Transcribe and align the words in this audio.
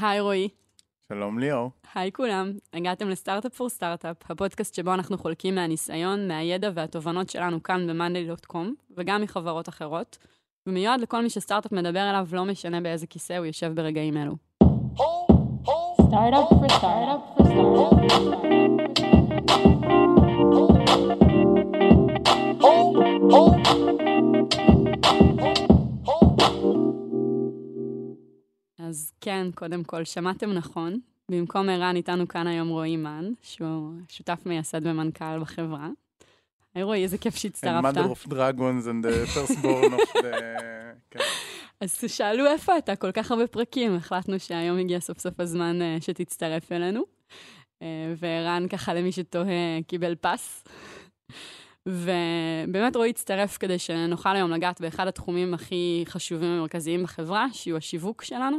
היי 0.00 0.20
רועי. 0.20 0.48
שלום 1.08 1.38
ליאור. 1.38 1.70
היי 1.94 2.12
כולם, 2.12 2.52
הגעתם 2.72 3.08
לסטארט-אפ 3.08 3.54
פור 3.54 3.68
סטארט-אפ, 3.68 4.30
הפודקאסט 4.30 4.74
שבו 4.74 4.94
אנחנו 4.94 5.18
חולקים 5.18 5.54
מהניסיון, 5.54 6.28
מהידע 6.28 6.70
והתובנות 6.74 7.30
שלנו 7.30 7.62
כאן 7.62 7.86
ב-monday.com, 7.86 8.66
וגם 8.96 9.22
מחברות 9.22 9.68
אחרות, 9.68 10.18
ומיועד 10.66 11.00
לכל 11.00 11.22
מי 11.22 11.30
שסטארט-אפ 11.30 11.72
מדבר 11.72 12.10
אליו, 12.10 12.28
לא 12.32 12.44
משנה 12.44 12.80
באיזה 12.80 13.06
כיסא 13.06 13.36
הוא 13.36 13.46
יושב 13.46 13.72
ברגעים 13.74 14.16
אלו. 14.16 14.36
סטארט-אפ 14.96 15.28
פור 15.64 15.96
סטארט-אפ 16.00 16.48
פור 17.54 17.90
אז 23.30 24.07
כן, 29.20 29.46
קודם 29.54 29.84
כל, 29.84 30.04
שמעתם 30.04 30.52
נכון. 30.52 31.00
במקום 31.30 31.68
ערן 31.68 31.96
איתנו 31.96 32.28
כאן 32.28 32.46
היום 32.46 32.68
רועי 32.68 32.96
מן, 32.96 33.30
שהוא 33.42 33.92
שותף 34.08 34.42
מייסד 34.46 34.86
ומנכ"ל 34.86 35.40
בחברה. 35.40 35.88
היי 36.74 36.82
רועי, 36.82 37.02
איזה 37.02 37.18
כיף 37.18 37.36
שהצטרפת. 37.36 37.96
And 37.96 37.98
mother 37.98 38.28
of 38.28 38.32
dragons 38.32 38.86
and 38.86 39.04
the 39.04 39.26
first 39.26 39.56
born 39.62 39.92
of 39.92 40.22
the... 40.22 40.26
כן. 41.10 41.18
אז 41.80 42.04
שאלו 42.06 42.46
איפה 42.46 42.78
אתה, 42.78 42.96
כל 42.96 43.12
כך 43.12 43.30
הרבה 43.30 43.46
פרקים, 43.46 43.94
החלטנו 43.94 44.38
שהיום 44.38 44.78
הגיע 44.78 45.00
סוף 45.00 45.18
סוף 45.18 45.40
הזמן 45.40 45.78
uh, 45.80 46.04
שתצטרף 46.04 46.72
אלינו. 46.72 47.00
Uh, 47.00 47.84
וערן, 48.16 48.68
ככה 48.68 48.94
למי 48.94 49.12
שתוהה, 49.12 49.82
קיבל 49.86 50.14
פס. 50.14 50.64
ובאמת 51.86 52.96
רועי 52.96 53.10
הצטרף 53.10 53.56
כדי 53.56 53.78
שנוכל 53.78 54.36
היום 54.36 54.50
לגעת 54.50 54.80
באחד 54.80 55.06
התחומים 55.06 55.54
הכי 55.54 56.04
חשובים 56.06 56.50
ומרכזיים 56.50 57.02
בחברה, 57.02 57.46
שהוא 57.52 57.78
השיווק 57.78 58.22
שלנו. 58.22 58.58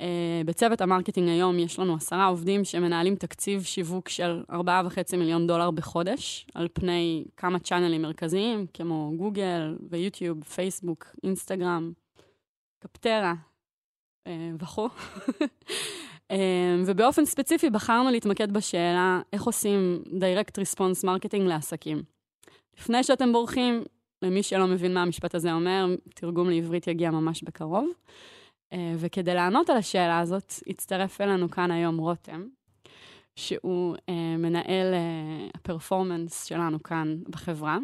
Uh, 0.00 0.02
בצוות 0.46 0.80
ה 0.80 0.85
marketing 0.85 1.28
היום 1.28 1.58
יש 1.58 1.78
לנו 1.78 1.94
עשרה 1.94 2.26
עובדים 2.26 2.64
שמנהלים 2.64 3.14
תקציב 3.14 3.62
שיווק 3.62 4.08
של 4.08 4.42
4.5 4.50 5.16
מיליון 5.16 5.46
דולר 5.46 5.70
בחודש, 5.70 6.46
על 6.54 6.68
פני 6.72 7.24
כמה 7.36 7.58
channel 7.58 7.92
ים 7.92 8.02
מרכזיים, 8.02 8.66
כמו 8.74 9.12
גוגל 9.16 9.76
ויוטיוב, 9.90 10.44
פייסבוק, 10.44 11.06
אינסטגרם, 11.24 11.92
Capterra 12.78 13.34
uh, 14.28 14.30
וכו'. 14.58 14.88
uh, 14.88 16.34
ובאופן 16.86 17.24
ספציפי 17.24 17.70
בחרנו 17.70 18.10
להתמקד 18.10 18.52
בשאלה 18.52 19.20
איך 19.32 19.42
עושים 19.42 20.02
direct 20.06 20.60
response 20.62 21.04
marketing 21.04 21.42
לעסקים. 21.42 22.02
לפני 22.78 23.04
שאתם 23.04 23.32
בורחים, 23.32 23.84
למי 24.22 24.42
שלא 24.42 24.66
מבין 24.66 24.94
מה 24.94 25.02
המשפט 25.02 25.34
הזה 25.34 25.52
אומר, 25.52 25.86
תרגום 26.14 26.50
לעברית 26.50 26.86
יגיע 26.86 27.10
ממש 27.10 27.42
בקרוב. 27.42 27.88
Uh, 28.74 28.76
וכדי 28.98 29.34
לענות 29.34 29.70
על 29.70 29.76
השאלה 29.76 30.18
הזאת, 30.18 30.52
הצטרף 30.66 31.20
אלינו 31.20 31.50
כאן 31.50 31.70
היום 31.70 31.98
רותם, 31.98 32.48
שהוא 33.36 33.96
uh, 33.96 34.10
מנהל 34.38 34.94
uh, 34.94 35.50
הפרפורמנס 35.54 36.44
שלנו 36.44 36.82
כאן 36.82 37.22
בחברה. 37.28 37.78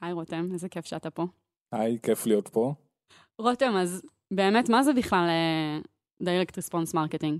היי 0.00 0.12
רותם, 0.12 0.48
איזה 0.52 0.68
כיף 0.68 0.86
שאתה 0.86 1.10
פה. 1.10 1.26
היי, 1.72 1.98
כיף 2.02 2.26
להיות 2.26 2.48
פה. 2.48 2.74
רותם, 3.38 3.72
אז 3.76 4.02
באמת, 4.30 4.68
מה 4.68 4.82
זה 4.82 4.92
בכלל 4.92 5.28
uh, 6.20 6.24
direct 6.24 6.52
response 6.52 6.94
marketing? 6.94 7.38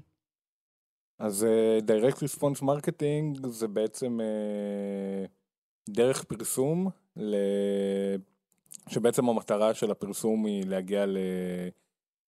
אז 1.19 1.47
uh, 1.47 1.85
direct 1.85 2.17
response 2.17 2.63
marketing 2.63 3.49
זה 3.49 3.69
בעצם 3.69 4.21
uh, 4.21 5.29
דרך 5.89 6.25
פרסום, 6.25 6.89
ל... 7.17 7.37
שבעצם 8.89 9.29
המטרה 9.29 9.75
של 9.75 9.91
הפרסום 9.91 10.47
היא 10.47 10.67
להגיע 10.67 11.07
ל... 11.07 11.19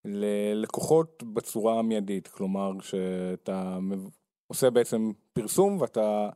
ללקוחות 0.06 1.22
בצורה 1.22 1.82
מיידית, 1.82 2.28
כלומר 2.28 2.72
שאתה 2.80 3.78
עושה 4.46 4.70
בעצם 4.70 5.10
פרסום 5.32 5.80
ואתה, 5.80 6.28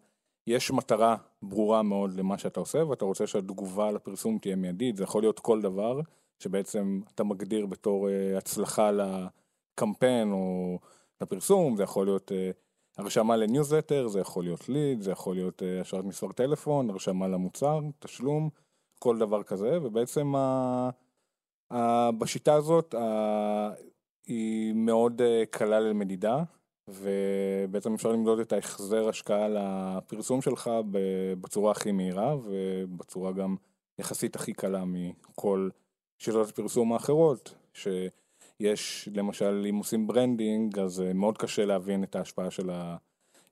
יש 0.46 0.70
מטרה 0.70 1.16
ברורה 1.42 1.82
מאוד 1.82 2.14
למה 2.14 2.38
שאתה 2.38 2.60
עושה 2.60 2.86
ואתה 2.86 3.04
רוצה 3.04 3.26
שהתגובה 3.26 3.90
לפרסום 3.90 4.38
תהיה 4.38 4.56
מיידית, 4.56 4.96
זה 4.96 5.02
יכול 5.02 5.22
להיות 5.22 5.40
כל 5.40 5.60
דבר 5.60 6.00
שבעצם 6.38 7.00
אתה 7.14 7.24
מגדיר 7.24 7.66
בתור 7.66 8.08
uh, 8.08 8.38
הצלחה 8.38 8.90
לקמפיין 8.90 10.32
או 10.32 10.78
לפרסום, 11.20 11.76
זה 11.76 11.82
יכול 11.82 12.06
להיות 12.06 12.32
uh, 12.32 12.34
הרשמה 12.98 13.36
לניוזלטר, 13.36 14.08
זה 14.08 14.20
יכול 14.20 14.44
להיות 14.44 14.68
ליד, 14.68 15.00
זה 15.00 15.10
יכול 15.10 15.34
להיות 15.34 15.62
uh, 15.62 15.80
השארת 15.80 16.04
מספר 16.04 16.32
טלפון, 16.32 16.90
הרשמה 16.90 17.28
למוצר, 17.28 17.80
תשלום, 17.98 18.48
כל 18.98 19.18
דבר 19.18 19.42
כזה, 19.42 19.78
ובעצם 19.82 20.34
ה... 20.36 20.90
Uh, 21.72 21.76
בשיטה 22.18 22.54
הזאת 22.54 22.94
uh, 22.94 22.98
היא 24.26 24.72
מאוד 24.72 25.20
uh, 25.20 25.46
קלה 25.50 25.80
למדידה 25.80 26.42
ובעצם 26.88 27.94
אפשר 27.94 28.12
למדוד 28.12 28.38
את 28.38 28.52
ההחזר 28.52 29.08
השקעה 29.08 29.48
לפרסום 29.48 30.42
שלך 30.42 30.70
בצורה 31.40 31.70
הכי 31.70 31.92
מהירה 31.92 32.36
ובצורה 32.44 33.32
גם 33.32 33.56
יחסית 33.98 34.36
הכי 34.36 34.52
קלה 34.52 34.84
מכל 34.84 35.68
שיטות 36.18 36.48
הפרסום 36.48 36.92
האחרות 36.92 37.54
שיש 37.74 39.08
למשל 39.14 39.66
אם 39.70 39.76
עושים 39.76 40.06
branding 40.06 40.78
אז 40.78 41.02
מאוד 41.14 41.38
קשה 41.38 41.64
להבין 41.64 42.04
את 42.04 42.16
ההשפעה 42.16 42.50
של, 42.50 42.70
ה, 42.70 42.96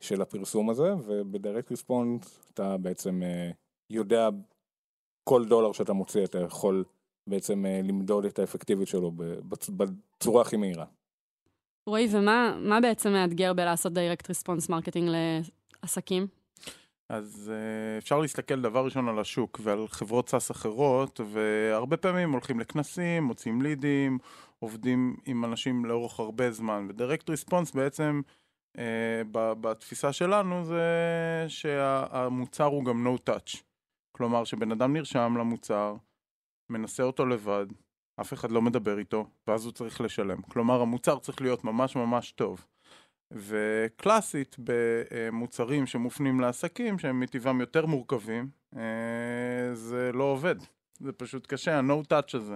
של 0.00 0.22
הפרסום 0.22 0.70
הזה 0.70 0.94
וב 1.06 1.22
direct 1.22 1.70
response 1.70 2.40
אתה 2.54 2.76
בעצם 2.76 3.22
יודע 3.90 4.28
כל 5.24 5.44
דולר 5.44 5.72
שאתה 5.72 5.92
מוציא 5.92 6.24
אתה 6.24 6.38
יכול 6.38 6.84
בעצם 7.28 7.64
למדוד 7.84 8.24
את 8.24 8.38
האפקטיביות 8.38 8.88
שלו 8.88 9.12
בצורה 9.76 10.42
הכי 10.42 10.56
מהירה. 10.56 10.84
רועי, 11.86 12.08
ומה 12.12 12.78
בעצם 12.82 13.12
מאתגר 13.12 13.52
בלעשות 13.52 13.92
direct 13.92 14.28
response 14.28 14.68
marketing 14.68 15.10
לעסקים? 15.82 16.26
אז 17.08 17.52
אפשר 17.98 18.18
להסתכל 18.18 18.60
דבר 18.60 18.84
ראשון 18.84 19.08
על 19.08 19.18
השוק 19.18 19.60
ועל 19.62 19.88
חברות 19.88 20.28
SaaS 20.28 20.50
אחרות, 20.50 21.20
והרבה 21.32 21.96
פעמים 21.96 22.32
הולכים 22.32 22.60
לכנסים, 22.60 23.24
מוצאים 23.24 23.62
לידים, 23.62 24.18
עובדים 24.58 25.16
עם 25.26 25.44
אנשים 25.44 25.84
לאורך 25.84 26.20
הרבה 26.20 26.50
זמן, 26.50 26.86
ו 26.88 26.94
direct 26.94 27.30
response 27.30 27.72
בעצם, 27.72 28.20
בתפיסה 29.32 30.12
שלנו, 30.12 30.64
זה 30.64 30.84
שהמוצר 31.48 32.64
הוא 32.64 32.84
גם 32.84 33.06
no 33.06 33.30
touch. 33.30 33.56
כלומר, 34.12 34.44
שבן 34.44 34.72
אדם 34.72 34.92
נרשם 34.92 35.34
למוצר, 35.38 35.94
מנסה 36.70 37.02
אותו 37.02 37.26
לבד, 37.26 37.66
אף 38.20 38.32
אחד 38.32 38.50
לא 38.50 38.62
מדבר 38.62 38.98
איתו, 38.98 39.26
ואז 39.46 39.64
הוא 39.64 39.72
צריך 39.72 40.00
לשלם. 40.00 40.42
כלומר, 40.42 40.80
המוצר 40.80 41.18
צריך 41.18 41.40
להיות 41.40 41.64
ממש 41.64 41.96
ממש 41.96 42.32
טוב. 42.32 42.66
וקלאסית 43.30 44.56
במוצרים 44.58 45.86
שמופנים 45.86 46.40
לעסקים, 46.40 46.98
שהם 46.98 47.20
מטבעם 47.20 47.60
יותר 47.60 47.86
מורכבים, 47.86 48.50
זה 49.72 50.10
לא 50.14 50.24
עובד. 50.24 50.54
זה 51.00 51.12
פשוט 51.12 51.46
קשה, 51.46 51.78
ה-no 51.78 52.12
touch 52.12 52.36
הזה. 52.36 52.54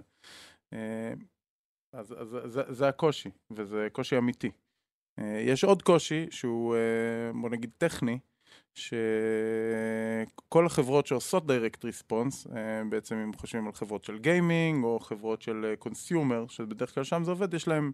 אז, 1.92 2.14
אז 2.18 2.36
זה, 2.44 2.62
זה 2.68 2.88
הקושי, 2.88 3.30
וזה 3.50 3.88
קושי 3.92 4.18
אמיתי. 4.18 4.50
יש 5.20 5.64
עוד 5.64 5.82
קושי 5.82 6.26
שהוא, 6.30 6.76
בוא 7.40 7.50
נגיד, 7.50 7.70
טכני, 7.78 8.18
שכל 8.74 10.66
החברות 10.66 11.06
שעושות 11.06 11.46
direct 11.46 11.84
response, 11.84 12.46
בעצם 12.88 13.16
אם 13.16 13.32
חושבים 13.32 13.66
על 13.66 13.72
חברות 13.72 14.04
של 14.04 14.18
gaming 14.18 14.84
או 14.84 14.98
חברות 15.00 15.42
של 15.42 15.74
consumer, 15.78 16.44
שבדרך 16.48 16.94
כלל 16.94 17.04
שם 17.04 17.24
זה 17.24 17.30
עובד, 17.30 17.54
יש 17.54 17.68
להם 17.68 17.92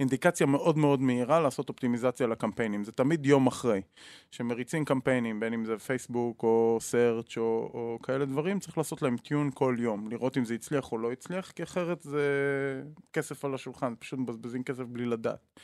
אינדיקציה 0.00 0.46
מאוד 0.46 0.78
מאוד 0.78 1.00
מהירה 1.00 1.40
לעשות 1.40 1.68
אופטימיזציה 1.68 2.26
לקמפיינים. 2.26 2.84
זה 2.84 2.92
תמיד 2.92 3.26
יום 3.26 3.46
אחרי, 3.46 3.80
שמריצים 4.30 4.84
קמפיינים, 4.84 5.40
בין 5.40 5.52
אם 5.52 5.64
זה 5.64 5.78
פייסבוק 5.78 6.42
או 6.42 6.78
search 6.80 7.36
או, 7.36 7.70
או 7.74 7.98
כאלה 8.02 8.24
דברים, 8.24 8.60
צריך 8.60 8.78
לעשות 8.78 9.02
להם 9.02 9.16
tune 9.16 9.50
כל 9.54 9.76
יום, 9.78 10.08
לראות 10.08 10.38
אם 10.38 10.44
זה 10.44 10.54
הצליח 10.54 10.92
או 10.92 10.98
לא 10.98 11.12
הצליח, 11.12 11.50
כי 11.50 11.62
אחרת 11.62 12.00
זה 12.00 12.22
כסף 13.12 13.44
על 13.44 13.54
השולחן, 13.54 13.94
פשוט 13.98 14.18
מבזבזים 14.18 14.62
כסף 14.62 14.84
בלי 14.84 15.06
לדעת. 15.06 15.60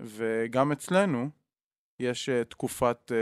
וגם 0.00 0.72
אצלנו, 0.72 1.28
יש 2.00 2.28
uh, 2.28 2.44
תקופת 2.44 3.12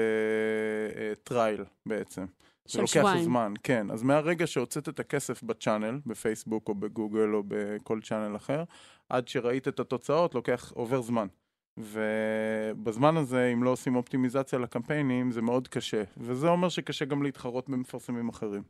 trial 1.25 1.61
uh, 1.61 1.65
uh, 1.65 1.69
בעצם. 1.87 2.27
של 2.67 2.87
שבועיים. 2.87 3.09
זה 3.09 3.15
לוקח 3.15 3.25
זמן, 3.25 3.55
כן. 3.63 3.91
אז 3.91 4.03
מהרגע 4.03 4.47
שהוצאת 4.47 4.89
את 4.89 5.01
הכסף 5.01 5.43
ב 5.43 5.49
channel, 5.49 6.01
בפייסבוק 6.07 6.69
או 6.69 6.75
בגוגל 6.75 7.35
או 7.35 7.43
בכל 7.49 8.01
channel 8.01 8.37
אחר, 8.37 8.65
עד 9.09 9.29
שראית 9.29 9.69
את 9.69 9.81
התוצאות, 9.81 10.35
לוקח, 10.35 10.73
עובר 10.75 11.01
זמן. 11.03 11.27
ובזמן 11.79 13.17
הזה, 13.17 13.51
אם 13.53 13.63
לא 13.63 13.71
עושים 13.71 13.97
אופטימיזציה 13.97 14.59
לקמפיינים, 14.59 15.31
זה 15.31 15.43
מאוד 15.43 15.69
קשה. 15.69 16.03
וזה 16.17 16.49
אומר 16.49 16.69
שקשה 16.69 17.05
גם 17.05 17.23
להתחרות 17.23 17.69
במפרסמים 17.69 18.29
אחרים. 18.29 18.63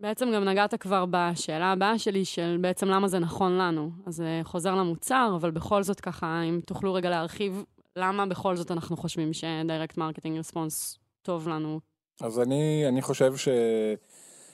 בעצם 0.00 0.30
גם 0.34 0.44
נגעת 0.44 0.74
כבר 0.74 1.04
בשאלה 1.10 1.72
הבאה 1.72 1.98
שלי, 1.98 2.24
של 2.24 2.58
בעצם 2.60 2.88
למה 2.88 3.08
זה 3.08 3.18
נכון 3.18 3.58
לנו. 3.58 3.90
אז 4.06 4.14
זה 4.14 4.40
חוזר 4.44 4.74
למוצר, 4.74 5.32
אבל 5.36 5.50
בכל 5.50 5.82
זאת 5.82 6.00
ככה, 6.00 6.42
אם 6.42 6.60
תוכלו 6.66 6.94
רגע 6.94 7.10
להרחיב 7.10 7.64
למה 7.98 8.26
בכל 8.26 8.56
זאת 8.56 8.70
אנחנו 8.70 8.96
חושבים 8.96 9.32
ש-direct 9.32 9.94
marketing 9.98 10.52
response 10.52 10.98
טוב 11.22 11.48
לנו? 11.48 11.80
אז 12.20 12.40
אני, 12.40 12.84
אני 12.88 13.02
חושב 13.02 13.36
ש, 13.36 13.48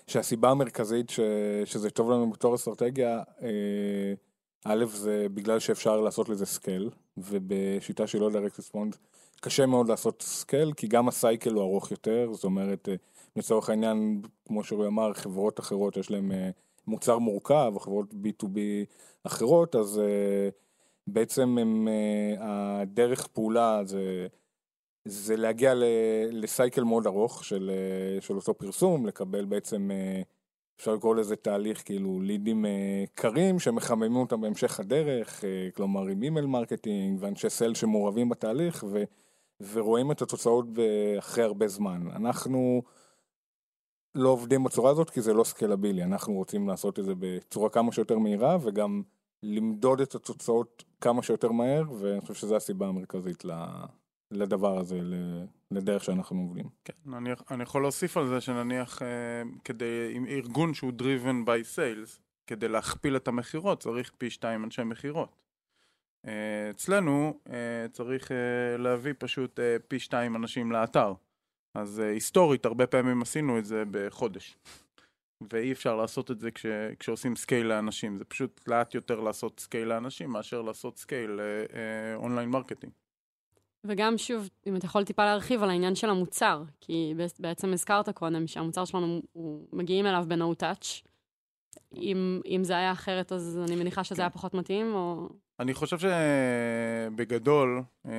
שהסיבה 0.07 0.51
המרכזית 0.51 1.11
ש, 1.11 1.21
שזה 1.65 1.91
טוב 1.91 2.11
לנו 2.11 2.31
בתור 2.31 2.55
אסטרטגיה, 2.55 3.23
אה, 3.43 4.15
א', 4.65 4.85
זה 4.85 5.27
בגלל 5.35 5.59
שאפשר 5.59 6.01
לעשות 6.01 6.29
לזה 6.29 6.47
scale, 6.47 6.91
ובשיטה 7.17 8.07
של 8.07 8.19
לא 8.19 8.31
direct 8.31 8.61
response 8.61 8.97
קשה 9.41 9.67
מאוד 9.67 9.89
לעשות 9.89 10.23
scale, 10.23 10.73
כי 10.73 10.87
גם 10.87 11.09
ה 11.09 11.16
cycle 11.16 11.53
הוא 11.53 11.63
ארוך 11.63 11.91
יותר, 11.91 12.29
זאת 12.33 12.45
אומרת, 12.45 12.89
אה, 12.89 12.95
לצורך 13.37 13.71
העניין, 13.71 14.23
כמו 14.47 14.65
שרועי 14.65 14.89
אמר, 14.89 15.13
חברות 15.13 15.61
אחרות 15.61 15.97
יש 15.97 16.11
להן 16.11 16.33
אה, 16.33 16.51
מוצר 16.87 17.19
מורכב, 17.19 17.73
או 17.75 17.81
חברות 17.81 18.11
B2B 18.11 18.59
אחרות, 19.25 19.77
אז 19.77 19.99
אה, 19.99 20.49
בעצם 21.07 21.59
הם, 21.59 21.89
הדרך 22.39 23.27
פעולה 23.27 23.85
זה, 23.85 24.27
זה 25.05 25.37
להגיע 25.37 25.73
ל 26.31 26.40
cycle 26.40 26.85
מאוד 26.85 27.07
ארוך 27.07 27.45
של, 27.45 27.71
של 28.21 28.37
אותו 28.37 28.55
פרסום, 28.55 29.07
לקבל 29.07 29.45
בעצם 29.45 29.91
אפשר 30.77 30.95
לקרוא 30.95 31.15
לזה 31.15 31.37
תהליך 31.37 31.83
כאילו 31.85 32.21
לידים 32.21 32.67
אה, 32.67 33.05
קרים 33.15 33.59
שמחממים 33.59 34.17
אותם 34.17 34.41
בהמשך 34.41 34.81
הדרך, 34.81 35.45
אה, 35.45 35.69
כלומר 35.77 36.07
עם 36.07 36.23
email 36.23 36.47
marketing 36.47 37.19
ואנשי 37.21 37.51
sale 37.51 37.75
שמעורבים 37.75 38.29
בתהליך 38.29 38.85
ו, 38.89 39.03
ורואים 39.73 40.13
את 40.13 40.23
התוצאות 40.23 40.67
אחרי 41.19 41.45
הרבה 41.45 41.69
זמן. 41.69 42.07
אנחנו 42.17 42.83
לא 44.15 44.29
עובדים 44.29 44.65
בצורה 44.65 44.91
הזאת 44.91 45.11
כי 45.11 45.21
זה 45.21 45.33
לא 45.33 45.45
סקלבילי, 45.45 46.03
אנחנו 46.03 46.35
רוצים 46.35 46.69
לעשות 46.69 46.99
את 46.99 47.05
זה 47.05 47.13
בצורה 47.19 47.71
כמה 47.71 47.93
שיותר 47.93 48.19
מהירה 48.19 48.57
וגם 48.61 49.03
למדוד 49.43 50.01
את 50.01 50.15
התוצאות 50.15 50.85
כמה 51.05 51.23
שיותר 51.23 51.53
מהר 51.53 51.83
ואני 52.01 52.21
חושב 52.21 52.35
שזו 52.35 52.57
הסיבה 52.57 52.87
המרכזית 52.87 53.45
לדבר 54.31 54.79
הזה, 54.79 55.01
לדרך 55.71 56.05
שאנחנו 56.05 56.41
עובדים. 56.41 56.69
כן, 56.85 57.15
אני, 57.15 57.31
אני 57.51 57.63
יכול 57.63 57.83
להוסיף 57.83 58.17
על 58.17 58.29
זה 58.29 58.41
שנניח 58.41 59.03
אה, 59.03 59.07
כדי, 59.65 60.13
עם 60.15 60.27
ארגון 60.27 60.75
שהוא 60.75 60.93
driven 60.99 61.47
by 61.47 61.77
sales, 61.77 62.21
כדי 62.47 62.69
להכפיל 62.69 63.17
את 63.17 63.29
המכירות 63.29 63.81
צריך 63.81 64.13
פי 64.19 64.31
שתיים 64.31 64.65
אנשי 64.65 64.83
מכירות. 64.83 65.37
אה, 66.27 66.71
אצלנו 66.71 67.41
אה, 67.49 67.87
צריך 67.93 68.31
להביא 68.79 69.13
פשוט 69.19 69.61
פי 69.89 69.99
שתיים 69.99 70.37
אנשים 70.37 70.73
לאתר. 70.73 71.13
אז 71.75 71.99
היסטורית 71.99 72.67
הרבה 72.67 72.87
פעמים 72.87 73.23
עשינו 73.23 73.59
את 73.59 73.65
זה 73.65 73.83
בחודש. 73.91 74.57
ואי 75.53 75.73
אפשר 75.73 75.97
לעשות 75.97 76.31
את 76.31 76.41
זה 76.41 76.51
כש, 76.51 76.67
כשעושים 76.99 77.37
scale 77.37 77.67
לאנשים, 77.67 78.19
זה 78.19 78.25
פשוט 78.25 78.61
לאט 78.69 78.95
יותר 78.95 79.21
לעשות 79.21 79.61
scale 79.61 79.89
לאנשים 79.89 80.31
מאשר 80.31 80.63
לעשות 80.63 80.99
scale 80.99 81.41
online 82.17 82.49
marketing. 82.49 82.93
וגם 83.85 84.19
שוב, 84.19 84.49
אם 84.67 84.77
אתה 84.77 84.87
יכול 84.87 85.05
טיפה 85.05 85.25
להרחיב 85.25 85.63
על 85.63 85.71
העניין 85.71 85.95
של 85.95 86.11
המוצר, 86.11 86.63
כי 86.81 87.15
בעצם 87.39 87.73
הזכרת 87.73 88.09
קודם 88.09 88.47
שהמוצר 88.47 88.85
שלנו, 88.85 89.23
הוא 89.33 89.67
מגיעים 89.73 90.07
אליו 90.07 90.25
ב-No 90.29 90.63
touch. 90.63 91.09
אם, 91.97 92.41
אם 92.47 92.65
זה 92.65 92.77
היה 92.77 92.93
אחרת, 92.93 93.33
אז 93.33 93.61
אני 93.69 93.77
מניחה 93.77 94.05
שזה 94.05 94.23
היה 94.23 94.31
פחות 94.31 94.55
מתאים, 94.55 94.95
או... 94.95 95.29
אני 95.61 95.75
חושב 95.75 95.97
שבגדול, 95.99 97.83
אה, 98.07 98.13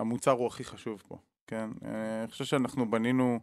המוצר 0.00 0.30
הוא 0.30 0.46
הכי 0.46 0.64
חשוב 0.64 1.02
פה, 1.08 1.18
כן? 1.46 1.70
אה, 1.84 2.22
אני 2.22 2.30
חושב 2.30 2.44
שאנחנו 2.44 2.90
בנינו 2.90 3.40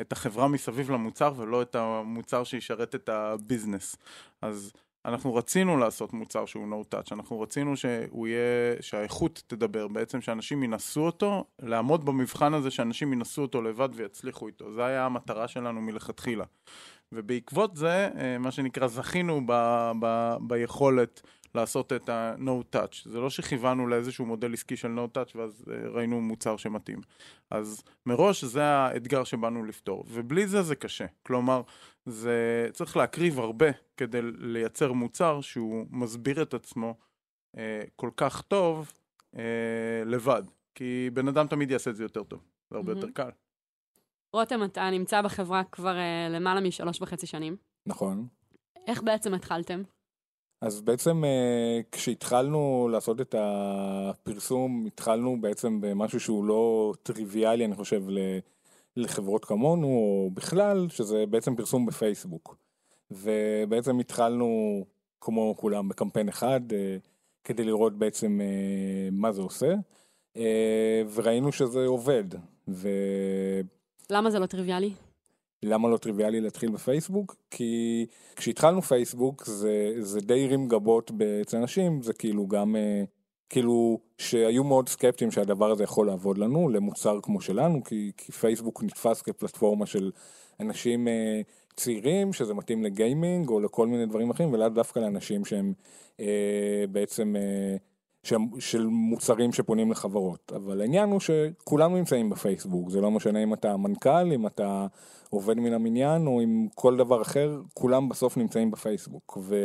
את 0.00 0.12
החברה 0.12 0.48
מסביב 0.48 0.90
למוצר, 0.90 1.32
ולא 1.36 1.62
את 1.62 1.74
המוצר 1.74 2.44
שישרת 2.44 2.94
את 2.94 3.08
הביזנס. 3.08 3.96
אז 4.42 4.72
אנחנו 5.04 5.34
רצינו 5.34 5.76
לעשות 5.76 6.12
מוצר 6.12 6.46
שהוא 6.46 6.66
no 6.72 6.94
touch, 6.94 7.08
אנחנו 7.12 7.40
רצינו 7.40 7.76
שהוא 7.76 8.26
יהיה, 8.26 8.76
שהאיכות 8.80 9.42
תדבר, 9.46 9.88
בעצם 9.88 10.20
שאנשים 10.20 10.62
ינסו 10.62 11.00
אותו, 11.00 11.44
לעמוד 11.62 12.04
במבחן 12.04 12.54
הזה 12.54 12.70
שאנשים 12.70 13.12
ינסו 13.12 13.42
אותו 13.42 13.62
לבד 13.62 13.88
ויצליחו 13.92 14.46
איתו, 14.46 14.72
זה 14.72 14.84
היה 14.84 15.06
המטרה 15.06 15.48
שלנו 15.48 15.80
מלכתחילה. 15.80 16.44
ובעקבות 17.12 17.76
זה, 17.76 18.08
אה, 18.18 18.38
מה 18.38 18.50
שנקרא, 18.50 18.86
זכינו 18.86 19.40
ב, 19.46 19.52
ב, 20.00 20.34
ביכולת 20.40 21.22
לעשות 21.54 21.92
את 21.92 22.08
ה-No 22.08 22.76
Touch. 22.76 23.10
זה 23.10 23.20
לא 23.20 23.30
שכיוונו 23.30 23.86
לאיזשהו 23.86 24.26
מודל 24.26 24.52
עסקי 24.52 24.76
של 24.76 24.98
No 24.98 25.16
Touch 25.16 25.36
ואז 25.36 25.64
אה, 25.70 25.88
ראינו 25.88 26.20
מוצר 26.20 26.56
שמתאים. 26.56 27.00
אז 27.50 27.82
מראש 28.06 28.44
זה 28.44 28.64
האתגר 28.64 29.24
שבאנו 29.24 29.64
לפתור, 29.64 30.04
ובלי 30.08 30.46
זה 30.46 30.62
זה 30.62 30.76
קשה. 30.76 31.06
כלומר, 31.22 31.62
זה 32.06 32.68
צריך 32.72 32.96
להקריב 32.96 33.38
הרבה 33.38 33.66
כדי 33.96 34.20
לייצר 34.22 34.92
מוצר 34.92 35.40
שהוא 35.40 35.86
מסביר 35.90 36.42
את 36.42 36.54
עצמו 36.54 36.94
אה, 37.56 37.82
כל 37.96 38.10
כך 38.16 38.42
טוב 38.42 38.92
אה, 39.36 40.02
לבד. 40.06 40.42
כי 40.74 41.10
בן 41.12 41.28
אדם 41.28 41.46
תמיד 41.46 41.70
יעשה 41.70 41.90
את 41.90 41.96
זה 41.96 42.04
יותר 42.04 42.22
טוב, 42.22 42.40
זה 42.70 42.76
הרבה 42.76 42.92
mm-hmm. 42.92 42.96
יותר 42.96 43.10
קל. 43.10 43.30
רותם, 44.32 44.64
אתה 44.64 44.90
נמצא 44.90 45.22
בחברה 45.22 45.64
כבר 45.64 45.96
אה, 45.96 46.28
למעלה 46.30 46.60
משלוש 46.60 47.02
וחצי 47.02 47.26
שנים. 47.26 47.56
נכון. 47.86 48.26
איך 48.86 49.02
בעצם 49.02 49.34
התחלתם? 49.34 49.82
אז 50.60 50.80
בעצם 50.80 51.24
אה, 51.24 51.80
כשהתחלנו 51.92 52.88
לעשות 52.92 53.20
את 53.20 53.34
הפרסום, 53.38 54.86
התחלנו 54.86 55.40
בעצם 55.40 55.80
במשהו 55.80 56.20
שהוא 56.20 56.44
לא 56.44 56.92
טריוויאלי, 57.02 57.64
אני 57.64 57.74
חושב, 57.74 58.02
לחברות 58.96 59.44
כמונו, 59.44 59.86
או 59.86 60.30
בכלל, 60.34 60.86
שזה 60.88 61.24
בעצם 61.26 61.56
פרסום 61.56 61.86
בפייסבוק. 61.86 62.56
ובעצם 63.10 63.98
התחלנו, 63.98 64.80
כמו 65.20 65.54
כולם, 65.56 65.88
בקמפיין 65.88 66.28
אחד, 66.28 66.60
אה, 66.72 66.96
כדי 67.44 67.64
לראות 67.64 67.98
בעצם 67.98 68.40
אה, 68.40 69.08
מה 69.12 69.32
זה 69.32 69.42
עושה, 69.42 69.74
וראינו 71.14 71.52
שזה 71.52 71.86
עובד. 71.86 72.24
ו... 72.68 72.88
למה 74.10 74.30
זה 74.30 74.38
לא 74.38 74.46
טריוויאלי? 74.46 74.92
למה 75.62 75.88
לא 75.88 75.96
טריוויאלי 75.96 76.40
להתחיל 76.40 76.70
בפייסבוק? 76.70 77.36
כי 77.50 78.06
כשהתחלנו 78.36 78.82
פייסבוק 78.82 79.44
זה, 79.44 79.92
זה 79.98 80.20
די 80.20 80.44
הרים 80.44 80.68
גבות 80.68 81.10
אצל 81.42 81.56
אנשים, 81.56 82.02
זה 82.02 82.12
כאילו 82.12 82.48
גם, 82.48 82.76
אה, 82.76 83.04
כאילו 83.48 84.00
שהיו 84.18 84.64
מאוד 84.64 84.88
סקפטיים 84.88 85.30
שהדבר 85.30 85.70
הזה 85.70 85.84
יכול 85.84 86.06
לעבוד 86.06 86.38
לנו, 86.38 86.68
למוצר 86.68 87.18
כמו 87.22 87.40
שלנו, 87.40 87.84
כי, 87.84 88.12
כי 88.16 88.32
פייסבוק 88.32 88.82
נתפס 88.82 89.22
כפלטפורמה 89.22 89.86
של 89.86 90.10
אנשים 90.60 91.08
אה, 91.08 91.40
צעירים, 91.76 92.32
שזה 92.32 92.54
מתאים 92.54 92.84
לגיימינג 92.84 93.48
או 93.48 93.60
לכל 93.60 93.86
מיני 93.86 94.06
דברים 94.06 94.30
אחרים, 94.30 94.52
ולאו 94.52 94.68
דווקא 94.68 94.98
לאנשים 94.98 95.44
שהם 95.44 95.72
אה, 96.20 96.84
בעצם... 96.90 97.36
אה, 97.36 97.76
של 98.58 98.86
מוצרים 98.86 99.52
שפונים 99.52 99.90
לחברות, 99.90 100.52
אבל 100.56 100.80
העניין 100.80 101.10
הוא 101.10 101.20
שכולם 101.20 101.94
נמצאים 101.94 102.30
בפייסבוק, 102.30 102.90
זה 102.90 103.00
לא 103.00 103.10
משנה 103.10 103.42
אם 103.42 103.54
אתה 103.54 103.76
מנכ"ל, 103.76 104.32
אם 104.34 104.46
אתה 104.46 104.86
עובד 105.30 105.58
מן 105.58 105.72
המניין 105.72 106.26
או 106.26 106.40
עם 106.40 106.68
כל 106.74 106.96
דבר 106.96 107.22
אחר, 107.22 107.60
כולם 107.74 108.08
בסוף 108.08 108.36
נמצאים 108.36 108.70
בפייסבוק. 108.70 109.38
ו... 109.40 109.56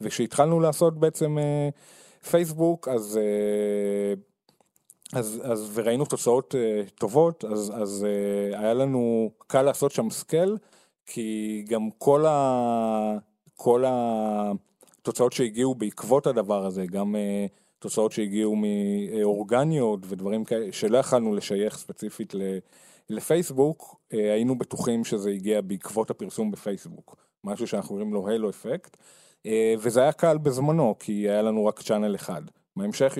וכשהתחלנו 0.00 0.60
לעשות 0.60 0.98
בעצם 0.98 1.38
אה, 1.38 1.68
פייסבוק, 2.30 2.88
אז, 2.88 3.18
אה, 3.18 4.14
אז, 5.18 5.40
אז 5.44 5.70
וראינו 5.74 6.04
תוצאות 6.04 6.54
אה, 6.54 6.82
טובות, 6.94 7.44
אז, 7.44 7.72
אז 7.76 8.06
היה 8.52 8.74
לנו 8.74 9.30
קל 9.46 9.62
לעשות 9.62 9.92
שם 9.92 10.10
סקל, 10.10 10.56
כי 11.06 11.64
גם 11.68 11.88
כל, 11.98 12.26
ה... 12.26 13.18
כל 13.56 13.84
התוצאות 13.86 15.32
שהגיעו 15.32 15.74
בעקבות 15.74 16.26
הדבר 16.26 16.66
הזה, 16.66 16.86
גם 16.86 17.16
תוצאות 17.78 18.12
שהגיעו 18.12 18.56
מאורגניות 18.56 20.00
ודברים 20.08 20.44
כאלה, 20.44 20.72
שלא 20.72 20.98
יכלנו 20.98 21.34
לשייך 21.34 21.76
ספציפית 21.76 22.34
לפייסבוק, 23.10 23.96
אה, 24.12 24.32
היינו 24.32 24.58
בטוחים 24.58 25.04
שזה 25.04 25.30
הגיע 25.30 25.60
בעקבות 25.60 26.10
הפרסום 26.10 26.50
בפייסבוק, 26.50 27.16
משהו 27.44 27.66
שאנחנו 27.66 27.88
קוראים 27.88 28.14
לו 28.14 28.28
הלו 28.28 28.50
אפקט, 28.50 28.96
אה, 29.46 29.74
וזה 29.78 30.00
היה 30.00 30.12
קל 30.12 30.38
בזמנו, 30.38 30.94
כי 30.98 31.12
היה 31.12 31.42
לנו 31.42 31.66
רק 31.66 31.82
צ'אנל 31.82 32.14
אחד. 32.14 32.42
בהמשך 32.76 33.18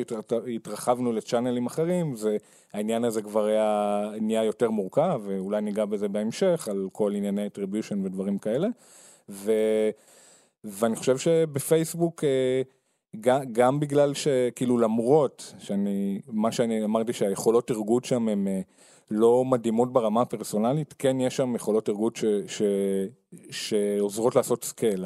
התרחבנו 0.55 1.13
לצ'אנלים 1.13 1.67
אחרים, 1.67 2.17
זה, 2.17 2.37
העניין 2.73 3.05
הזה 3.05 3.23
כבר 3.23 3.45
היה, 3.45 4.03
נהיה 4.21 4.45
יותר 4.45 4.71
מורכב, 4.71 5.21
ואולי 5.25 5.61
ניגע 5.61 5.85
בזה 5.85 6.09
בהמשך, 6.09 6.69
על 6.71 6.89
כל 6.93 7.15
ענייני 7.15 7.47
attribution 7.47 7.97
ודברים 8.05 8.39
כאלה. 8.39 8.69
ו, 9.29 9.53
ואני 10.65 10.97
חושב 10.97 11.19
שבפייסבוק, 11.19 12.25
אה, 12.25 12.63
גם, 13.21 13.41
גם 13.53 13.81
בגלל 13.81 14.15
שכאילו 14.15 14.79
למרות 14.79 15.55
שאני, 15.59 16.21
מה 16.27 16.53
שאני 16.53 16.85
אמרתי 16.85 17.13
שהיכולות 17.13 17.67
טרגוט 17.67 18.05
שם 18.05 18.29
הם 18.29 18.49
לא 19.11 19.45
מדהימות 19.45 19.93
ברמה 19.93 20.23
הפרסונלית, 20.23 20.95
כן 20.99 21.21
יש 21.21 21.37
שם 21.37 21.55
יכולות 21.55 21.89
טרגוט 21.89 22.17
ש, 22.17 22.25
ש, 22.47 22.63
שעוזרות 23.51 24.37
לעשות 24.37 24.65
scale. 24.65 25.05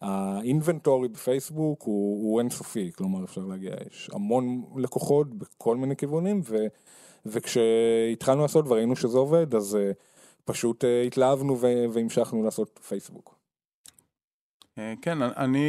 ה 0.00 0.11
inventory 0.11 1.08
בפייסבוק 1.08 1.82
הוא, 1.82 2.24
הוא 2.24 2.40
אינסופי, 2.40 2.92
כלומר 2.92 3.24
אפשר 3.24 3.40
להגיע, 3.40 3.74
יש 3.90 4.10
המון 4.12 4.64
לקוחות 4.76 5.34
בכל 5.34 5.76
מיני 5.76 5.96
כיוונים, 5.96 6.40
ו, 6.44 6.56
וכשהתחלנו 7.26 8.42
לעשות 8.42 8.64
וראינו 8.68 8.96
שזה 8.96 9.18
עובד, 9.18 9.54
אז 9.54 9.74
uh, 9.74 9.94
פשוט 10.44 10.84
uh, 10.84 11.06
התלהבנו 11.06 11.58
והמשכנו 11.60 12.42
לעשות 12.42 12.80
פייסבוק. 12.88 13.43
אה, 14.78 14.94
כן, 15.02 15.22
אני, 15.22 15.68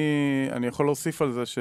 אני 0.52 0.68
יכול 0.68 0.86
להוסיף 0.86 1.22
על 1.22 1.32
זה 1.32 1.46
ש... 1.46 1.58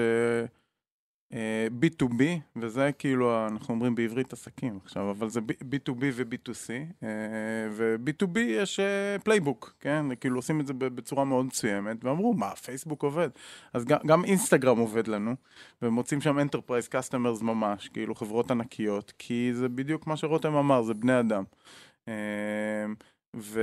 אה, 1.32 1.66
B2B, 1.80 2.22
וזה 2.56 2.90
כאילו, 2.98 3.46
אנחנו 3.46 3.74
אומרים 3.74 3.94
בעברית 3.94 4.32
עסקים 4.32 4.78
עכשיו, 4.84 5.10
אבל 5.10 5.28
זה 5.28 5.40
B2B 5.40 6.02
ו-B2C, 6.12 6.70
אה, 7.02 7.08
ו-B2B 7.70 8.38
יש 8.38 8.80
playbook, 9.24 9.74
כן? 9.80 10.06
כאילו 10.20 10.36
עושים 10.36 10.60
את 10.60 10.66
זה 10.66 10.74
בצורה 10.74 11.24
מאוד 11.24 11.46
מסוימת, 11.46 12.04
ואמרו, 12.04 12.34
מה, 12.34 12.50
פייסבוק 12.50 13.02
עובד? 13.02 13.28
אז 13.72 13.84
גם, 13.84 13.98
גם 14.06 14.24
אינסטגרם 14.24 14.78
עובד 14.78 15.08
לנו, 15.08 15.34
ומוצאים 15.82 16.20
שם 16.20 16.38
Enterprise 16.38 16.88
Customers 16.92 17.42
ממש, 17.44 17.88
כאילו 17.88 18.14
חברות 18.14 18.50
ענקיות, 18.50 19.12
כי 19.18 19.50
זה 19.54 19.68
בדיוק 19.68 20.06
מה 20.06 20.16
שרותם 20.16 20.54
אמר, 20.54 20.82
זה 20.82 20.94
בני 20.94 21.20
אדם. 21.20 21.44
ו, 23.36 23.60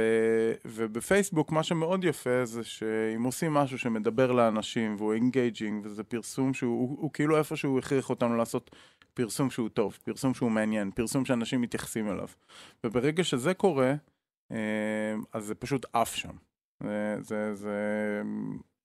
ובפייסבוק 0.66 1.52
מה 1.52 1.64
שמאוד 1.64 2.04
יפה 2.04 2.46
זה 2.46 2.64
שאם 2.64 3.24
עושים 3.24 3.54
משהו 3.54 3.78
שמדבר 3.78 4.32
לאנשים 4.32 4.96
והוא 4.98 5.14
engaging 5.14 5.86
וזה 5.86 6.04
פרסום 6.04 6.54
שהוא 6.54 6.80
הוא, 6.80 6.98
הוא 7.02 7.14
כאילו 7.14 7.38
איפשהו 7.38 7.80
הכריח 7.80 8.10
אותנו 8.10 8.38
לעשות 8.38 8.72
פרסום 9.14 9.50
שהוא 9.50 9.70
טוב, 9.70 9.98
פרסום 10.04 10.34
שהוא 10.34 10.52
מעניין, 10.52 10.92
פרסום 10.92 11.26
שאנשים 11.26 11.62
מתייחסים 11.62 12.10
אליו. 12.10 12.28
וברגע 12.84 13.24
שזה 13.24 13.54
קורה, 13.54 13.94
אה, 14.52 14.58
אז 15.34 15.46
זה 15.46 15.56
פשוט 15.56 15.86
עף 15.94 16.16
שם. 16.16 16.36
זה, 16.84 17.16
זה, 17.20 17.56
זה 17.56 17.78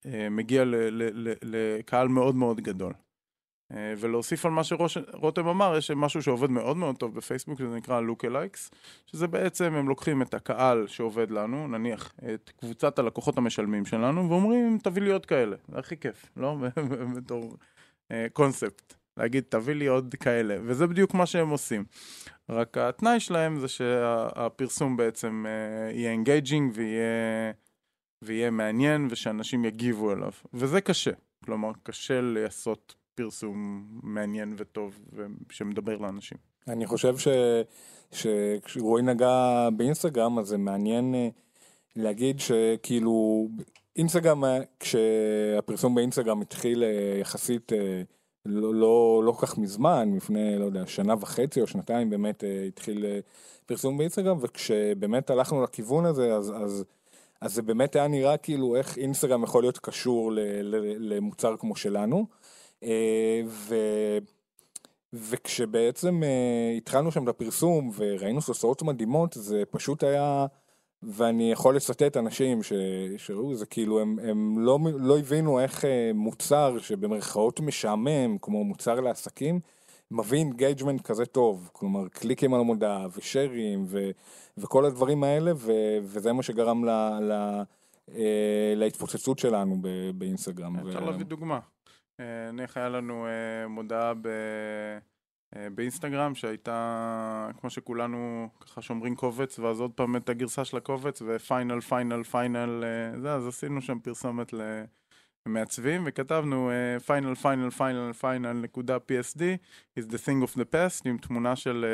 אה, 0.07 0.28
מגיע 0.31 0.64
ל, 0.64 0.75
ל, 0.75 1.28
ל, 1.28 1.35
לקהל 1.43 2.09
מאוד 2.09 2.35
מאוד 2.35 2.61
גדול. 2.61 2.93
אה, 3.73 3.94
ולהוסיף 3.99 4.46
על 4.46 4.52
מה 4.52 4.64
שרותם 4.64 5.46
אמר, 5.46 5.76
יש 5.76 5.90
משהו 5.90 6.23
שעובד 6.23 6.50
מאוד 6.50 6.76
מאוד 6.76 6.96
טוב 6.96 7.14
בפייסבוק, 7.14 7.58
שזה 7.58 7.76
נקרא 7.76 8.00
look-alikes, 8.00 8.70
שזה 9.06 9.26
בעצם, 9.26 9.75
הם 9.75 9.88
לוקחים 9.88 10.23
את 10.23 10.35
הקהל 10.35 10.87
שעובד 10.87 11.30
לנו, 11.30 11.68
נניח 11.68 12.12
את 12.35 12.50
קבוצת 12.56 12.99
הלקוחות 12.99 13.38
המשלמים 13.38 13.87
שלנו, 13.87 14.30
ואומרים, 14.30 14.78
תביא 14.82 15.02
לי 15.02 15.11
עוד 15.11 15.26
כאלה, 15.26 15.56
זה 15.68 15.78
הכי 15.78 15.96
כיף, 15.96 16.26
לא? 16.37 16.56
בתור 17.16 17.56
קונספט, 18.32 18.92
אה, 18.92 18.96
להגיד, 19.16 19.44
תביא 19.49 19.75
לי 19.75 19.87
עוד 19.87 20.14
כאלה, 20.20 20.56
וזה 20.62 20.87
בדיוק 20.87 21.14
מה 21.14 21.26
שהם 21.26 21.49
עושים. 21.49 21.85
רק 22.49 22.78
התנאי 22.78 23.20
שלהם 23.20 23.58
זה 23.58 23.68
שהפרסום 23.68 24.96
בעצם 24.96 25.44
אה, 25.49 25.92
יהיה 25.92 26.11
engaging 26.11 26.73
ויהיה, 26.75 27.52
ויהיה 28.23 28.50
מעניין, 28.50 29.08
ושאנשים 29.11 29.64
יגיבו 29.64 30.12
אליו, 30.12 30.32
וזה 30.54 30.80
קשה. 30.80 31.11
כלומר, 31.44 31.70
קשה 31.82 32.20
לעשות 32.20 32.94
פרסום 33.16 33.87
מעניין 34.02 34.54
וטוב 34.58 34.99
שמדבר 35.50 35.96
לאנשים. 35.96 36.38
אני 36.68 36.87
חושב 36.87 37.14
שכשרועי 38.12 39.02
נגע 39.02 39.68
באינסטגרם 39.76 40.38
אז 40.38 40.46
זה 40.46 40.58
מעניין 40.58 41.14
אה, 41.14 41.28
להגיד 41.96 42.40
שכאילו 42.40 43.49
אינסטגרם, 43.96 44.44
אה, 44.44 44.58
כשהפרסום 44.80 45.94
באינסטגרם 45.94 46.40
התחיל 46.40 46.85
אה, 46.85 47.18
יחסית 47.20 47.73
לא, 48.46 48.75
לא, 48.75 49.23
לא 49.25 49.32
כך 49.40 49.58
מזמן, 49.58 50.16
לפני, 50.16 50.58
לא 50.58 50.64
יודע, 50.64 50.87
שנה 50.87 51.14
וחצי 51.20 51.61
או 51.61 51.66
שנתיים 51.66 52.11
באמת 52.11 52.44
התחיל 52.68 53.04
פרסום 53.66 53.99
באינסטגרם, 53.99 54.38
וכשבאמת 54.40 55.30
הלכנו 55.30 55.62
לכיוון 55.62 56.04
הזה, 56.06 56.35
אז, 56.35 56.52
אז, 56.56 56.85
אז 57.40 57.54
זה 57.54 57.62
באמת 57.62 57.96
היה 57.96 58.08
נראה 58.08 58.37
כאילו 58.37 58.76
איך 58.76 58.99
אינסטגרם 58.99 59.42
יכול 59.42 59.62
להיות 59.62 59.78
קשור 59.78 60.32
ל, 60.32 60.38
ל, 60.62 61.14
למוצר 61.14 61.56
כמו 61.56 61.76
שלנו. 61.76 62.26
אה, 62.83 63.42
ו... 63.47 63.75
וכשבעצם 65.12 66.23
אה, 66.23 66.75
התחלנו 66.76 67.12
שם 67.12 67.23
את 67.25 67.28
הפרסום 67.28 67.90
וראינו 67.97 68.40
תוצאות 68.40 68.83
מדהימות, 68.83 69.33
זה 69.33 69.62
פשוט 69.71 70.02
היה, 70.02 70.47
ואני 71.02 71.52
יכול 71.52 71.76
לצטט 71.76 72.16
אנשים 72.16 72.62
ש... 72.62 72.73
שראו, 73.16 73.54
זה 73.54 73.66
כאילו 73.66 74.00
הם, 74.00 74.18
הם 74.23 74.59
לא, 74.59 74.78
לא 74.99 75.18
הבינו 75.18 75.61
איך 75.61 75.85
אה, 75.85 76.11
מוצר 76.14 76.78
שבמרכאות 76.78 77.61
משעמם, 77.61 78.38
כמו 78.42 78.64
מוצר 78.64 79.00
לעסקים, 79.00 79.61
מביא 80.11 80.38
engagement 80.38 81.00
כזה 81.00 81.26
טוב, 81.26 81.71
כלומר 81.73 82.09
קליקים 82.09 82.54
על 82.54 82.61
המודעה 82.61 83.06
ושיירים 83.16 83.85
ו... 83.87 84.11
וכל 84.59 84.85
הדברים 84.85 85.25
האלה, 85.25 85.52
ו... 85.56 85.73
וזה 86.02 86.33
מה 86.33 86.42
שגרם 86.42 86.85
ל... 86.85 86.90
ל... 87.21 87.62
להתפוצצות 88.76 89.38
שלנו 89.38 89.76
באינסטגרם. 90.14 90.76
אפשר 90.76 91.02
ו... 91.02 91.06
להביא 91.06 91.25
דוגמה. 91.25 91.59
נניח 92.18 92.76
היה 92.76 92.88
לנו 92.88 93.26
אה, 93.26 93.68
מודעה 93.68 94.14
ב... 94.14 94.26
אה, 95.56 95.70
באינסטגרם 95.70 96.35
שהייתה, 96.35 97.50
כמו 97.61 97.70
שכולנו 97.70 98.49
ככה 98.61 98.82
שומרים 98.82 99.16
קובץ, 99.16 99.58
ואז 99.58 99.80
עוד 99.80 99.92
פעם 99.92 100.16
את 100.16 100.28
הגרסה 100.28 100.64
של 100.64 100.76
הקובץ, 100.76 101.23
ו 101.26 101.34
final, 101.34 101.80
final, 101.80 102.23
final, 102.23 102.85
זה, 103.20 103.32
אז 103.32 103.46
עשינו 103.46 103.82
שם 103.82 103.99
פרסומת 103.99 104.52
למעצבים, 105.46 106.02
וכתבנו 106.06 106.70
final, 107.06 107.35
final, 107.35 107.70
final, 107.70 108.12
final 108.12 108.52
נקודה 108.52 108.96
PSD 108.96 109.42
is 110.00 110.02
a 110.02 110.16
thing 110.16 110.49
of 110.49 110.56
the 110.56 110.64
past, 110.73 111.02
עם 111.04 111.18
תמונה 111.18 111.56
של 111.56 111.85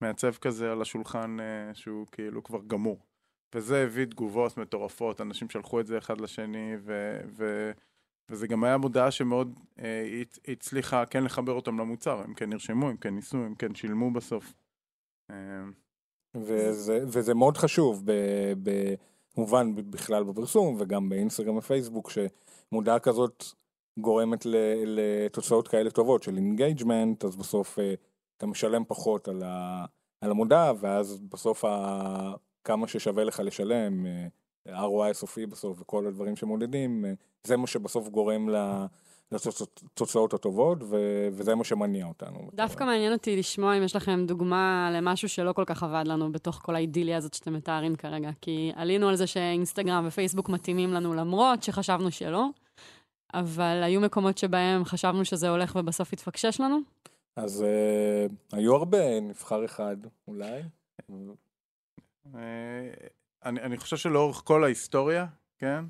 מעצב 0.00 0.32
כזה 0.32 0.72
על 0.72 0.82
השולחן 0.82 1.36
שהוא 1.72 2.06
כאילו 2.12 2.42
כבר 2.42 2.60
גמור. 2.66 2.98
וזה 3.54 3.84
הביא 3.84 4.04
תגובות 4.04 4.56
מטורפות, 4.56 5.20
אנשים 5.20 5.50
שלחו 5.50 5.80
את 5.80 5.86
זה 5.86 5.98
אחד 5.98 6.20
לשני, 6.20 6.72
ו... 6.78 7.20
ו- 7.26 7.72
וזה 8.30 8.46
גם 8.46 8.64
היה 8.64 8.76
מודעה 8.76 9.10
שמאוד 9.10 9.58
אה, 9.78 10.22
הצליחה 10.48 11.06
כן 11.06 11.24
לחבר 11.24 11.52
אותם 11.52 11.78
למוצר, 11.78 12.20
הם 12.20 12.34
כן 12.34 12.50
נרשמו, 12.50 12.88
הם 12.88 12.96
כן 12.96 13.14
ניסו, 13.14 13.36
הם 13.36 13.54
כן 13.54 13.74
שילמו 13.74 14.10
בסוף. 14.10 14.54
אה, 15.30 15.36
וזה, 16.34 16.98
וזה 17.06 17.34
מאוד 17.34 17.56
חשוב, 17.56 18.04
במובן 18.62 19.90
בכלל 19.90 20.24
בפרסום 20.24 20.76
וגם 20.78 21.08
באינסטגרם 21.08 21.56
ופייסבוק, 21.56 22.10
שמודעה 22.10 22.98
כזאת 22.98 23.44
גורמת 23.98 24.46
לתוצאות 24.86 25.68
כאלה 25.68 25.90
טובות 25.90 26.22
של 26.22 26.36
engagement, 26.36 27.24
אז 27.24 27.36
בסוף 27.36 27.78
אה, 27.78 27.94
אתה 28.36 28.46
משלם 28.46 28.84
פחות 28.88 29.28
על, 29.28 29.42
ה, 29.42 29.84
על 30.20 30.30
המודעה, 30.30 30.72
ואז 30.80 31.20
בסוף 31.20 31.64
ה, 31.64 32.34
כמה 32.64 32.88
ששווה 32.88 33.24
לך 33.24 33.40
לשלם. 33.44 34.06
אה, 34.68 34.84
ROI 34.84 35.12
סופי 35.12 35.46
בסוף 35.46 35.80
וכל 35.80 36.06
הדברים 36.06 36.36
שמודדים, 36.36 37.04
אה, 37.04 37.12
זה 37.44 37.56
מה 37.56 37.66
שבסוף 37.66 38.08
גורם 38.08 38.48
לתוצאות 39.32 40.34
הטובות 40.34 40.78
וזה 41.32 41.54
מה 41.54 41.64
שמניע 41.64 42.06
אותנו. 42.06 42.50
דווקא 42.54 42.84
מעניין 42.84 43.12
אותי 43.12 43.36
לשמוע 43.36 43.78
אם 43.78 43.82
יש 43.82 43.96
לכם 43.96 44.24
דוגמה 44.26 44.90
למשהו 44.92 45.28
שלא 45.28 45.52
כל 45.52 45.64
כך 45.66 45.82
עבד 45.82 46.04
לנו 46.06 46.32
בתוך 46.32 46.60
כל 46.62 46.74
האידיליה 46.74 47.16
הזאת 47.16 47.34
שאתם 47.34 47.52
מתארים 47.52 47.96
כרגע, 47.96 48.30
כי 48.40 48.72
עלינו 48.74 49.08
על 49.08 49.16
זה 49.16 49.26
שאינסטגרם 49.26 50.04
ופייסבוק 50.08 50.48
מתאימים 50.48 50.92
לנו 50.92 51.14
למרות 51.14 51.62
שחשבנו 51.62 52.10
שלא, 52.10 52.46
אבל 53.34 53.80
היו 53.82 54.00
מקומות 54.00 54.38
שבהם 54.38 54.84
חשבנו 54.84 55.24
שזה 55.24 55.48
הולך 55.48 55.76
ובסוף 55.76 56.12
התפקשש 56.12 56.60
לנו? 56.60 56.78
אז 57.36 57.64
uh, 57.64 58.56
היו 58.56 58.74
הרבה, 58.74 59.20
נבחר 59.20 59.64
אחד 59.64 59.96
אולי. 60.28 60.62
אה, 63.44 63.48
אני, 63.48 63.60
אני 63.60 63.76
חושב 63.76 63.96
שלאורך 63.96 64.42
כל 64.44 64.64
ההיסטוריה, 64.64 65.26
כן, 65.58 65.84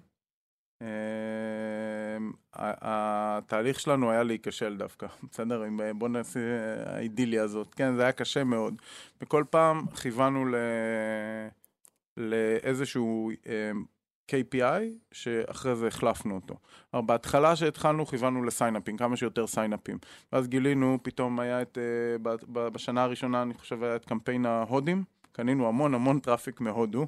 uh, 0.83 0.85
התהליך 2.55 3.81
שלנו 3.81 4.11
היה 4.11 4.23
להיכשל 4.23 4.77
דווקא, 4.77 5.07
בסדר? 5.31 5.63
בוא 5.95 6.09
נעשה 6.09 6.41
האידיליה 6.87 7.43
הזאת, 7.43 7.75
כן, 7.75 7.97
זה 7.97 8.03
היה 8.03 8.13
קשה 8.13 8.45
מאוד. 8.45 8.75
וכל 9.21 9.45
פעם 9.51 9.87
כיוונו. 10.03 10.45
לאיזשהו 12.17 13.31
אה, 13.47 13.71
KPI, 14.31 14.83
שאחרי 15.13 15.77
זה 15.77 15.87
החלפנו 15.87 16.35
אותו. 16.35 16.55
אבל 16.95 17.03
בהתחלה 17.07 17.57
שהתחלנו, 17.57 18.07
כיוונו 18.07 18.45
ל 18.45 18.49
signup־ים, 18.49 18.97
כמה 18.97 19.17
שיותר 19.17 19.47
signup־ים. 19.47 19.99
ואז 20.33 20.49
גילינו, 20.49 20.99
פתאום 21.03 21.41
היה 21.41 21.63
את, 21.63 21.79
uh, 21.79 22.23
בשנה 22.53 23.03
הראשונה, 23.03 23.43
אני 23.43 23.55
חושב, 23.55 23.83
היה 23.83 23.97
את 23.97 24.05
קמפיין 24.05 24.47
ההודים. 24.47 25.05
קנינו 25.33 25.69
המון 25.69 25.95
המון 25.95 26.21
traffic 26.21 26.61
מהודו, 26.61 27.07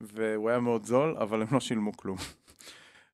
והוא 0.00 0.50
היה 0.50 0.60
מאוד 0.60 0.84
זול, 0.84 1.16
אבל 1.18 1.42
הם 1.42 1.48
לא 1.52 1.60
שילמו 1.60 1.96
כלום. 1.96 2.16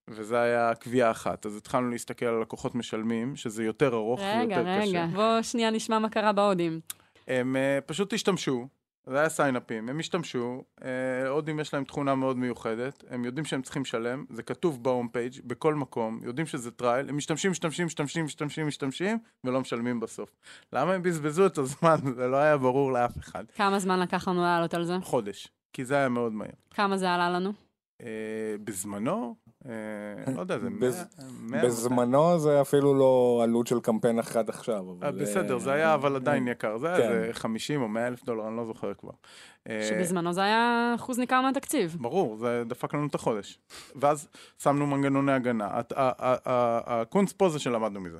וזה 0.09 0.41
היה 0.41 0.75
טביעה 0.75 1.11
אחת. 1.11 1.47
אז 1.47 1.57
התחלנו 1.57 1.91
להסתכל 1.91 2.27
על 2.27 2.41
לקוחות 2.41 2.75
משלמים, 2.75 3.37
שזה 3.37 3.65
יותר 3.65 3.95
ארוך 3.95 4.21
רגע, 4.21 4.39
ויותר 4.39 4.61
רגע. 4.61 4.81
קשה. 4.81 4.89
רגע, 4.89 5.05
רגע, 5.05 5.15
בוא 5.15 5.43
שנייה 5.43 5.71
נשמע 5.71 5.99
מה 5.99 6.09
קרה 6.09 6.33
בהודים. 6.33 6.81
הם 7.29 7.57
uh, 7.57 7.81
פשוט 7.87 8.13
השתמשו, 8.13 8.67
זה 9.07 9.19
היה 9.19 9.29
signup־ים, 9.29 9.89
הם 9.89 9.99
השתמשו, 9.99 10.63
uh, 10.81 10.85
הודים 11.29 11.61
יש 11.61 11.75
להם 11.75 11.85
תכונה 11.85 12.15
מאוד 12.15 12.37
מיוחדת, 12.37 13.05
הם 13.11 13.25
יודעים 13.25 13.45
שהם 13.45 13.63
צריכים 13.63 13.83
לשלם, 13.83 14.25
זה 14.31 14.43
כתוב 14.43 14.83
ב 14.83 14.88
home 14.88 15.09
page 15.09 15.41
בכל 15.45 15.75
מקום, 15.75 16.21
יודעים 16.23 16.47
שזה 16.47 16.71
trial, 16.71 17.09
הם 17.09 17.17
משתמשים, 17.17 17.51
משתמשים, 17.51 17.87
משתמשים, 17.87 18.25
משתמשים, 18.25 18.67
משתמשים, 18.67 19.19
ולא 19.45 19.61
משלמים 19.61 20.01
בסוף. 20.01 20.31
למה 20.73 20.93
הם 20.93 21.03
בזבזו 21.03 21.47
את 21.47 21.59
הזמן? 21.59 21.97
זה 22.17 22.27
לא 22.27 22.37
היה 22.37 22.57
ברור 22.57 22.93
לאף 22.93 23.19
אחד. 23.19 23.45
כמה 23.55 23.79
זמן 23.79 24.01
לקח 24.01 24.29
לנו 24.29 24.43
לעלות 24.43 24.75
על 24.75 24.85
זה? 24.85 24.97
חודש, 25.03 25.49
כי 25.73 25.85
זה 25.85 25.97
היה 25.97 26.09
מאוד 26.09 26.33
מהר. 26.33 26.49
כמה 26.71 26.97
זה 26.97 27.11
עלה 27.11 27.31
לנו? 27.31 27.53
Uh, 28.03 28.05
בזמנו, 28.65 29.35
אה, 29.44 29.44
לא 30.35 30.41
יודע, 30.41 30.59
זה 30.59 30.69
100... 30.71 31.63
בזמנו 31.63 32.39
זה 32.39 32.61
אפילו 32.61 32.95
לא 32.95 33.41
עלות 33.43 33.67
של 33.67 33.81
קמפיין 33.81 34.19
אחד 34.19 34.49
עכשיו. 34.49 34.85
אה, 35.03 35.13
בסדר, 35.13 35.59
זה 35.59 35.73
היה 35.73 35.95
אבל 35.95 36.17
עדיין 36.17 36.49
יקר. 36.49 36.79
זה 36.79 36.87
היה 36.87 36.97
כן. 36.97 37.13
איזה 37.13 37.33
50 37.33 37.83
או 37.83 37.89
100 37.89 38.07
אלף 38.07 38.25
דולר, 38.25 38.49
אני 38.49 38.57
לא 38.57 38.65
זוכר 38.65 38.95
כבר. 38.95 39.13
שבזמנו 39.69 40.33
זה 40.33 40.43
היה 40.43 40.93
אחוז 40.95 41.19
ניכר 41.19 41.41
מהתקציב. 41.41 41.97
ברור, 42.01 42.37
זה 42.37 42.63
דפק 42.67 42.95
לנו 42.95 43.07
את 43.07 43.15
החודש. 43.15 43.59
ואז 43.97 44.29
שמנו 44.63 44.87
מנגנוני 44.87 45.33
הגנה. 45.33 45.81
הקונץ 45.97 47.33
פה 47.33 47.49
זה 47.49 47.59
שלמדנו 47.59 48.01
מזה. 48.01 48.19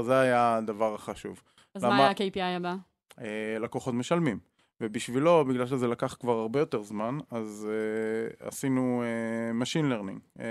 זה 0.00 0.20
היה 0.20 0.56
הדבר 0.56 0.94
החשוב. 0.94 1.42
אז 1.74 1.84
מה 1.84 1.96
היה 1.96 2.08
ה-KPI 2.08 2.56
הבא? 2.56 2.74
אה, 3.20 3.56
לקוחות 3.60 3.94
משלמים. 3.94 4.49
ובשבילו, 4.80 5.44
בגלל 5.44 5.66
שזה 5.66 5.88
לקח 5.88 6.16
כבר 6.20 6.32
הרבה 6.32 6.60
יותר 6.60 6.82
זמן, 6.82 7.18
אז 7.30 7.68
uh, 7.68 8.46
עשינו 8.46 9.02
uh, 9.02 9.62
Machine 9.62 9.92
Learning, 9.92 10.38
uh, 10.38 10.42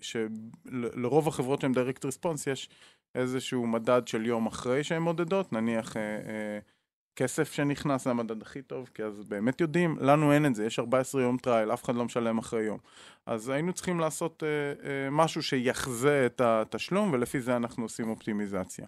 שלרוב 0.00 1.28
החברות 1.28 1.60
שהן 1.60 1.72
Direct 1.72 2.04
Response 2.04 2.50
יש 2.50 2.68
איזשהו 3.14 3.66
מדד 3.66 4.08
של 4.08 4.26
יום 4.26 4.46
אחרי 4.46 4.84
שהם 4.84 5.02
מודדים, 5.02 5.52
נניח 5.52 5.92
uh, 5.92 5.94
uh, 5.94 6.70
כסף 7.16 7.52
שנכנס 7.52 8.04
זה 8.04 8.10
המדד 8.10 8.42
הכי 8.42 8.62
טוב, 8.62 8.90
כי 8.94 9.02
אז 9.02 9.24
באמת 9.28 9.60
יודעים, 9.60 9.96
לנו 10.00 10.32
אין 10.32 10.46
את 10.46 10.54
זה, 10.54 10.64
יש 10.64 10.78
14 10.78 11.22
יום 11.22 11.36
trial, 11.38 11.72
אף 11.72 11.84
אחד 11.84 11.94
לא 11.94 12.04
משלם 12.04 12.38
אחרי 12.38 12.62
יום. 12.62 12.78
אז 13.26 13.48
היינו 13.48 13.72
צריכים 13.72 14.00
לעשות 14.00 14.42
uh, 14.42 14.80
uh, 14.80 14.86
משהו 15.10 15.42
שיחזה 15.42 16.26
את 16.26 16.40
התשלום, 16.40 17.12
ולפי 17.12 17.40
זה 17.40 17.56
אנחנו 17.56 17.84
עושים 17.84 18.08
אופטימיזציה. 18.08 18.86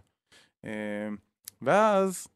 Uh, 0.62 0.66
ואז... 1.62 2.26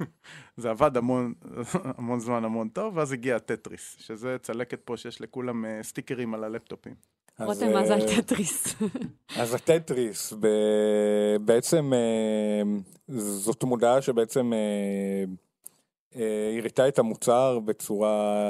זה 0.56 0.70
עבד 0.70 0.96
המון, 0.96 1.34
המון 1.98 2.20
זמן, 2.20 2.44
המון 2.44 2.68
טוב, 2.68 2.96
ואז 2.96 3.12
הגיע 3.12 3.36
הטטריס, 3.36 3.96
שזה 3.98 4.36
צלקת 4.42 4.80
פה 4.84 4.96
שיש 4.96 5.20
לכולם 5.20 5.64
uh, 5.64 5.68
סטיקרים 5.82 6.34
על 6.34 6.44
הלפטופים. 6.44 6.94
רותם, 7.40 7.72
מה 7.72 7.86
זה 7.86 7.94
הטטריס? 7.94 8.74
אז 9.40 9.54
הטטריס, 9.54 10.32
בעצם 11.44 11.92
אה, 11.94 12.62
זאת 13.18 13.64
מודעה 13.64 14.02
שבעצם 14.02 14.52
אה, 16.16 16.58
הראתה 16.58 16.88
את 16.88 16.98
המוצר 16.98 17.58
בצורה 17.58 18.44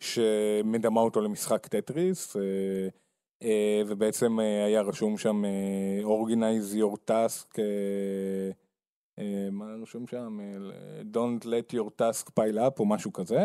שמדמה 0.00 1.00
אותו 1.00 1.20
למשחק 1.20 1.66
טטריס, 1.66 2.36
ובעצם 3.86 4.38
היה 4.38 4.82
רשום 4.82 5.18
שם 5.18 5.42
Organize 6.04 6.76
your 6.76 6.96
task 7.10 7.58
אה, 9.18 9.48
מה 9.52 9.66
רשום 9.82 10.06
שם? 10.06 10.38
אה, 10.40 11.02
Don't 11.12 11.44
let 11.44 11.74
your 11.74 12.00
task 12.00 12.30
pile 12.40 12.58
up 12.58 12.78
או 12.78 12.86
משהו 12.86 13.12
כזה. 13.12 13.44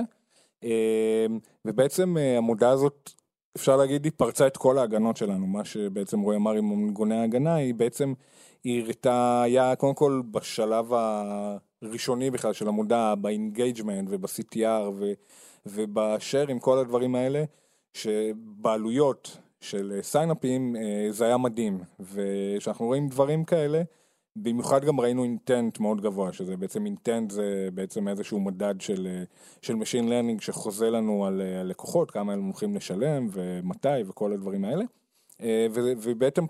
אה, 0.63 1.25
ובעצם 1.65 2.17
המודעה 2.37 2.71
הזאת, 2.71 3.11
אפשר 3.57 3.77
להגיד, 3.77 4.03
היא 4.03 4.11
פרצה 4.17 4.47
את 4.47 4.57
כל 4.57 4.77
ההגנות 4.77 5.17
שלנו. 5.17 5.47
מה 5.47 5.65
שבעצם 5.65 6.19
רועי 6.19 6.37
אמר 6.37 6.51
עם 6.51 6.69
מנגוני 6.69 7.15
ההגנה, 7.15 7.55
היא 7.55 7.73
בעצם, 7.73 8.13
היא 8.63 8.83
הראתה, 8.83 9.41
היה 9.41 9.75
קודם 9.75 9.93
כל 9.93 10.21
בשלב 10.31 10.91
הראשוני 10.93 12.31
בכלל 12.31 12.53
של 12.53 12.67
המודעה, 12.67 13.15
ב 13.15 13.24
engagement 13.24 14.07
וב-CTR 14.11 14.91
ובשאר 15.65 16.47
עם 16.47 16.59
כל 16.59 16.77
הדברים 16.77 17.15
האלה, 17.15 17.43
שבעלויות 17.93 19.37
של 19.61 19.99
signup־ים 20.01 20.75
זה 21.09 21.25
היה 21.25 21.37
מדהים. 21.37 21.79
וכשאנחנו 21.99 22.85
רואים 22.85 23.07
דברים 23.07 23.43
כאלה, 23.45 23.81
במיוחד 24.41 24.85
גם 24.85 24.99
ראינו 24.99 25.23
intent 25.23 25.79
מאוד 25.79 26.01
גבוה, 26.01 26.33
שזה 26.33 26.57
בעצם 26.57 26.85
intent 26.85 27.31
זה 27.31 27.69
בעצם 27.73 28.07
איזשהו 28.07 28.39
מדד 28.39 28.75
של, 28.79 29.23
של 29.61 29.73
Machine 29.73 30.07
Learning 30.07 30.41
שחוזה 30.41 30.89
לנו 30.89 31.25
על 31.25 31.41
הלקוחות, 31.41 32.11
כמה 32.11 32.33
הם 32.33 32.43
הולכים 32.43 32.75
לשלם 32.75 33.27
ומתי 33.31 34.03
וכל 34.07 34.33
הדברים 34.33 34.65
האלה. 34.65 34.83
אה, 35.41 35.67
ובעצם 35.71 36.45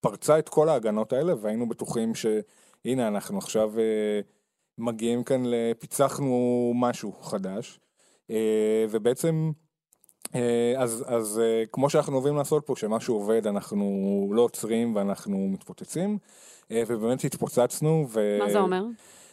פרצה 0.00 0.38
את 0.38 0.48
כל 0.48 0.68
ההגנות 0.68 1.12
האלה 1.12 1.34
והיינו 1.40 1.68
בטוחים 1.68 2.12
שהנה 2.14 3.08
אנחנו 3.08 3.38
עכשיו 3.38 3.78
אה, 3.78 4.20
מגיעים 4.78 5.24
כאן, 5.24 5.42
פיצחנו 5.78 6.72
משהו 6.74 7.12
חדש. 7.12 7.80
אה, 8.30 8.86
ובעצם 8.90 9.50
אז, 10.76 11.04
אז 11.06 11.40
כמו 11.72 11.90
שאנחנו 11.90 12.14
אוהבים 12.14 12.36
לעשות 12.36 12.66
פה, 12.66 12.74
כשמשהו 12.74 13.14
עובד 13.14 13.46
אנחנו 13.46 14.30
לא 14.34 14.42
עוצרים 14.42 14.96
ואנחנו 14.96 15.48
מתפוצצים. 15.48 16.18
אה, 16.70 16.82
ובאמת 16.86 17.24
התפוצצנו. 17.24 18.06
ו... 18.08 18.38
מה 18.40 18.50
זה 18.50 18.58
אומר? 18.58 18.84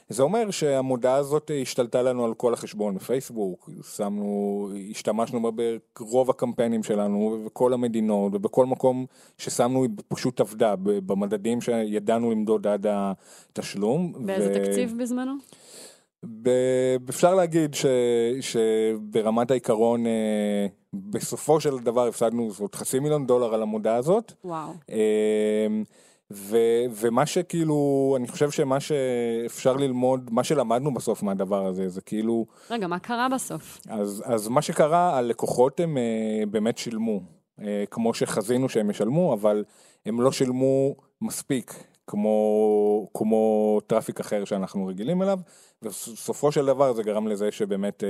זה 0.10 0.24
אומר 0.24 0.52
שהמודעה 0.52 1.16
הזאת 1.16 1.52
השתלטה 1.62 2.02
לנו 2.02 2.26
על 2.26 2.34
כל 2.34 2.54
החשבון 2.54 2.96
בפייסבוק, 2.96 3.70
שמנו, 3.96 4.70
השתמשנו 4.92 5.52
בה 5.52 5.64
ברוב 6.00 6.30
הקמפיינים 6.30 6.84
שלנו, 6.84 7.44
בכל 7.46 7.74
המדינות, 7.74 8.36
ובכל 8.36 8.66
מקום 8.66 9.06
ששמנו 9.38 9.84
היא 9.84 9.92
פשוט 10.08 10.42
עבדה, 10.42 10.76
במדדים 10.76 11.62
שידענו 11.62 12.32
למדוד 12.32 12.68
עד 12.68 12.86
התשלום. 12.90 14.14
באיזה 14.26 14.50
ו... 14.52 14.66
תקציב 14.66 14.94
בזמנו? 15.00 15.34
ב... 16.42 16.50
אפשר 17.10 17.36
להגיד 17.36 17.74
ש... 17.74 17.86
שברמת 18.42 19.52
העיקרון, 19.52 20.06
אה, 20.08 20.68
בסופו 21.10 21.60
של 21.60 21.80
דבר 21.80 22.08
הפסדנו 22.08 22.52
זאת 22.52 22.76
חצי 22.76 23.00
מיליון 23.00 23.28
דולר 23.28 23.54
על 23.54 23.62
המודעה 23.62 23.96
הזאת. 23.96 24.34
וואו. 24.44 24.72
אה, 24.90 25.68
ו, 26.32 26.58
ומה 26.90 27.26
שכאילו, 27.26 28.14
אני 28.18 28.28
חושב 28.28 28.52
שמה 28.52 28.80
שאפשר 28.80 29.76
ללמוד, 29.76 30.30
מה 30.32 30.44
שלמדנו 30.44 30.94
בסוף 30.94 31.24
מהדבר 31.24 31.66
הזה, 31.66 31.90
זה 31.90 32.02
כאילו... 32.02 32.46
רגע, 32.70 32.88
מה 32.88 33.00
קרה 33.00 33.28
בסוף? 33.30 33.80
אז, 33.90 34.24
אז 34.26 34.48
מה 34.48 34.62
שקרה, 34.62 35.18
הלקוחות 35.18 35.80
הם 35.80 35.98
uh, 35.98 36.50
באמת 36.50 36.78
שילמו, 36.78 37.20
uh, 37.60 37.64
כמו 37.92 38.14
שחזינו 38.14 38.70
שהם 38.70 38.90
ישלמו, 38.90 39.34
אבל 39.34 39.64
הם 40.06 40.22
לא 40.22 40.32
שילמו 40.32 40.96
מספיק, 41.22 41.74
כמו, 42.08 43.10
כמו 43.14 43.80
traffic 43.88 44.20
אחר 44.20 44.46
שאנחנו 44.46 44.88
רגילים 44.88 45.22
אליו, 45.22 45.40
ובסופו 45.82 46.52
של 46.52 46.66
דבר 46.66 46.94
זה 46.94 47.04
גרם 47.04 47.28
לזה 47.28 47.52
שבאמת 47.52 48.04
uh, 48.04 48.06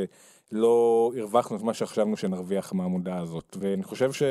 לא 0.52 1.12
הרווחנו 1.18 1.58
את 1.58 1.62
מה 1.62 1.74
שחשבנו 1.74 2.18
שנרוויח 2.18 2.74
מהמודעה 2.74 3.20
הזאת, 3.20 3.58
ואני 3.60 3.84
חושב 3.84 4.12
ש, 4.12 4.24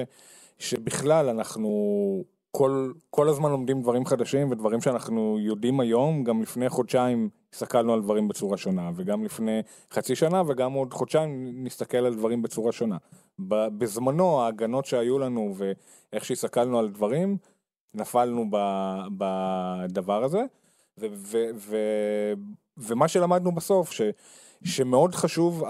שבכלל 0.58 1.28
אנחנו... 1.28 2.24
כל, 2.56 2.92
כל 3.10 3.28
הזמן 3.28 3.50
לומדים 3.50 3.82
דברים 3.82 4.06
חדשים 4.06 4.50
ודברים 4.50 4.80
שאנחנו 4.80 5.36
יודעים 5.40 5.80
היום, 5.80 6.24
גם 6.24 6.42
לפני 6.42 6.68
חודשיים 6.68 7.28
הסתכלנו 7.54 7.92
על 7.92 8.02
דברים 8.02 8.28
בצורה 8.28 8.56
שונה, 8.56 8.90
וגם 8.96 9.24
לפני 9.24 9.60
חצי 9.92 10.16
שנה 10.16 10.42
וגם 10.46 10.72
עוד 10.72 10.94
חודשיים 10.94 11.64
נסתכל 11.64 11.96
על 11.96 12.14
דברים 12.14 12.42
בצורה 12.42 12.72
שונה. 12.72 12.96
בזמנו 13.38 14.40
ההגנות 14.40 14.84
שהיו 14.84 15.18
לנו 15.18 15.54
ואיך 15.56 16.24
שהסתכלנו 16.24 16.78
על 16.78 16.88
דברים, 16.88 17.36
נפלנו 17.94 18.50
בדבר 19.18 20.24
הזה, 20.24 20.44
ו, 20.98 21.06
ו, 21.12 21.38
ו, 21.56 21.76
ומה 22.76 23.08
שלמדנו 23.08 23.54
בסוף, 23.54 23.92
ש, 23.92 24.00
שמאוד 24.64 25.14
חשוב, 25.14 25.64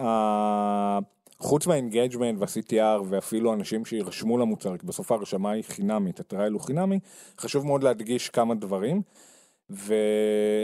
חוץ 1.39 1.67
מה 1.67 1.79
engagement 1.79 2.39
וה-CTR 2.39 3.03
ואפילו 3.09 3.55
אנשים 3.55 3.85
שירשמו 3.85 4.39
למוצר, 4.39 4.77
כי 4.77 4.87
בסוף 4.87 5.13
ההרשמה 5.13 5.51
היא 5.51 5.65
חינמית, 5.65 6.21
ה 6.21 6.26
trial 6.26 6.53
הוא 6.53 6.61
חינמי, 6.61 6.99
חשוב 7.39 7.67
מאוד 7.67 7.83
להדגיש 7.83 8.29
כמה 8.29 8.55
דברים. 8.55 9.03
ו... 9.71 9.95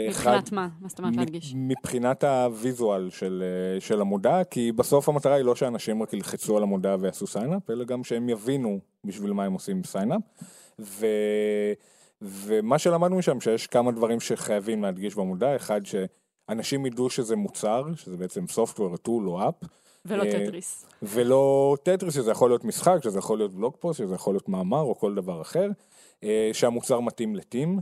מבחינת 0.07 0.51
מה? 0.51 0.67
מה 0.81 0.89
זאת 0.89 0.99
אומרת 0.99 1.15
להדגיש? 1.15 1.53
מבחינת 1.55 2.23
ה 2.23 2.35
visual 2.35 3.09
של, 3.09 3.43
של 3.79 4.01
המודעה, 4.01 4.43
כי 4.43 4.71
בסוף 4.71 5.09
המטרה 5.09 5.35
היא 5.35 5.45
לא 5.45 5.55
שאנשים 5.55 6.03
רק 6.03 6.13
ילחצו 6.13 6.57
על 6.57 6.63
המודעה 6.63 6.95
ויעשו 6.99 7.27
signup, 7.27 7.69
אלא 7.69 7.85
גם 7.85 8.03
שהם 8.03 8.29
יבינו 8.29 8.79
בשביל 9.05 9.33
מה 9.33 9.43
הם 9.43 9.53
עושים 9.53 9.83
signup. 9.83 10.21
ו... 10.81 11.05
ומה 12.21 12.79
שלמדנו 12.79 13.17
משם, 13.17 13.41
שיש 13.41 13.67
כמה 13.67 13.91
דברים 13.91 14.19
שחייבים 14.19 14.83
להדגיש 14.83 15.15
במודעה, 15.15 15.55
אחד 15.55 15.81
שאנשים 15.85 16.85
ידעו 16.85 17.09
שזה 17.09 17.35
מוצר, 17.35 17.83
שזה 17.95 18.17
בעצם 18.17 18.43
software, 18.43 19.07
tool 19.07 19.25
או 19.25 19.41
app, 19.41 19.67
ולא 20.05 20.23
אה, 20.23 20.31
טטריס. 20.31 20.85
ולא 21.03 21.75
טטריס, 21.83 22.15
שזה 22.15 22.31
יכול 22.31 22.49
להיות 22.49 22.63
משחק, 22.63 22.97
שזה 23.03 23.19
יכול 23.19 23.37
להיות 23.37 23.53
blog 23.53 23.73
post, 23.79 23.99
שזה 23.99 24.15
יכול 24.15 24.33
להיות 24.33 24.49
מאמר 24.49 24.81
או 24.81 24.99
כל 24.99 25.15
דבר 25.15 25.41
אחר, 25.41 25.69
אה, 26.23 26.49
שהמוצר 26.53 26.99
מתאים 26.99 27.35
ל 27.35 27.42
team, 27.42 27.79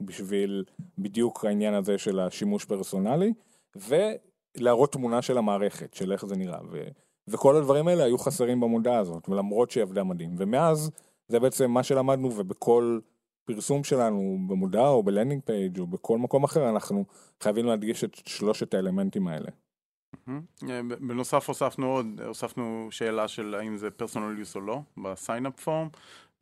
בשביל 0.00 0.64
בדיוק 0.98 1.44
העניין 1.44 1.74
הזה 1.74 1.98
של 1.98 2.20
השימוש 2.20 2.64
personal־י, 2.64 3.32
ולהראות 3.76 4.92
תמונה 4.92 5.22
של 5.22 5.38
המערכת, 5.38 5.94
של 5.94 6.12
איך 6.12 6.26
זה 6.26 6.36
נראה. 6.36 6.58
ו... 6.70 6.82
וכל 7.28 7.56
הדברים 7.56 7.88
האלה 7.88 8.04
היו 8.04 8.18
חסרים 8.18 8.60
במודעה 8.60 8.98
הזאת, 8.98 9.28
ולמרות 9.28 9.70
שהיא 9.70 9.82
עבדה 9.82 10.04
מדהים. 10.04 10.34
ומאז, 10.38 10.90
זה 11.32 11.40
בעצם 11.40 11.70
מה 11.70 11.82
שלמדנו, 11.82 12.36
ובכל 12.36 12.98
פרסום 13.44 13.84
שלנו 13.84 14.38
במודעה 14.48 14.88
או 14.88 15.02
ב 15.02 15.07
landing 15.07 15.42
page 15.44 15.78
או 15.78 15.86
בכל 15.86 16.18
מקום 16.18 16.44
אחר, 16.44 16.68
אנחנו 16.68 17.04
חייבים 17.40 17.66
להדגיש 17.66 18.04
את 18.04 18.14
שלושת 18.14 18.74
האלמנטים 18.74 19.28
האלה. 19.28 19.48
אה, 20.28 20.80
בנוסף 21.00 21.48
הוספנו 21.48 21.86
עוד, 21.86 22.20
הוספנו 22.26 22.88
שאלה 22.90 23.28
של 23.28 23.54
האם 23.54 23.76
זה 23.76 23.90
personal 23.90 24.38
use 24.38 24.56
או 24.56 24.60
לא, 24.60 24.80
ב 24.96 25.05
signup 25.05 25.60
form, 25.60 25.88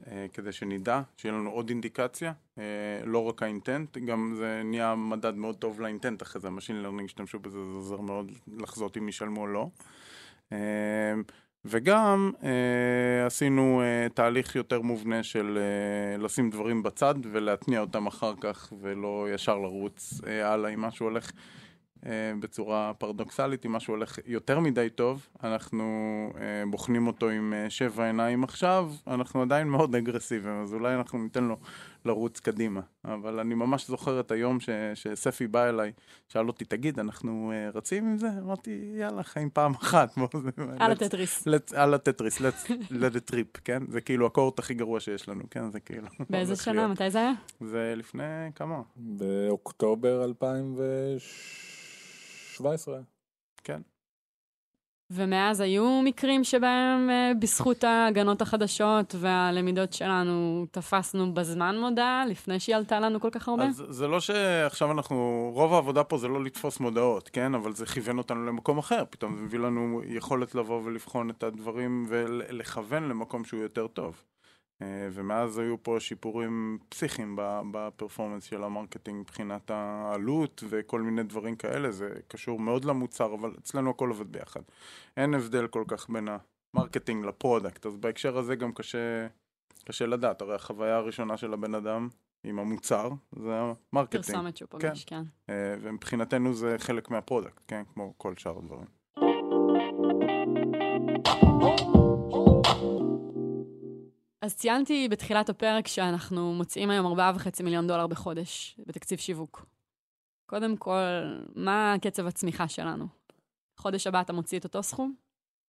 אה, 0.06 0.26
כדי 0.32 0.52
שנדע, 0.52 1.02
שיהיה 1.16 1.34
לנו 1.34 1.50
עוד 1.50 1.68
אינדיקציה, 1.68 2.32
אה, 2.58 2.64
לא 3.04 3.28
רק 3.28 3.42
ה 3.42 3.49
intent, 3.49 3.98
גם 3.98 4.34
זה 4.36 4.62
נהיה 4.64 4.94
מדד 4.94 5.34
מאוד 5.34 5.56
טוב 5.56 5.80
ל 5.80 5.86
intent 5.86 6.22
אחרי 6.22 6.40
זה, 6.40 6.48
ה 6.48 6.52
machine 6.52 6.82
learning 6.82 7.04
השתמשו 7.04 7.38
בזה, 7.38 7.58
זה 7.58 7.76
עוזר 7.76 8.00
מאוד 8.00 8.32
לחזות 8.56 8.96
אם 8.96 9.08
ישלמו 9.08 9.40
או 9.40 9.46
לא. 9.46 9.68
וגם 11.64 12.32
אה, 12.42 13.26
עשינו 13.26 13.82
אה, 13.82 14.08
תהליך 14.14 14.56
יותר 14.56 14.80
מובנה 14.80 15.22
של 15.22 15.58
אה, 15.58 16.22
לשים 16.22 16.50
דברים 16.50 16.82
בצד 16.82 17.14
ולהתניע 17.32 17.80
אותם 17.80 18.06
אחר 18.06 18.32
כך 18.40 18.72
ולא 18.80 19.26
ישר 19.34 19.58
לרוץ 19.58 20.20
אה, 20.26 20.52
הלאה 20.52 20.70
אם 20.70 20.80
משהו 20.80 21.06
הולך 21.06 21.30
בצורה 22.40 22.92
פרדוקסלית, 22.98 23.66
אם 23.66 23.72
משהו 23.72 23.94
הולך 23.94 24.18
יותר 24.26 24.60
מדי 24.60 24.88
טוב, 24.94 25.26
אנחנו 25.42 25.84
אה, 26.36 26.62
בוחנים 26.70 27.06
אותו 27.06 27.28
עם 27.28 27.54
אה, 27.56 27.70
שבע 27.70 28.06
עיניים 28.06 28.44
עכשיו, 28.44 28.92
אנחנו 29.06 29.42
עדיין 29.42 29.68
מאוד 29.68 29.94
אגרסיביים, 29.94 30.62
אז 30.62 30.74
אולי 30.74 30.94
אנחנו 30.94 31.18
ניתן 31.18 31.44
לו 31.44 31.56
לרוץ 32.04 32.40
קדימה. 32.40 32.80
אבל 33.04 33.40
אני 33.40 33.54
ממש 33.54 33.86
זוכר 33.86 34.20
את 34.20 34.30
היום 34.30 34.60
ש, 34.60 34.68
שספי 34.94 35.46
בא 35.46 35.68
אליי, 35.68 35.92
שאל 36.28 36.48
אותי, 36.48 36.64
תגיד, 36.64 36.98
אנחנו 36.98 37.52
רצים 37.74 38.06
עם 38.06 38.18
זה? 38.18 38.28
אמרתי, 38.38 38.92
יאללה, 38.94 39.22
חיים 39.22 39.50
פעם 39.52 39.74
אחת. 39.74 40.14
על 40.78 40.92
הטטריס. 40.92 41.44
על 41.74 41.94
הטטריס, 41.94 42.40
let 42.42 43.14
it 43.14 43.32
trip, 43.32 43.60
כן? 43.64 43.82
זה 43.88 44.00
כאילו 44.00 44.26
הקורט 44.26 44.58
הכי 44.58 44.74
גרוע 44.74 45.00
שיש 45.00 45.28
לנו, 45.28 45.44
כן? 45.50 45.70
זה 45.70 45.80
כאילו... 45.80 46.08
באיזה 46.30 46.56
שנה? 46.64 46.88
מתי 46.88 47.10
זה 47.10 47.18
היה? 47.18 47.32
זה 47.60 47.94
לפני 47.96 48.52
כמה? 48.54 48.82
באוקטובר 48.96 50.24
2006. 50.24 51.69
17. 52.60 53.00
כן. 53.64 53.80
ומאז 55.10 55.60
היו 55.60 56.00
מקרים 56.04 56.44
שבהם 56.44 57.10
אה, 57.10 57.32
בזכות 57.40 57.84
ההגנות 57.84 58.42
החדשות 58.42 59.14
והלמידות 59.18 59.92
שלנו 59.92 60.66
תפסנו 60.70 61.34
בזמן 61.34 61.78
מודעה, 61.78 62.24
לפני 62.28 62.60
שהיא 62.60 62.76
עלתה 62.76 63.00
לנו 63.00 63.20
כל 63.20 63.30
כך 63.30 63.48
הרבה? 63.48 63.64
אז 63.64 63.84
זה 63.88 64.08
לא 64.08 64.20
שעכשיו 64.20 64.92
אנחנו, 64.92 65.50
רוב 65.54 65.74
העבודה 65.74 66.04
פה 66.04 66.18
זה 66.18 66.28
לא 66.28 66.44
לתפוס 66.44 66.80
מודעות, 66.80 67.28
כן? 67.28 67.54
אבל 67.54 67.74
זה 67.74 67.86
כיוון 67.86 68.18
אותנו 68.18 68.46
למקום 68.46 68.78
אחר, 68.78 69.04
פתאום 69.10 69.36
זה 69.36 69.42
מביא 69.42 69.58
לנו 69.58 70.02
יכולת 70.04 70.54
לבוא 70.54 70.82
ולבחון 70.84 71.30
את 71.30 71.42
הדברים 71.42 72.06
ולכוון 72.08 73.08
למקום 73.08 73.44
שהוא 73.44 73.60
יותר 73.60 73.86
טוב. 73.86 74.22
אה, 74.82 75.08
ומאז 75.12 75.58
היו 75.58 75.82
פה 75.82 75.96
שיפורים 76.00 76.78
פסיכיים 76.88 77.36
ב 77.72 77.78
performance 77.78 78.44
של 78.44 78.64
ה 78.64 78.70
marketing 78.70 79.20
מבחינת 79.20 79.70
העלות 79.70 80.64
וכל 80.68 81.00
מיני 81.02 81.22
דברים 81.22 81.56
כאלה, 81.56 81.90
זה 81.90 82.14
קשור 82.28 82.58
מאוד 82.58 82.84
למוצר, 82.84 83.34
אבל 83.34 83.54
אצלנו 83.58 83.90
הכל 83.90 84.08
עובד 84.08 84.32
ביחד. 84.32 84.60
אין 85.16 85.34
הבדל 85.34 85.66
כל 85.66 85.84
כך 85.88 86.10
בין 86.10 86.28
ה 86.74 86.79
marketing 86.79 87.24
ל 87.24 87.31
product, 87.31 87.86
אז 87.86 87.96
בהקשר 87.96 88.38
הזה 88.38 88.56
גם 88.56 88.72
קשה, 88.72 89.26
קשה 89.84 90.06
לדעת, 90.06 90.42
הרי 90.42 90.54
החוויה 90.54 90.96
הראשונה 90.96 91.36
של 91.36 91.52
הבן 91.52 91.74
אדם 91.74 92.08
עם 92.44 92.58
המוצר 92.58 93.10
זה 93.32 93.60
ה 93.92 93.95
marketing. 93.95 94.24
פרסומת 94.24 94.56
שהוא 94.56 94.68
פוגש, 94.68 95.04
כן. 95.04 95.22
כן. 95.46 95.52
אה, 95.52 95.74
ומבחינתנו 95.80 96.54
זה 96.54 96.76
חלק 96.78 97.10
מה 97.10 97.21
product, 97.21 97.62
כן, 97.68 97.82
כמו 97.94 98.14
כל 98.16 98.34
שאר 98.36 98.58
הדברים. 98.58 98.99
אז 104.42 104.56
ציינתי 104.56 105.08
בתחילת 105.08 105.48
הפרק 105.48 105.86
שאנחנו 105.88 106.54
מוציאים 106.54 106.90
היום 106.90 107.18
4.5 107.18 107.62
מיליון 107.62 107.86
דולר 107.86 108.06
בחודש 108.06 108.76
בתקציב 108.86 109.18
שיווק. 109.18 109.66
קודם 110.46 110.76
כל, 110.76 111.38
מה 111.54 111.94
קצב 112.02 112.26
הצמיחה 112.26 112.68
שלנו? 112.68 113.06
חודש 113.76 114.06
הבא 114.06 114.20
אתה 114.20 114.32
מוציא 114.32 114.58
את 114.58 114.64
אותו 114.64 114.82
סכום? 114.82 115.14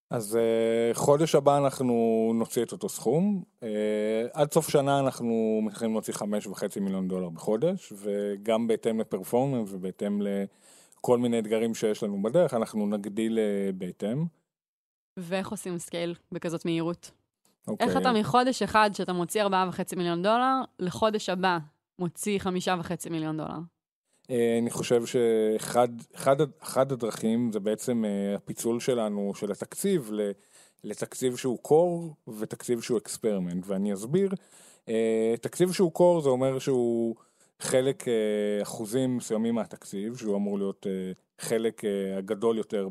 אז 0.10 0.38
uh, 0.38 0.98
חודש 0.98 1.36
הבא 1.36 1.58
אנחנו 1.58 1.96
נוציא 2.36 2.64
את 2.64 2.72
אותו 2.72 2.90
סכום. 2.90 3.44
Uh, 3.60 3.66
עד 4.34 4.54
סוף 4.54 4.70
שנה 4.70 5.00
אנחנו 5.00 5.62
מתחילים 5.64 5.94
להוציא 5.94 6.14
5.5 6.14 6.80
מיליון 6.82 7.08
דולר 7.08 7.30
בחודש, 7.30 7.94
וגם 7.96 8.68
בהתאם 8.68 9.00
לפרפורמנס 9.00 9.70
ובהתאם 9.72 10.22
לכל 10.22 11.18
מיני 11.18 11.40
אתגרים 11.40 11.76
שיש 11.76 12.04
לנו 12.04 12.22
בדרך, 12.22 12.54
אנחנו 12.54 12.88
נגדיל 12.88 13.38
uh, 13.38 13.76
בהתאם. 13.76 14.26
ואיך 15.18 15.52
עושים 15.52 15.78
scale 15.78 16.16
בכזאת 16.32 16.66
מהירות? 16.66 17.12
Okay. 17.68 17.72
אוקיי. 17.72 17.88
איך 17.88 17.98
אתה 17.98 18.12
מחודש 18.12 18.62
אחד 18.62 18.90
שאתה 18.94 19.14
מוציא 19.14 19.44
4.5 19.44 19.96
מיליון 19.98 20.24
דולר, 20.24 20.62
לחודש 20.80 21.30
הבא 21.30 21.58
מוציא 22.00 22.40
5.5 22.40 23.10
מיליון 23.10 23.38
דולר? 23.38 23.60
אה, 24.32 24.58
אני 24.62 24.70
חושב 24.70 25.06
שאחד 25.06 25.88
אחד, 26.16 26.36
אחד 26.64 26.92
הדרכים 26.92 27.52
זה 27.52 27.60
בעצם 27.60 28.06
אה, 28.06 28.36
הפיצול 28.36 28.80
שלנו, 28.80 29.32
של 29.36 29.52
התקציב, 29.52 30.12
לתקציב 30.84 31.36
שהוא 31.36 31.60
core 31.68 32.30
ותקציב 32.40 32.82
שהוא 32.82 32.98
experiment, 32.98 33.64
ואני 33.68 33.94
אסביר. 33.94 34.32
אה, 34.90 35.34
תקציב 35.42 35.72
שהוא 35.72 35.92
core 35.98 36.24
זה 36.24 36.30
אומר 36.30 36.60
שהוא 36.60 37.16
חלק, 37.60 38.04
אחוזים 38.62 39.18
מסוימים 39.18 39.56
מהתקציב, 39.56 40.18
שהוא 40.18 40.36
אמור 40.36 40.58
להיות 40.58 40.86
חלק 41.40 41.82
הגדול 42.18 42.58
יותר 42.58 42.88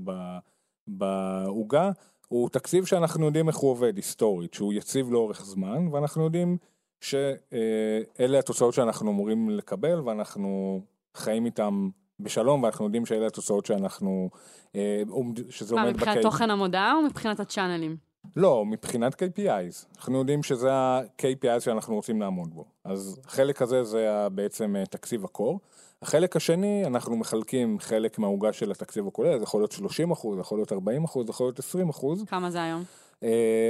בעוגה. 0.86 1.90
הוא 2.32 2.48
תקציב 2.48 2.86
שאנחנו 2.86 3.26
יודעים 3.26 3.48
איך 3.48 3.56
הוא 3.56 3.70
עובד 3.70 3.96
היסטורית, 3.96 4.54
שהוא 4.54 4.72
יציב 4.72 5.12
לאורך 5.12 5.44
זמן, 5.44 5.88
ואנחנו 5.92 6.24
יודעים 6.24 6.56
שאלה 7.00 8.38
התוצאות 8.38 8.74
שאנחנו 8.74 9.10
אמורים 9.10 9.50
לקבל, 9.50 10.00
ואנחנו 10.00 10.80
חיים 11.14 11.46
איתם 11.46 11.88
בשלום, 12.20 12.62
ואנחנו 12.62 12.84
יודעים 12.84 13.06
שאלה 13.06 13.26
התוצאות 13.26 13.66
שאנחנו, 13.66 14.30
אה, 14.74 15.02
שזה 15.50 15.74
עומד 15.74 15.86
בקייפ. 15.86 15.96
מה, 15.96 16.10
מבחינת 16.10 16.22
תוכן 16.22 16.50
המודעה 16.50 16.94
או 16.94 17.02
מבחינת 17.02 17.40
הצ'אנלים? 17.40 17.96
לא, 18.36 18.64
מבחינת 18.66 19.22
KPIs. 19.22 19.96
אנחנו 19.96 20.18
יודעים 20.18 20.42
שזה 20.42 20.72
ה-KPIs 20.72 21.60
שאנחנו 21.60 21.94
רוצים 21.94 22.20
לעמוד 22.20 22.54
בו. 22.54 22.64
אז 22.84 23.20
החלק 23.24 23.62
הזה 23.62 23.84
זה 23.84 24.28
בעצם 24.32 24.76
אה, 24.76 24.86
תקציב 24.86 25.24
הקור. 25.24 25.60
החלק 26.02 26.36
השני, 26.36 26.86
אנחנו 26.86 27.16
מחלקים 27.16 27.78
חלק 27.80 28.18
מהעוגה 28.18 28.52
של 28.52 28.70
התקציב 28.70 29.06
הכולל, 29.06 29.38
זה 29.38 29.42
יכול 29.42 29.60
להיות 29.60 29.72
30 29.72 30.10
אחוז, 30.10 30.34
זה 30.34 30.40
יכול 30.40 30.58
להיות 30.58 30.72
40 30.72 31.04
אחוז, 31.04 31.26
זה 31.26 31.30
יכול 31.30 31.46
להיות 31.46 31.58
20 31.58 31.88
אחוז. 31.88 32.24
כמה 32.26 32.50
זה 32.50 32.62
היום? 32.62 32.84
Uh, 33.20 33.26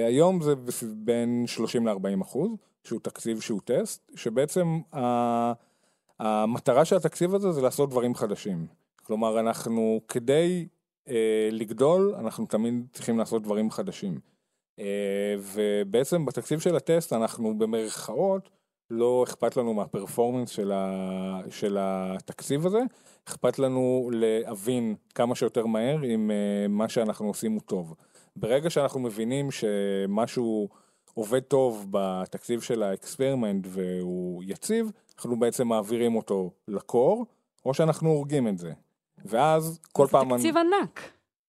היום 0.07 0.43
זה 0.43 0.55
בין 0.95 1.45
30 1.47 1.87
ל-40 1.89 2.23
אחוז, 2.23 2.51
שהוא 2.85 3.01
תקציב 3.01 3.41
שהוא 3.41 3.61
טסט, 3.65 4.11
שבעצם 4.15 4.81
uh, 4.95 4.99
המטרה 6.19 6.85
של 6.85 6.97
התקציב 6.97 7.35
הזה 7.35 7.53
זה 7.53 7.63
לעשות 7.63 7.91
דברים 7.91 8.15
חדשים. 8.15 8.67
כלומר, 9.03 9.41
אנחנו 9.41 10.01
כדי 10.09 10.67
uh, 11.07 11.11
לגדול, 11.51 12.15
אנחנו 12.19 12.47
תמיד 12.47 12.87
צריכים 12.93 13.19
לעשות 13.19 13.43
דברים 13.43 13.71
חדשים. 13.71 14.19
Uh, 14.77 14.83
ובעצם 15.39 16.27
בתקציב 16.27 16.61
של 16.61 16.77
הטסט 16.77 17.13
אנחנו 17.13 17.59
במרכאות, 17.59 18.51
לא 18.91 19.25
אכפת 19.29 19.57
לנו 19.57 19.75
מה 19.75 19.87
performance 19.87 20.51
של, 20.51 20.73
ה, 20.73 21.41
של 21.51 21.77
התקציב 21.81 22.67
הזה, 22.67 22.81
אכפת 23.29 23.59
לנו 23.59 24.11
להבין 24.13 24.95
כמה 25.15 25.35
שיותר 25.35 25.67
מהר 25.67 26.05
אם 26.05 26.31
אה, 26.31 26.69
מה 26.69 26.89
שאנחנו 26.89 27.27
עושים 27.27 27.53
הוא 27.53 27.61
טוב. 27.61 27.95
ברגע 28.37 28.71
שאנחנו 28.71 29.01
מבינים 29.01 29.51
שמשהו 29.51 30.69
עובד 31.15 31.41
טוב 31.41 31.87
בתקציב 31.91 32.61
של 32.61 32.83
ה 32.83 32.90
experiment 32.90 33.67
והוא 33.69 34.43
יציב, 34.47 34.91
אנחנו 35.17 35.39
בעצם 35.39 35.69
מעבירים 35.69 36.17
אותו 36.17 36.51
ל 36.69 36.79
core, 36.79 37.27
או 37.67 37.75
שאנחנו 37.75 38.09
הורגים 38.09 38.49
את 38.49 38.59
זה. 38.59 38.73
ואז 39.25 39.81
כל 39.93 40.07
פעם... 40.11 40.29
זה 40.29 40.37
תקציב 40.37 40.57
אני... 40.57 40.69
ענק. 40.81 41.01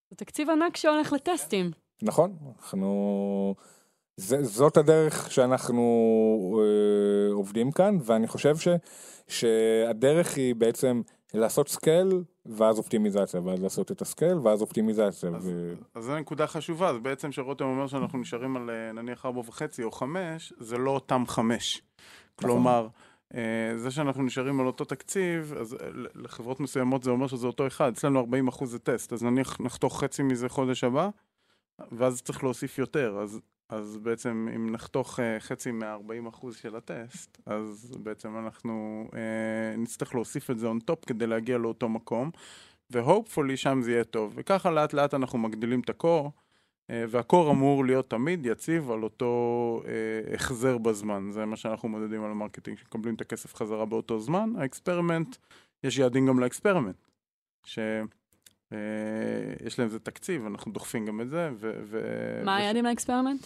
זה 0.10 0.16
תקציב 0.16 0.50
ענק 0.50 0.78
שהולך 0.78 1.14
לטסטים. 1.14 1.72
נכון, 2.02 2.36
אנחנו... 2.60 3.56
זה, 4.22 4.44
זאת 4.44 4.78
הדרך 4.78 5.32
שאנחנו 5.32 6.62
אה, 6.62 7.34
עובדים 7.34 7.72
כאן, 7.72 7.98
ואני 8.06 8.28
חושב 8.28 8.58
ש, 8.58 8.68
שהדרך 9.28 10.36
היא 10.36 10.56
בעצם 10.56 11.02
לעשות 11.34 11.70
scale, 11.70 12.24
ואז 12.46 12.78
אופטימיזציה, 12.78 13.42
ואז 13.42 13.62
לעשות 13.64 13.92
את 13.92 14.02
ה 14.02 14.07
scale, 14.07 14.38
ואז 14.44 14.62
אופטימיזציה. 14.62 15.30
אז, 15.30 15.48
ו... 15.48 15.74
אז 15.96 16.04
זו 16.04 16.16
נקודה 16.16 16.48
חשובה, 16.48 16.90
אז 16.90 16.98
בעצם 16.98 17.32
שרותם 17.32 17.66
אומר 17.66 17.88
שאנחנו 17.88 18.20
נשארים 18.20 18.56
על 18.56 18.70
אה, 18.70 18.92
נניח 18.92 19.26
ארבע 19.26 19.40
וחצי 19.40 19.84
או 19.84 19.92
חמש, 19.92 20.54
זה 20.60 20.78
לא 20.78 20.92
אותם 20.92 21.24
חמש. 21.28 21.82
נכון. 22.38 22.50
כלומר... 22.50 22.88
אה, 23.36 23.78
זה 23.78 23.92
שאנחנו 23.92 24.24
נשארים 24.24 24.60
על 24.60 24.68
אותו 24.68 24.86
תקציב, 24.86 25.54
אז 25.60 25.74
אה, 25.74 25.88
לחברות 26.16 26.60
מסוימות 26.60 27.04
זה 27.04 27.12
אומר 27.12 27.28
שזה 27.28 27.48
אותו 27.48 27.68
אחד, 27.68 27.92
אצלנו 27.92 28.20
40 28.20 28.48
אחוז 28.48 28.72
זה 28.72 28.80
טסט, 28.80 29.14
אז 29.14 29.24
נניח 29.24 29.62
נחתוך 29.62 30.00
חצי 30.00 30.24
מזה 30.24 30.50
חודש 30.50 30.84
הבא, 30.84 31.10
ואז 31.92 32.22
צריך 32.22 32.44
להוסיף 32.44 32.78
יותר, 32.78 33.18
אז 33.20 33.42
אז 33.72 33.98
בעצם 33.98 34.48
אם 34.56 34.72
נחתוך 34.72 35.20
אה, 35.20 35.22
חצי 35.40 35.72
מה-40% 35.72 36.54
של 36.54 36.76
הטסט, 36.76 37.38
אז 37.46 37.98
בעצם 38.04 38.38
אנחנו 38.38 39.06
אה, 39.12 39.16
נצטרך 39.78 40.16
להוסיף 40.16 40.52
את 40.52 40.60
זה 40.60 40.68
on 40.68 40.92
top 40.92 41.06
כדי 41.08 41.28
להגיע 41.28 41.58
לאותו 41.58 41.90
מקום, 41.90 42.32
ו 42.90 42.97
hopefully 42.97 43.58
שם 43.58 43.82
זה 43.82 43.92
יהיה 43.92 44.04
טוב. 44.04 44.34
וככה 44.36 44.72
לאט 44.72 44.94
לאט 44.94 45.14
אנחנו 45.14 45.40
מגדילים 45.40 45.80
את 45.80 45.90
ה 45.90 45.97
core, 45.97 46.32
אה, 46.92 46.94
וה 47.10 47.24
core 47.24 47.52
אמור 47.52 47.86
להיות 47.86 48.10
תמיד 48.10 48.46
יציב 48.46 48.92
על 48.92 49.04
אותו 49.04 49.82
אה, 49.84 50.36
החזר 50.36 50.78
בזמן. 50.78 51.32
זה 51.32 51.46
מה 51.46 51.56
שאנחנו 51.56 51.90
מודדים 51.90 52.24
על 52.24 52.32
ה 52.32 52.36
marketing, 52.36 52.78
שמקבלים 52.78 53.16
את 53.16 53.22
הכסף 53.22 53.56
חזרה 53.56 53.86
באותו 53.86 54.20
זמן. 54.20 54.54
ה 54.58 54.64
experiment, 54.64 55.36
יש 55.84 55.98
יעדים 55.98 56.28
גם 56.28 56.40
ל 56.40 56.45
experiment. 56.45 56.96
ש... 57.64 57.80
יש 59.66 59.80
להם 59.80 59.88
איזה 59.88 60.00
תקציב, 60.00 60.46
אנחנו 60.46 60.72
דוחפים 60.72 61.06
גם 61.06 61.22
את 61.22 61.30
זה. 61.30 61.50
ו- 61.58 62.42
מה 62.46 62.56
היעדים 62.56 62.86
לאקספרימנט? 62.86 63.46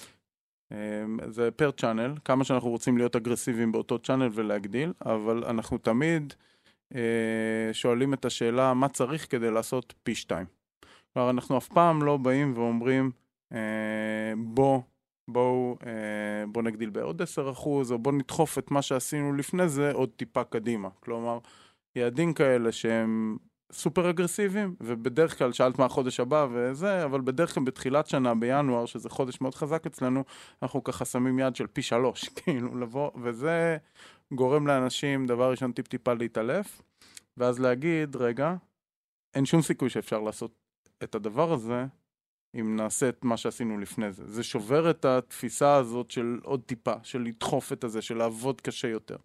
אמ, 0.71 1.19
זה 1.29 1.51
פר 1.51 1.71
צ'אנל, 1.71 2.13
כמה 2.25 2.43
שאנחנו 2.43 2.69
רוצים 2.69 2.97
להיות 2.97 3.15
אגרסיביים 3.15 3.71
באותו 3.71 3.99
צ'אנל 3.99 4.29
ולהגדיל, 4.33 4.93
אבל 5.05 5.43
אנחנו 5.45 5.77
תמיד 5.77 6.33
אה, 6.95 7.69
שואלים 7.73 8.13
את 8.13 8.25
השאלה 8.25 8.73
מה 8.73 8.89
צריך 8.89 9.31
כדי 9.31 9.51
לעשות 9.51 9.93
פי 10.03 10.15
שתיים. 10.15 10.45
כלומר, 11.13 11.29
אנחנו 11.29 11.57
אף 11.57 11.67
פעם 11.67 12.03
לא 12.03 12.17
באים 12.17 12.53
ואומרים 12.55 13.11
אה, 13.53 14.33
בוא, 14.37 14.81
בואו 15.27 15.77
אה, 15.85 16.45
בוא 16.47 16.61
נגדיל 16.61 16.89
בעוד 16.89 17.21
10% 17.21 17.25
או 17.65 17.99
בוא 17.99 18.11
נדחוף 18.11 18.57
את 18.57 18.71
מה 18.71 18.81
שעשינו 18.81 19.33
לפני 19.33 19.69
זה 19.69 19.91
עוד 19.91 20.09
טיפה 20.15 20.43
קדימה. 20.43 20.89
כלומר, 20.99 21.39
יעדים 21.95 22.33
כאלה 22.33 22.71
שהם 22.71 23.37
סופר 23.71 24.09
אגרסיביים, 24.09 24.75
ובדרך 24.81 25.37
כלל 25.37 25.53
שאלת 25.53 25.79
מה 25.79 25.85
החודש 25.85 26.19
הבא 26.19 26.47
וזה, 26.53 27.05
אבל 27.05 27.21
בדרך 27.21 27.53
כלל 27.53 27.63
בתחילת 27.63 28.07
שנה, 28.07 28.35
בינואר, 28.35 28.85
שזה 28.85 29.09
חודש 29.09 29.41
מאוד 29.41 29.55
חזק 29.55 29.85
אצלנו, 29.85 30.23
אנחנו 30.63 30.83
ככה 30.83 31.05
שמים 31.05 31.39
יד 31.39 31.55
של 31.55 31.67
פי 31.67 31.81
שלוש, 31.81 32.29
כאילו, 32.43 32.75
לבוא, 32.77 33.11
וזה 33.23 33.77
גורם 34.33 34.67
לאנשים, 34.67 35.25
דבר 35.25 35.51
ראשון, 35.51 35.71
טיפ-טיפה 35.71 36.13
להתעלף, 36.13 36.81
ואז 37.37 37.59
להגיד, 37.59 38.15
רגע, 38.15 38.55
אין 39.33 39.45
שום 39.45 39.61
סיכוי 39.61 39.89
שאפשר 39.89 40.19
לעשות 40.19 40.51
את 41.03 41.15
הדבר 41.15 41.53
הזה, 41.53 41.85
אם 42.59 42.75
נעשה 42.75 43.09
את 43.09 43.25
מה 43.25 43.37
שעשינו 43.37 43.77
לפני 43.77 44.11
זה. 44.11 44.23
זה 44.27 44.43
שובר 44.43 44.89
את 44.89 45.05
התפיסה 45.05 45.75
הזאת 45.75 46.11
של 46.11 46.39
עוד 46.43 46.61
טיפה, 46.65 46.93
של 47.03 47.21
לדחוף 47.21 47.73
את 47.73 47.83
הזה, 47.83 48.01
של 48.01 48.17
לעבוד 48.17 48.61
קשה 48.61 48.87
יותר. 48.87 49.17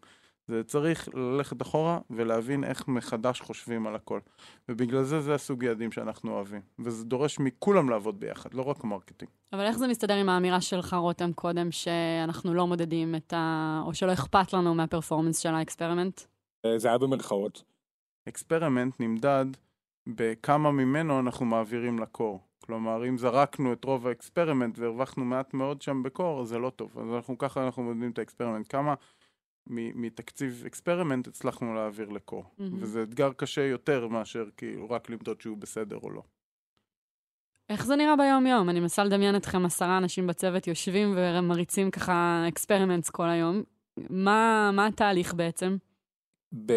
זה 0.51 0.65
צריך 0.65 1.09
ללכת 1.15 1.63
אחורה 1.63 1.99
ולהבין 2.11 2.65
איך 2.65 2.89
מחדש 2.89 3.41
חושבים 3.41 3.87
על 3.87 3.95
הכל. 3.95 4.21
ובגלל 4.69 5.03
זה 5.03 5.21
זה 5.21 5.35
הסוג 5.35 5.63
יעדים 5.63 5.93
שאנחנו 5.93 6.33
אוהבים. 6.33 6.61
וזה 6.79 7.05
דורש 7.05 7.39
מכולם 7.39 7.91
לעבוד 7.91 8.21
ביחד, 8.21 8.55
לא 8.55 8.63
רק 8.63 8.85
marketing. 8.85 9.31
אבל 9.53 9.67
איך 9.67 9.79
זה 9.79 9.89
מסתדר 9.89 10.15
עם 10.15 10.29
האמירה 10.29 10.61
שלך, 10.61 10.95
רותם, 10.95 11.33
קודם, 11.33 11.73
שאנחנו 11.73 12.55
לא 12.55 12.67
מודדים 12.67 13.15
את 13.15 13.33
ה... 13.33 13.83
או 13.87 13.95
שלא 13.95 14.13
אכפת 14.13 14.53
לנו 14.53 14.75
מה 14.75 14.85
performance 14.85 15.39
של 15.39 15.55
ה 15.55 15.60
experiment? 15.60 16.21
אה, 16.67 16.79
זה 16.79 16.89
היה 16.89 16.99
במרכאות. 16.99 17.63
experiment 18.29 19.01
נמדד 19.01 19.47
בכמה 20.07 20.71
ממנו 20.71 21.21
אנחנו 21.21 21.47
מעבירים 21.47 21.99
ל 21.99 22.06
core. 22.06 22.41
כלומר, 22.65 23.09
אם 23.09 23.19
זרקנו 23.19 23.73
את 23.73 23.85
רוב 23.85 24.07
ה 24.07 24.13
experiment 24.13 24.79
והרווחנו 24.79 25.25
מעט 25.25 25.55
מאוד 25.55 25.83
שם 25.83 26.03
ב 26.03 26.10
core, 26.10 26.45
זה 26.45 26.59
לא 26.59 26.71
טוב. 26.71 26.99
אז 26.99 27.15
אנחנו 27.15 27.39
ככה 27.39 27.65
אנחנו 27.65 27.83
מודדים 27.83 28.11
את 28.11 28.19
ה 28.19 28.23
experiment. 28.23 28.67
כמה 28.69 28.95
מתקציב 29.71 30.63
experiment 30.67 31.27
הצלחנו 31.27 31.75
להעביר 31.75 32.09
ל 32.09 32.15
core. 32.15 32.45
Mm-hmm. 32.45 32.63
וזה 32.81 33.03
אתגר 33.03 33.33
קשה 33.33 33.65
יותר 33.65 34.09
מאשר 34.09 34.45
כאילו 34.57 34.91
רק 34.91 35.11
למדוד 35.11 35.41
שהוא 35.41 35.57
בסדר 35.57 35.97
או 36.03 36.11
לא. 36.11 36.23
איך 37.69 37.87
זה 37.87 37.97
נראה 37.97 38.17
ביום-יום? 38.17 38.71
אני 38.71 38.81
מנסה 38.81 39.05
לדמיין 39.05 39.37
אתכם 39.37 39.67
עשרה 39.67 39.99
אנשים 39.99 40.27
בצוות 40.27 40.67
יושבים 40.67 41.15
ומריצים 41.17 41.91
ככה 41.91 42.45
experiments 42.49 43.11
כל 43.11 43.29
היום. 43.29 43.63
מה, 44.11 44.71
מה 44.73 44.87
התהליך 44.87 45.35
בעצם? 45.35 45.77
ב... 46.67 46.73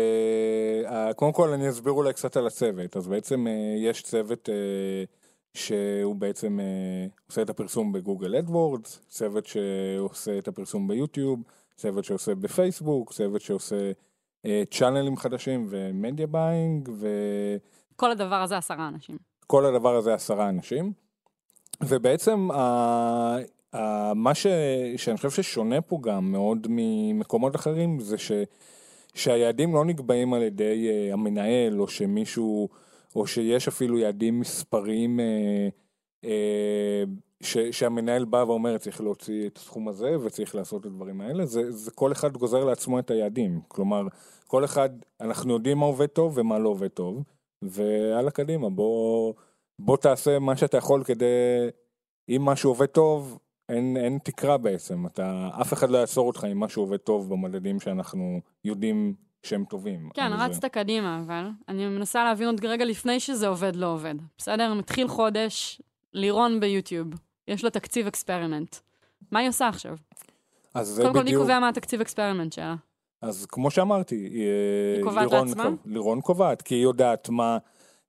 קודם 1.15 1.33
כל 1.33 1.49
אני 1.49 1.69
אסביר 1.69 1.93
אולי 1.93 2.13
קצת 2.13 2.37
על 2.37 2.47
הצוות. 2.47 2.97
אז 2.97 3.07
בעצם 3.07 3.47
אה, 3.47 3.75
יש 3.77 4.01
צוות 4.01 4.49
אה, 4.49 5.03
שהוא 5.53 6.15
בעצם 6.15 6.59
אה, 6.59 7.05
עושה 7.27 7.41
את 7.41 7.49
הפרסום 7.49 7.91
בגוגל 7.91 8.35
AdWords, 8.35 9.01
צוות 9.07 9.45
שעושה 9.45 10.37
את 10.37 10.47
הפרסום 10.47 10.87
ביוטיוב. 10.87 11.39
צוות 11.83 12.05
שעושה 12.05 12.35
בפייסבוק, 12.35 13.13
צוות 13.13 13.41
שעושה 13.41 13.91
אה, 14.45 14.63
צ'אנלים 14.71 15.17
חדשים 15.17 15.65
ו 15.69 15.79
media 15.79 16.27
buying 16.27 16.89
ו... 16.93 17.07
כל 17.95 18.11
הדבר 18.11 18.41
הזה 18.41 18.57
עשרה 18.57 18.87
אנשים. 18.87 19.17
כל 19.47 19.65
הדבר 19.65 19.95
הזה 19.95 20.13
עשרה 20.13 20.49
אנשים. 20.49 20.93
ובעצם 21.81 22.51
ה... 22.51 22.57
ה... 23.73 24.13
מה 24.13 24.33
ש... 24.33 24.47
שאני 24.97 25.17
חושב 25.17 25.29
ששונה 25.29 25.81
פה 25.81 25.99
גם 26.01 26.31
מאוד 26.31 26.67
ממקומות 26.69 27.55
אחרים 27.55 27.99
זה 27.99 28.17
ש... 28.17 28.31
שהיעדים 29.13 29.73
לא 29.73 29.85
נקבעים 29.85 30.33
על 30.33 30.41
ידי 30.41 30.89
אה, 30.89 31.13
המנהל 31.13 31.81
או 31.81 31.87
שמישהו, 31.87 32.69
או 33.15 33.27
שיש 33.27 33.67
אפילו 33.67 33.99
יעדים 33.99 34.39
מספריים 34.39 35.19
אה, 35.19 36.25
אה, 36.25 36.27
ש, 37.43 37.57
שהמנהל 37.57 38.25
בא 38.25 38.43
ואומר 38.47 38.77
צריך 38.77 39.01
להוציא 39.01 39.47
את 39.47 39.57
הסכום 39.57 39.87
הזה 39.87 40.19
וצריך 40.19 40.55
לעשות 40.55 40.81
את 40.81 40.85
הדברים 40.85 41.21
האלה, 41.21 41.45
זה, 41.45 41.71
זה 41.71 41.91
כל 41.91 42.11
אחד 42.11 42.37
גוזר 42.37 42.63
לעצמו 42.63 42.99
את 42.99 43.11
היעדים. 43.11 43.61
כלומר, 43.67 44.07
כל 44.47 44.65
אחד, 44.65 44.89
אנחנו 45.21 45.53
יודעים 45.53 45.77
מה 45.77 45.85
עובד 45.85 46.05
טוב 46.05 46.37
ומה 46.37 46.59
לא 46.59 46.69
עובד 46.69 46.87
טוב, 46.87 47.23
והלאה 47.61 48.31
קדימה, 48.31 48.69
בוא, 48.69 49.33
בוא 49.79 49.97
תעשה 49.97 50.39
מה 50.39 50.55
שאתה 50.55 50.77
יכול 50.77 51.03
כדי, 51.03 51.25
אם 52.29 52.41
משהו 52.45 52.69
עובד 52.69 52.85
טוב, 52.85 53.39
אין, 53.69 53.97
אין 53.97 54.19
תקרה 54.23 54.57
בעצם, 54.57 55.05
אתה, 55.05 55.49
אף 55.61 55.73
אחד 55.73 55.89
לא 55.89 55.97
יעצור 55.97 56.27
אותך 56.27 56.47
אם 56.51 56.59
משהו 56.59 56.81
עובד 56.81 56.97
טוב 56.97 57.29
במדדים 57.29 57.79
שאנחנו 57.79 58.39
יודעים 58.65 59.13
שהם 59.43 59.65
טובים. 59.65 60.09
כן, 60.13 60.31
רצת 60.33 60.61
זה... 60.61 60.69
קדימה, 60.69 61.21
אבל 61.25 61.49
אני 61.67 61.85
מנסה 61.85 62.23
להבין 62.23 62.47
עוד 62.47 62.65
רגע 62.65 62.85
לפני 62.85 63.19
שזה 63.19 63.47
עובד, 63.47 63.75
לא 63.75 63.93
עובד. 63.93 64.15
בסדר? 64.37 64.73
מתחיל 64.73 65.07
חודש, 65.07 65.81
לירון 66.13 66.59
ביוטיוב. 66.59 67.07
יש 67.47 67.63
לה 67.63 67.69
תקציב 67.69 68.07
experiment. 68.07 68.75
מה 69.31 69.39
היא 69.39 69.49
עושה 69.49 69.67
עכשיו? 69.67 69.95
אז 70.73 70.87
זה 70.87 71.01
בדיוק... 71.01 71.13
קודם 71.13 71.25
כל, 71.25 71.31
מי 71.31 71.37
קובע 71.37 71.59
מה 71.59 71.69
התקציב 71.69 72.01
experiment 72.01 72.53
שלה? 72.53 72.75
אז 73.21 73.45
כמו 73.45 73.71
שאמרתי, 73.71 74.15
היא 74.15 74.47
אה, 74.97 75.03
קובעת 75.03 75.31
לעצמה? 75.31 75.69
לירון 75.85 76.21
קובעת, 76.21 76.61
כי 76.61 76.75
היא 76.75 76.83
יודעת 76.83 77.29
מה, 77.29 77.57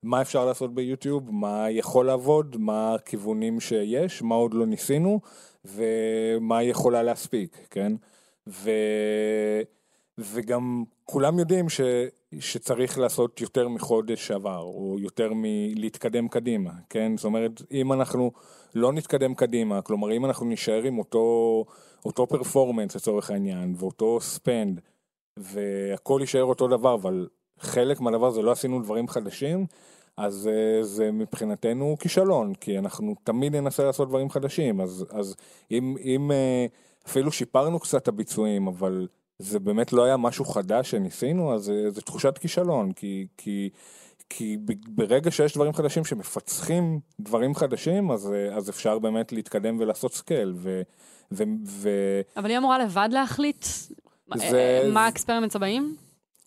מה 0.03 0.21
אפשר 0.21 0.45
לעשות 0.45 0.73
ביוטיוב, 0.73 1.31
מה 1.31 1.69
יכול 1.69 2.05
לעבוד, 2.05 2.55
מה 2.59 2.93
הכיוונים 2.93 3.59
שיש, 3.59 4.21
מה 4.21 4.35
עוד 4.35 4.53
לא 4.53 4.65
ניסינו, 4.65 5.19
ומה 5.65 6.57
היא 6.57 6.69
יכולה 6.69 7.03
להספיק, 7.03 7.67
כן? 7.69 7.93
ו... 8.47 8.69
וגם 10.17 10.83
כולם 11.05 11.39
יודעים 11.39 11.69
ש... 11.69 11.81
שצריך 12.39 12.99
לעשות 12.99 13.41
יותר 13.41 13.67
מחודש 13.67 14.31
עבר, 14.31 14.61
או 14.61 14.95
יותר 14.99 15.31
מלהתקדם 15.35 16.27
קדימה, 16.27 16.71
כן? 16.89 17.17
זאת 17.17 17.25
אומרת, 17.25 17.61
אם 17.71 17.93
אנחנו 17.93 18.31
לא 18.75 18.93
נתקדם 18.93 19.33
קדימה, 19.33 19.81
כלומר, 19.81 20.11
אם 20.11 20.25
אנחנו 20.25 20.45
נישאר 20.45 20.83
עם 20.83 20.99
אותו, 20.99 21.65
אותו 22.05 22.27
פרפורמנס 22.27 22.95
לצורך 22.95 23.31
העניין, 23.31 23.73
ואותו 23.77 24.21
ספנד, 24.21 24.81
והכל 25.37 26.17
יישאר 26.21 26.43
אותו 26.43 26.67
דבר, 26.67 26.93
אבל 26.93 27.27
חלק 27.59 27.99
מהדבר 27.99 28.29
זה 28.29 28.41
לא 28.41 28.51
עשינו 28.51 28.81
דברים 28.81 29.07
חדשים, 29.07 29.65
אז 30.17 30.49
אה, 30.53 30.83
זה 30.83 31.11
מבחינתנו 31.11 31.95
כישלון, 31.99 32.53
כי 32.53 32.79
אנחנו 32.79 33.15
תמיד 33.23 33.55
ננסה 33.55 33.83
לעשות 33.83 34.09
דברים 34.09 34.29
חדשים, 34.29 34.81
אז, 34.81 35.05
אז 35.09 35.35
אם, 35.71 35.95
אם 36.03 36.31
אה, 36.31 36.65
אפילו 37.07 37.31
שיפרנו 37.31 37.79
קצת 37.79 38.03
את 38.03 38.07
הביצועים, 38.07 38.67
אבל 38.67 39.07
זה 39.39 39.59
באמת 39.59 39.93
לא 39.93 40.03
היה 40.03 40.17
משהו 40.17 40.45
חדש 40.45 40.91
שניסינו, 40.91 41.53
אז 41.53 41.69
אה, 41.69 41.91
זה 41.91 42.01
תחושת 42.01 42.37
כישלון, 42.37 42.91
כי, 42.91 43.27
כי, 43.37 43.69
כי 44.29 44.57
ברגע 44.87 45.31
שיש 45.31 45.53
דברים 45.53 45.73
חדשים 45.73 46.05
שמפצחים 46.05 46.99
דברים 47.19 47.55
חדשים, 47.55 48.11
אז, 48.11 48.33
אז 48.53 48.69
אפשר 48.69 48.99
באמת 48.99 49.31
להתקדם 49.31 49.79
ולעשות 49.79 50.13
scale. 50.13 50.53
ו, 50.55 50.81
ו, 51.31 51.43
ו... 51.67 51.89
אבל 52.37 52.49
היא 52.49 52.57
אמורה 52.57 52.79
לבד 52.79 53.09
להחליט 53.11 53.65
זה... 54.35 54.81
אה, 54.83 54.89
מה 54.93 55.05
ה 55.05 55.09
experiments 55.09 55.55
הבאים? 55.55 55.95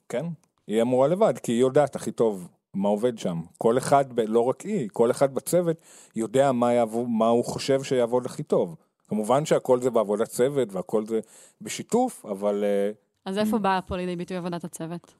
כן, 0.08 0.26
היא 0.66 0.82
אמורה 0.82 1.08
לבד, 1.08 1.38
כי 1.42 1.52
היא 1.52 1.60
יודעת 1.60 1.96
הכי 1.96 2.12
טוב 2.12 2.48
מה 2.74 2.88
עובד 2.88 3.18
שם. 3.18 3.40
כל 3.58 3.78
אחד, 3.78 4.04
לא 4.28 4.40
רק 4.40 4.60
היא, 4.60 4.88
כל 4.92 5.10
אחד 5.10 5.34
בצוות 5.34 5.76
יודע 6.16 6.52
מה, 6.52 6.72
יעבוד, 6.72 7.08
מה 7.08 7.28
הוא 7.28 7.44
חושב 7.44 7.82
שיעבוד 7.82 8.26
הכי 8.26 8.42
טוב. 8.42 8.76
כמובן 9.08 9.44
שהכל 9.44 9.80
זה 9.80 9.90
בעבודת 9.90 10.28
צוות 10.28 10.72
והכל 10.72 11.06
זה 11.06 11.20
בשיתוף, 11.60 12.26
אבל... 12.26 12.64
אה, 12.64 12.90
אז 13.24 13.38
איפה 13.38 13.58
באה 13.58 13.82
פה 13.82 13.96
לידי 13.96 14.16
ביטוי 14.16 14.36
עבודת 14.36 14.64
הצוות? 14.64 15.14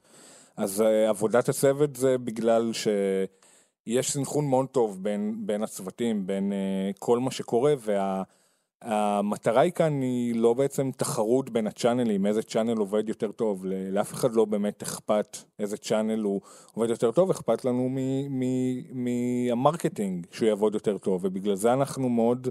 אז 0.59 0.81
uh, 0.81 0.85
עבודת 1.09 1.49
הצוות 1.49 1.97
זה 1.97 2.19
בגלל 2.19 2.73
שיש 2.73 4.13
סנכרון 4.13 4.47
מאוד 4.47 4.67
טוב 4.67 5.03
בין, 5.03 5.35
בין 5.47 5.63
הצוותים, 5.63 6.27
בין 6.27 6.53
uh, 6.53 6.55
כל 6.99 7.19
מה 7.19 7.31
שקורה, 7.31 7.75
והמטרה 8.83 9.55
וה, 9.55 9.61
היא 9.61 9.73
כאן 9.73 10.01
היא 10.01 10.35
לא 10.35 10.55
בעצם 10.55 10.91
תחרות 10.97 11.51
בין 11.51 11.67
הצ'אנלים, 11.67 12.27
איזה 12.27 12.43
צ'אנל 12.43 12.79
עובד 12.79 13.09
יותר 13.09 13.33
טוב, 13.33 13.65
לאף 13.67 14.13
אחד 14.13 14.35
לא 14.35 14.45
באמת 14.45 14.83
אכפת 14.83 15.37
איזה 15.59 15.77
צ'אנל 15.77 16.23
הוא 16.23 16.41
עובד 16.75 16.91
יותר 16.91 17.13
טוב, 17.13 17.31
אכפת 17.31 17.65
לנו 17.65 17.89
מהמרקטינג 18.93 20.27
שהוא 20.31 20.49
יעבוד 20.49 20.75
יותר 20.75 20.99
טוב, 20.99 21.25
ובגלל 21.25 21.55
זה 21.55 21.73
אנחנו 21.73 22.09
מאוד... 22.09 22.49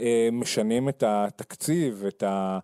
אה, 0.00 0.28
משנים 0.32 0.88
את 0.88 1.02
התקציב, 1.06 2.04
את 2.08 2.22
ה... 2.22 2.58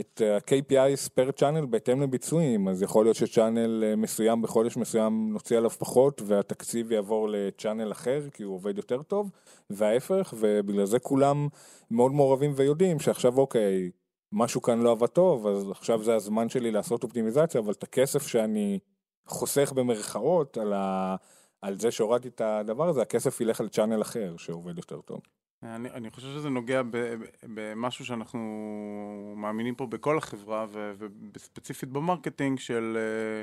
את 0.00 0.20
ה-KPIs 0.20 1.10
פר 1.14 1.30
צ'אנל 1.30 1.66
בהתאם 1.66 2.02
לביצועים, 2.02 2.68
אז 2.68 2.82
יכול 2.82 3.04
להיות 3.04 3.16
שצ'אנל 3.16 3.84
אה, 3.84 3.96
מסוים 3.96 4.42
בחודש 4.42 4.76
מסוים 4.76 5.32
נוציא 5.32 5.56
עליו 5.56 5.70
פחות 5.70 6.22
והתקציב 6.24 6.92
יעבור 6.92 7.28
לצ'אנל 7.28 7.92
אחר 7.92 8.30
כי 8.32 8.42
הוא 8.42 8.54
עובד 8.54 8.76
יותר 8.76 9.02
טוב, 9.02 9.30
וההפך, 9.70 10.34
ובגלל 10.38 10.84
זה 10.84 10.98
כולם 10.98 11.48
מאוד 11.90 12.12
מעורבים 12.12 12.52
ויודעים 12.56 13.00
שעכשיו 13.00 13.38
אוקיי, 13.38 13.90
משהו 14.32 14.62
כאן 14.62 14.80
לא 14.80 14.90
עבד 14.90 15.06
טוב, 15.06 15.46
אז 15.46 15.70
עכשיו 15.70 16.02
זה 16.02 16.14
הזמן 16.14 16.48
שלי 16.48 16.70
לעשות 16.70 17.02
אופטימיזציה, 17.02 17.60
אבל 17.60 17.72
את 17.72 17.82
הכסף 17.82 18.26
שאני 18.26 18.78
חוסך 19.26 19.72
במרכאות 19.72 20.58
על, 20.58 20.72
ה... 20.72 21.16
על 21.62 21.78
זה 21.78 21.90
שהורדתי 21.90 22.28
את 22.28 22.40
הדבר 22.40 22.88
הזה, 22.88 23.02
הכסף 23.02 23.40
ילך 23.40 23.60
על 23.60 23.68
צ'אנל 23.68 24.02
אחר 24.02 24.36
שעובד 24.36 24.76
יותר 24.76 25.00
טוב. 25.00 25.20
אני, 25.64 25.90
אני 25.90 26.10
חושב 26.10 26.26
שזה 26.26 26.48
נוגע 26.48 26.82
במשהו 27.42 28.04
שאנחנו 28.04 28.38
מאמינים 29.36 29.74
פה 29.74 29.86
בכל 29.86 30.18
החברה 30.18 30.66
וספציפית 31.34 31.88
ב 31.88 31.95
marketing 31.95 32.58
של, 32.58 32.96
אה, 32.96 33.42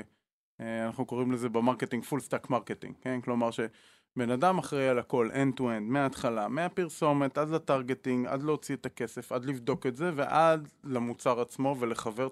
אה, 0.66 0.86
אנחנו 0.86 1.06
קוראים 1.06 1.32
לזה 1.32 1.48
ב 1.48 1.54
marketing 1.54 2.04
full 2.04 2.20
stack 2.20 2.50
marketing, 2.50 2.94
כן? 3.00 3.20
כלומר 3.20 3.50
שבן 3.50 4.30
אדם 4.32 4.58
אחראי 4.58 4.88
על 4.88 4.98
הכל 4.98 5.30
end 5.30 5.58
to 5.58 5.60
end, 5.60 5.80
מההתחלה, 5.80 6.48
מהפרסומת 6.48 7.38
עד 7.38 7.50
ל 7.50 7.57
targeting, 7.57 8.26
עד 8.26 8.42
להוציא 8.42 8.76
את 8.76 8.86
הכסף, 8.86 9.32
עד 9.32 9.44
לבדוק 9.44 9.86
את 9.86 9.96
זה 9.96 10.10
ועד 10.14 10.68
למוצר 10.84 11.40
עצמו 11.40 11.76
ולחבר 11.78 12.28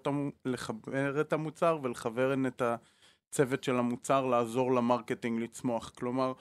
את 1.21 1.33
המוצר 1.33 1.79
ולכוון 1.83 2.47
את. 2.47 2.63
הצוות 3.31 3.65
של 3.65 3.77
המוצר 3.77 4.27
לעזור 4.27 4.73
ל 4.73 4.80
marketing 4.80 5.41
לצמוח. 5.43 5.91
כלומר, 5.91 6.33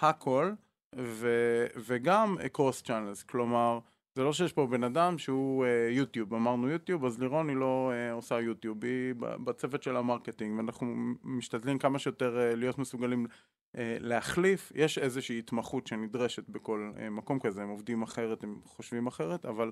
הכל, 0.00 0.52
ו, 0.96 1.28
וגם 1.76 2.36
cross 2.52 2.82
channels, 2.82 3.22
כלומר, 3.22 3.78
זה 4.14 4.22
לא 4.22 4.32
שיש 4.32 4.52
פה 4.52 4.66
בן 4.66 4.84
אדם 4.84 5.18
שהוא 5.18 5.64
אה, 5.64 5.68
יוטיוב, 5.92 6.34
אמרנו 6.34 6.68
יוטיוב, 6.68 7.04
אז 7.04 7.20
לירון 7.20 7.48
היא 7.48 7.56
לא 7.56 7.92
אה, 7.92 8.14
עושה 8.14 8.40
יוטיוב, 8.40 8.84
היא 8.84 9.14
בצוות 9.18 9.82
של 9.82 9.96
ה 9.96 10.02
marketing, 10.02 10.56
ואנחנו 10.56 10.94
משתדלים 11.24 11.78
כמה 11.78 11.98
שיותר 11.98 12.36
uh, 12.52 12.56
להיות 12.56 12.78
מסוגלים 12.78 13.26
אה, 13.26 13.78
להחליף, 14.00 14.72
יש 14.74 14.98
איזושהי 14.98 15.38
התמחות 15.38 15.86
שנדרשת 15.86 16.48
בכל 16.48 16.92
אה, 16.96 17.10
מקום 17.10 17.40
כזה, 17.40 17.62
הם 17.62 17.68
עובדים 17.68 18.02
אחרת, 18.02 18.44
הם 18.44 18.60
חושבים 18.64 19.06
אחרת, 19.06 19.44
אבל 19.44 19.70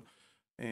אה, 0.57 0.63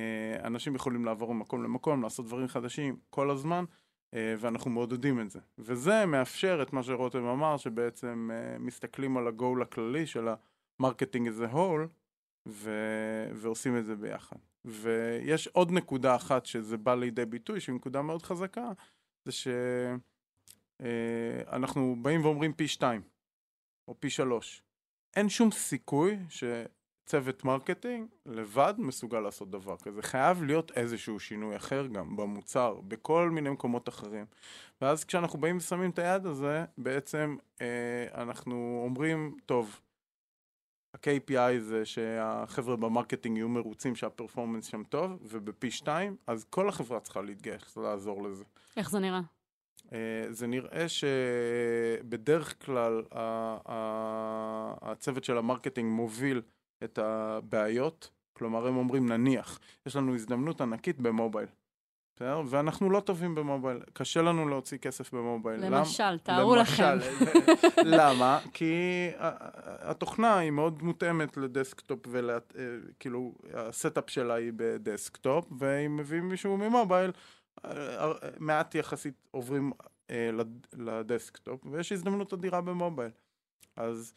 אנשים 0.44 0.76
יכולים 0.76 1.06
לעבור 1.06 1.34
ממקום 1.34 1.64
למקום, 1.64 2.04
לעשות 2.04 2.26
דברים 2.26 2.48
חדשים 2.48 2.98
כל 3.10 3.30
הזמן, 3.30 3.66
אה, 3.68 3.87
ואנחנו 4.14 4.72
מעודדים 4.72 5.22
את 5.22 5.30
זה. 5.30 5.40
וזה 5.58 6.06
מאפשר 6.06 6.60
את 6.62 6.74
מה 6.74 6.84
שרותם 6.84 7.26
אמר, 7.26 7.58
שבעצם 7.58 8.30
אה, 8.32 8.60
מסתכלים 8.60 9.18
על 9.18 9.28
ה-goal 9.28 9.62
הכללי 9.62 10.06
של 10.06 10.28
ה-marketing 10.28 11.28
as 11.28 11.52
a 11.52 11.54
whole, 11.54 11.88
ו... 12.48 12.72
ועושים 13.34 13.78
את 13.78 13.86
זה 13.86 13.96
ביחד. 13.96 14.38
ויש 14.66 15.48
עוד 15.48 15.72
נקודה 15.72 16.16
אחת 16.16 16.46
שזה 16.46 16.78
בא 16.78 16.96
לידי 16.96 17.26
ביטוי, 17.26 17.60
שהיא 17.60 17.76
נקודה 17.76 18.02
מאוד 18.02 18.22
חזקה, 18.22 18.72
זה 19.26 19.32
שאנחנו 20.80 21.96
אה, 21.98 22.04
באים 22.04 22.26
ואומרים 22.26 22.54
פי 22.54 22.68
שתיים, 22.68 23.02
או 23.88 23.96
פי 24.00 24.10
שלוש. 24.10 24.64
אין 25.16 25.30
שום 25.30 25.52
סיכוי 25.52 26.18
שצוות 27.08 27.46
marketing 27.46 28.08
לבד 28.26 28.74
מסוגל 28.78 29.20
לעשות 29.20 29.52
דבר 29.52 29.78
כזה. 29.78 30.02
חייב 30.02 30.44
להיות 30.44 30.72
איזשהו 30.72 31.20
שינוי 31.20 31.56
אחר 31.56 31.88
גם 31.88 32.16
במוצר, 32.16 32.80
בכל 32.88 33.30
מיני 33.30 33.50
מקומות 33.50 33.90
אחרים. 33.90 34.26
ואז 34.82 35.04
כשאנחנו 35.04 35.40
באים 35.40 35.58
ושמים 35.58 35.90
את 35.90 36.00
היעד 36.00 36.26
הזה, 36.26 36.66
בעצם 36.78 37.36
אה, 37.62 38.22
אנחנו 38.22 38.82
אומרים, 38.86 39.38
טוב, 39.46 39.80
ה-KPI 40.94 41.60
זה 41.60 41.86
שהחבר'ה 41.86 42.76
ב 42.76 42.82
marketing 42.82 43.38
יהיו 43.38 43.50
מרוצים 43.50 43.96
שה 43.96 44.11
performance 44.11 44.66
שם 44.66 44.84
טוב, 44.84 45.12
ובפי 45.22 45.72
שתיים, 45.72 46.16
אז 46.28 46.46
כל 46.50 46.70
החברה 46.70 47.00
צריכה 47.00 47.22
להתגייס 47.22 47.78
לעזור 47.78 48.24
לזה. 48.24 48.44
איך 48.78 48.90
זה 48.90 49.00
נראה? 49.00 49.22
אה, 49.78 49.90
זה 50.30 50.48
נראה 50.48 50.86
שבדרך 50.90 52.66
כלל 52.66 53.04
הצוות 54.82 55.24
של 55.24 55.38
ה 55.38 55.43
marketing 55.43 55.92
מוביל 55.92 56.42
את 56.84 56.98
הבעיות, 56.98 58.10
כלומר 58.34 58.68
הם 58.68 58.78
אומרים 58.78 59.10
נניח, 59.10 59.60
יש 59.86 59.96
לנו 59.96 60.16
הזדמנות 60.16 60.62
ענקית 60.62 61.00
ב 61.00 61.06
mobile. 61.06 61.48
בסדר? 62.18 62.42
ואנחנו 62.50 62.90
לא 62.90 63.00
טובים 63.00 63.36
ב 63.36 63.41
mobile, 63.41 63.80
קשה 63.94 64.22
לנו 64.22 64.48
להוציא 64.50 64.78
כסף 64.78 65.14
ב 65.14 65.20
mobile. 65.20 65.66
למשל, 65.66 66.12
למ... 66.12 66.18
תארו 66.18 66.56
לכם. 66.56 66.98
למה? 67.98 68.40
כי 68.54 69.10
התוכנה 69.80 70.38
היא 70.38 70.52
מאוד 70.52 70.84
מותאמת 70.84 71.38
ל 71.38 71.45
desktop, 71.45 72.00
וכאילו, 72.08 73.34
אה, 73.54 73.68
ה 73.68 73.75
setup 73.75 74.10
שלה 74.10 74.34
היא 74.34 74.52
ב 74.56 74.66
desktop, 74.66 75.46
ואם 75.60 75.98
מביאים 75.98 76.30
מישהו 76.30 76.58
מ 76.58 76.64
mobile, 76.65 77.12
אה, 77.66 77.72
אה, 77.72 78.14
מעט 78.40 78.76
יחסית 78.76 79.28
עוברים 79.32 79.72
ל 80.74 80.84
desktop, 80.84 81.66
ויש 81.66 81.92
הזדמנות 81.92 82.34
אדירה 82.34 82.62
ב 82.62 82.68
mobile. 82.68 83.12
אז 83.76 84.14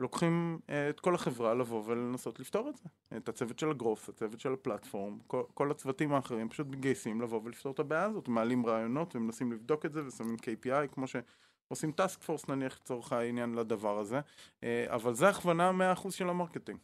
לוקחים 0.00 0.58
אה, 0.70 0.90
את 0.90 1.00
כל 1.00 1.14
החברה 1.14 1.54
לבוא 1.54 1.82
ולנסות 1.86 2.40
לפתור 2.40 2.68
את 2.68 2.76
זה. 2.76 2.84
את 3.16 3.28
הצוות 3.28 3.58
של 3.58 3.70
ה 3.70 3.75
growth, 3.75 4.08
הצוות 4.08 4.40
של 4.40 4.52
ה 4.52 4.59
platform, 4.59 5.18
כל, 5.26 5.42
כל 5.54 5.70
הצוותים 5.70 6.12
האחרים 6.12 6.48
פשוט 6.48 6.66
מתגייסים 6.66 7.20
לבוא 7.20 7.40
ולפתור 7.44 7.72
את 7.72 7.78
הבעיה 7.78 8.04
הזאת, 8.04 8.28
מעלים 8.28 8.66
רעיונות 8.66 9.16
ומנסים 9.16 9.52
לבדוק 9.52 9.86
את 9.86 9.92
זה 9.92 10.06
ושמים 10.06 10.36
KPI 10.36 10.94
כמו 10.94 11.04
שעושים 11.06 11.92
task 11.92 12.22
force 12.22 12.48
נניח 12.48 12.78
לצורך 12.82 13.12
העניין 13.12 13.54
לדבר 13.54 13.98
הזה, 13.98 14.20
אה, 14.64 14.86
אבל 14.88 15.14
זה 15.14 15.28
הכוונה 15.28 15.94
100% 15.94 16.10
של 16.10 16.28
ה 16.28 16.33
marketing. 16.33 16.78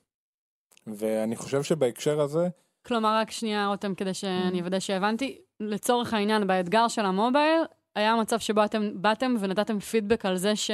ואני 0.87 1.37
חושב 1.37 1.63
שבהקשר 1.63 2.21
הזה... 2.21 2.49
כלומר, 2.87 3.17
רק 3.21 3.31
שנייה, 3.31 3.67
רותם, 3.67 3.95
כדי 3.95 4.15
שאני 4.15 4.61
אוודא 4.61 4.81
שהבנתי, 4.81 5.39
לצורך 5.61 6.15
העניין, 6.15 6.47
באתגר 6.47 6.89
של 6.89 7.05
ה 7.05 7.12
mobile, 7.12 7.63
היה 7.95 8.17
מצב 8.17 8.39
שבו 8.39 8.65
אתם 8.65 9.03
באתם 9.03 9.35
ונתתם 9.41 9.81
פידבק 9.81 10.27
על 10.27 10.37
זה 10.37 10.57
ש... 10.57 10.71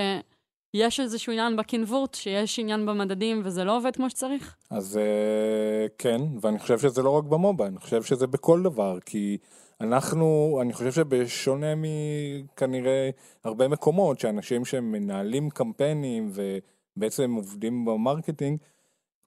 יש 0.75 1.01
איזשהו 1.01 1.33
עניין 1.33 1.57
ב 1.57 1.63
convert, 1.63 2.15
שיש 2.15 2.59
עניין 2.59 2.87
במדדים 2.87 3.41
וזה 3.45 3.65
לא 3.65 3.77
עובד 3.77 3.97
כמו 3.97 4.11
שצריך? 4.11 4.57
אז 4.71 4.97
אה, 4.97 5.87
כן, 5.99 6.21
ואני 6.41 6.59
חושב 6.59 6.79
שזה 6.79 7.03
לא 7.03 7.11
רק 7.11 7.25
ב 7.25 7.31
mobile, 7.31 7.71
אני 7.71 7.81
חושב 7.81 8.03
שזה 8.03 8.27
בכל 8.27 8.63
דבר, 8.63 8.99
כי 9.05 9.39
אנחנו, 9.81 10.59
אני 10.63 10.73
חושב 10.73 10.93
שבשונה 10.93 11.67
מכנראה 11.77 13.11
הרבה 13.45 13.69
מקומות, 13.69 14.21
שאנשים 14.21 14.65
שמנהלים 14.65 15.51
קמפיינים 15.51 16.31
ובעצם 16.33 17.35
עובדים 17.35 17.85
ב 17.85 17.92
marketing, 17.92 18.59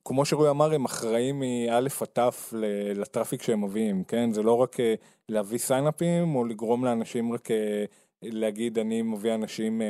כמו 0.05 0.25
שרועי 0.25 0.49
אמר, 0.49 0.73
הם 0.73 0.85
אחראים 0.85 1.39
מאלף 1.39 2.01
עד 2.01 2.07
תף 2.07 2.53
ל 2.95 3.01
traffic 3.01 3.41
שהם 3.41 3.63
מביאים, 3.63 4.03
כן? 4.03 4.31
זה 4.31 4.43
לא 4.43 4.53
רק 4.53 4.79
אה, 4.79 4.93
להביא 5.29 5.57
sign-upים 5.57 6.35
או 6.35 6.45
לגרום 6.45 6.85
לאנשים 6.85 7.33
רק 7.33 7.51
אה, 7.51 7.85
להגיד 8.21 8.79
אני 8.79 9.01
מביא 9.01 9.35
אנשים 9.35 9.81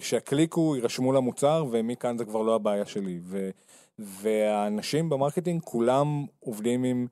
שיקליקו, 0.00 0.76
יירשמו 0.76 1.12
למוצר, 1.12 1.66
ומכאן 1.70 2.18
זה 2.18 2.24
כבר 2.24 2.42
לא 2.42 2.54
הבעיה 2.54 2.86
שלי. 2.86 3.20
ו, 3.22 3.50
והאנשים 3.98 5.08
ב 5.08 5.13
marketing 5.13 5.62
כולם 5.62 6.26
עובדים 6.40 6.84
עם, 6.84 7.06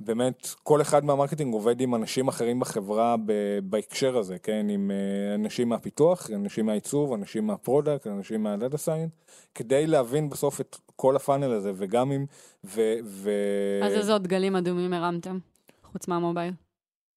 באמת, 0.00 0.48
כל 0.62 0.80
אחד 0.80 1.04
מה 1.04 1.13
marketing 1.13 1.54
עובד 1.54 1.80
עם 1.80 1.94
אנשים 1.94 2.28
אחרים 2.28 2.60
בחברה 2.60 3.16
ב, 3.24 3.58
בהקשר 3.62 4.16
הזה, 4.16 4.38
כן? 4.38 4.66
עם 4.68 4.90
אה, 4.90 5.34
אנשים 5.34 5.68
מהפיתוח, 5.68 6.30
אנשים 6.30 6.66
מהעיצוב, 6.66 7.12
אנשים 7.12 7.46
מה 7.46 7.58
product, 7.58 8.06
אנשים 8.06 8.42
מה 8.42 8.54
data 8.54 8.78
science, 8.78 9.12
כדי 9.54 9.86
להבין 9.86 10.30
בסוף 10.30 10.60
את 10.60 10.76
כל 10.96 11.16
ה 11.16 11.21
funnel 11.21 11.52
הזה, 11.52 11.72
וגם 11.74 12.10
עם... 12.10 12.26
ו, 12.64 12.80
ו... 13.04 13.30
אז 13.84 13.92
איזה 13.92 14.12
עוד 14.12 14.26
דגלים 14.26 14.56
אדומים 14.56 14.92
הרמתם, 14.92 15.38
חוץ 15.92 16.08
מה 16.08 16.18
mobile? 16.18 16.52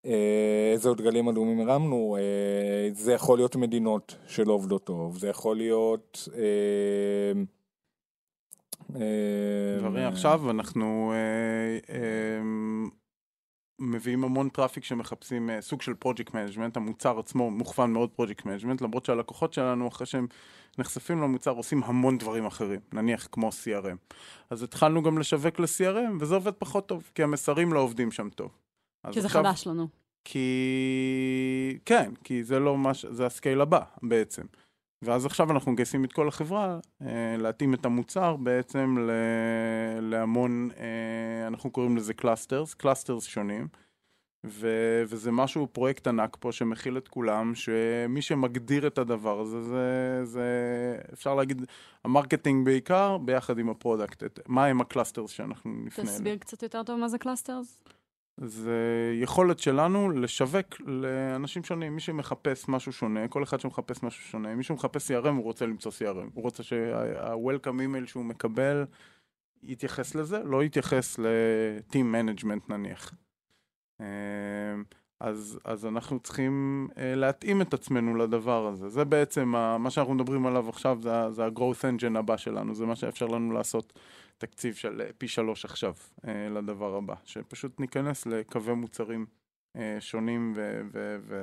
אה, 0.05 0.71
איזה 0.73 0.89
עוד 0.89 1.01
דגלים 1.01 1.27
אדומים 1.27 1.59
הרמנו, 1.69 2.17
אה, 2.19 2.89
זה 2.93 3.13
יכול 3.13 3.37
להיות 3.37 3.55
מדינות 3.55 4.15
שלא 4.27 4.53
עובדות 4.53 4.83
טוב, 4.83 5.17
זה 5.17 5.27
יכול 5.27 5.57
להיות... 5.57 6.29
אה, 6.35 7.43
דברים 9.79 10.07
עכשיו 10.07 10.51
אנחנו 10.51 11.13
מביאים 13.79 14.23
המון 14.23 14.49
traffic 14.49 14.83
שמחפשים 14.83 15.49
סוג 15.61 15.81
של 15.81 15.93
project 15.93 16.33
management, 16.33 16.77
המוצר 16.77 17.19
עצמו 17.19 17.51
מוכוון 17.51 17.93
מאוד 17.93 18.09
project 18.09 18.45
management, 18.45 18.81
למרות 18.81 19.05
שהלקוחות 19.05 19.53
שלנו 19.53 19.87
אחרי 19.87 20.07
שהם 20.07 20.27
נחשפים 20.77 21.21
למוצר 21.21 21.51
עושים 21.51 21.83
המון 21.83 22.17
דברים 22.17 22.45
אחרים, 22.45 22.79
נניח 22.93 23.27
כמו 23.31 23.49
CRM. 23.49 24.13
אז 24.49 24.63
התחלנו 24.63 25.03
גם 25.03 25.17
לשווק 25.17 25.59
ל-CRM 25.59 26.13
וזה 26.19 26.35
עובד 26.35 26.53
פחות 26.53 26.87
טוב, 26.87 27.11
כי 27.15 27.23
המסרים 27.23 27.73
לא 27.73 27.79
עובדים 27.79 28.11
שם 28.11 28.29
טוב. 28.29 28.68
כי 29.11 29.21
זה 29.21 29.27
עכשיו, 29.27 29.43
חדש 29.43 29.67
לנו. 29.67 29.87
כי... 30.25 31.79
כן, 31.85 32.11
כי 32.23 32.43
זה 32.43 32.59
לא 32.59 32.77
מה 32.77 32.93
ש... 32.93 33.05
זה 33.05 33.25
ה 33.25 33.31
scale 33.31 33.61
הבא 33.61 33.81
בעצם. 34.03 34.43
ואז 35.01 35.25
עכשיו 35.25 35.51
אנחנו 35.51 35.71
מגייסים 35.71 36.05
את 36.05 36.13
כל 36.13 36.27
החברה 36.27 36.79
אה, 37.01 37.35
להתאים 37.37 37.73
את 37.73 37.85
המוצר 37.85 38.35
בעצם 38.35 38.97
ל... 38.99 39.11
להמון, 40.01 40.69
אה, 40.77 41.47
אנחנו 41.47 41.71
קוראים 41.71 41.97
לזה 41.97 42.13
clusters, 42.13 42.73
clusters 42.73 43.23
שונים. 43.23 43.67
ו... 44.45 44.67
וזה 45.07 45.31
משהו, 45.31 45.67
פרויקט 45.67 46.07
ענק 46.07 46.37
פה 46.39 46.51
שמכיל 46.51 46.97
את 46.97 47.07
כולם, 47.07 47.55
שמי 47.55 48.21
שמגדיר 48.21 48.87
את 48.87 48.97
הדבר 48.97 49.39
הזה, 49.39 49.61
זה, 49.61 50.19
זה 50.23 50.47
אפשר 51.13 51.35
להגיד, 51.35 51.65
ה 52.05 52.11
marketing 52.11 52.65
בעיקר, 52.65 53.17
ביחד 53.17 53.59
עם 53.59 53.69
ה 53.69 53.75
product. 53.75 54.23
את... 54.23 54.39
מה 54.47 54.65
הם 54.65 54.81
ה 54.81 54.87
clusters 54.87 55.31
שאנחנו 55.31 55.71
נפנה 55.71 56.03
אליהם. 56.03 56.17
תסביר 56.17 56.37
קצת 56.37 56.63
יותר 56.63 56.83
טוב 56.83 56.99
מה 56.99 57.07
זה 57.07 57.17
clusters. 57.17 57.79
זה 58.41 59.11
יכולת 59.21 59.59
שלנו 59.59 60.09
לשווק 60.11 60.81
לאנשים 60.85 61.63
שונים, 61.63 61.95
מי 61.95 62.01
שמחפש 62.01 62.69
משהו 62.69 62.93
שונה, 62.93 63.27
כל 63.27 63.43
אחד 63.43 63.59
שמחפש 63.59 64.03
משהו 64.03 64.23
שונה, 64.23 64.55
מי 64.55 64.63
שמחפש 64.63 65.11
CRM 65.11 65.27
הוא 65.27 65.43
רוצה 65.43 65.65
למצוא 65.65 65.91
CRM, 65.91 66.29
הוא 66.33 66.43
רוצה 66.43 66.63
שה-Welcome 66.63 67.67
email 67.67 68.07
שהוא 68.07 68.25
מקבל 68.25 68.85
יתייחס 69.63 70.15
לזה, 70.15 70.43
לא 70.43 70.63
יתייחס 70.63 71.19
ל-Team 71.19 71.93
Management 72.15 72.73
נניח. 72.73 73.13
אמ, 73.99 74.05
אז, 75.19 75.59
אז 75.65 75.85
אנחנו 75.85 76.19
צריכים 76.19 76.87
אה, 76.97 77.15
להתאים 77.15 77.61
את 77.61 77.73
עצמנו 77.73 78.15
לדבר 78.15 78.67
הזה. 78.67 78.89
זה 78.89 79.05
בעצם 79.05 79.47
מה 79.79 79.89
שאנחנו 79.89 80.13
מדברים 80.13 80.45
עליו 80.45 80.69
עכשיו, 80.69 80.97
זה, 81.01 81.31
זה 81.31 81.45
ה-growth 81.45 81.81
engine 81.81 82.17
הבא 82.17 82.37
שלנו, 82.37 82.75
זה 82.75 82.85
מה 82.85 82.95
שאפשר 82.95 83.27
לנו 83.27 83.51
לעשות 83.51 83.99
תקציב 84.39 84.75
של 84.75 85.01
אה, 85.01 85.09
פי 85.17 85.27
שלוש 85.27 85.65
עכשיו 85.65 85.93
אה, 86.27 86.49
לדבר 86.49 86.95
הבא, 86.95 87.15
שפשוט 87.25 87.79
ניכנס 87.79 88.25
לקווי 88.25 88.73
מוצרים 88.73 89.25
אה, 89.75 89.97
שונים 89.99 90.53
ו... 90.55 90.81
ו, 90.91 91.17
ו 91.27 91.35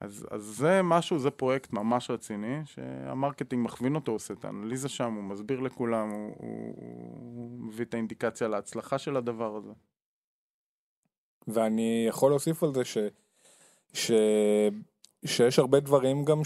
אז, 0.00 0.26
אז 0.30 0.42
זה 0.42 0.80
משהו, 0.84 1.18
זה 1.18 1.30
פרויקט 1.30 1.72
ממש 1.72 2.10
רציני, 2.10 2.56
שה 2.64 2.89
marketing 2.89 3.64
מכווין 3.64 3.94
אותו, 3.94 4.12
עושה 4.12 4.34
את 4.34 4.44
האנליזה 4.44 4.88
שם, 4.88 5.14
הוא 5.14 5.24
מסביר 5.24 5.60
לכולם, 5.60 6.10
הוא, 6.10 6.34
הוא, 6.38 6.74
הוא 6.76 7.60
מביא 7.60 7.84
את 7.84 7.94
האינדיקציה 7.94 8.48
להצלחה 8.48 8.98
של 8.98 9.16
הדבר 9.16 9.56
הזה. 9.56 9.72
ואני 11.48 12.04
יכול 12.08 12.30
להוסיף 12.30 12.62
על 12.62 12.74
זה 12.74 12.84
ש... 12.84 12.98
ש... 13.92 14.10
שיש 15.26 15.58
הרבה 15.58 15.80
דברים 15.80 16.24
גם 16.24 16.44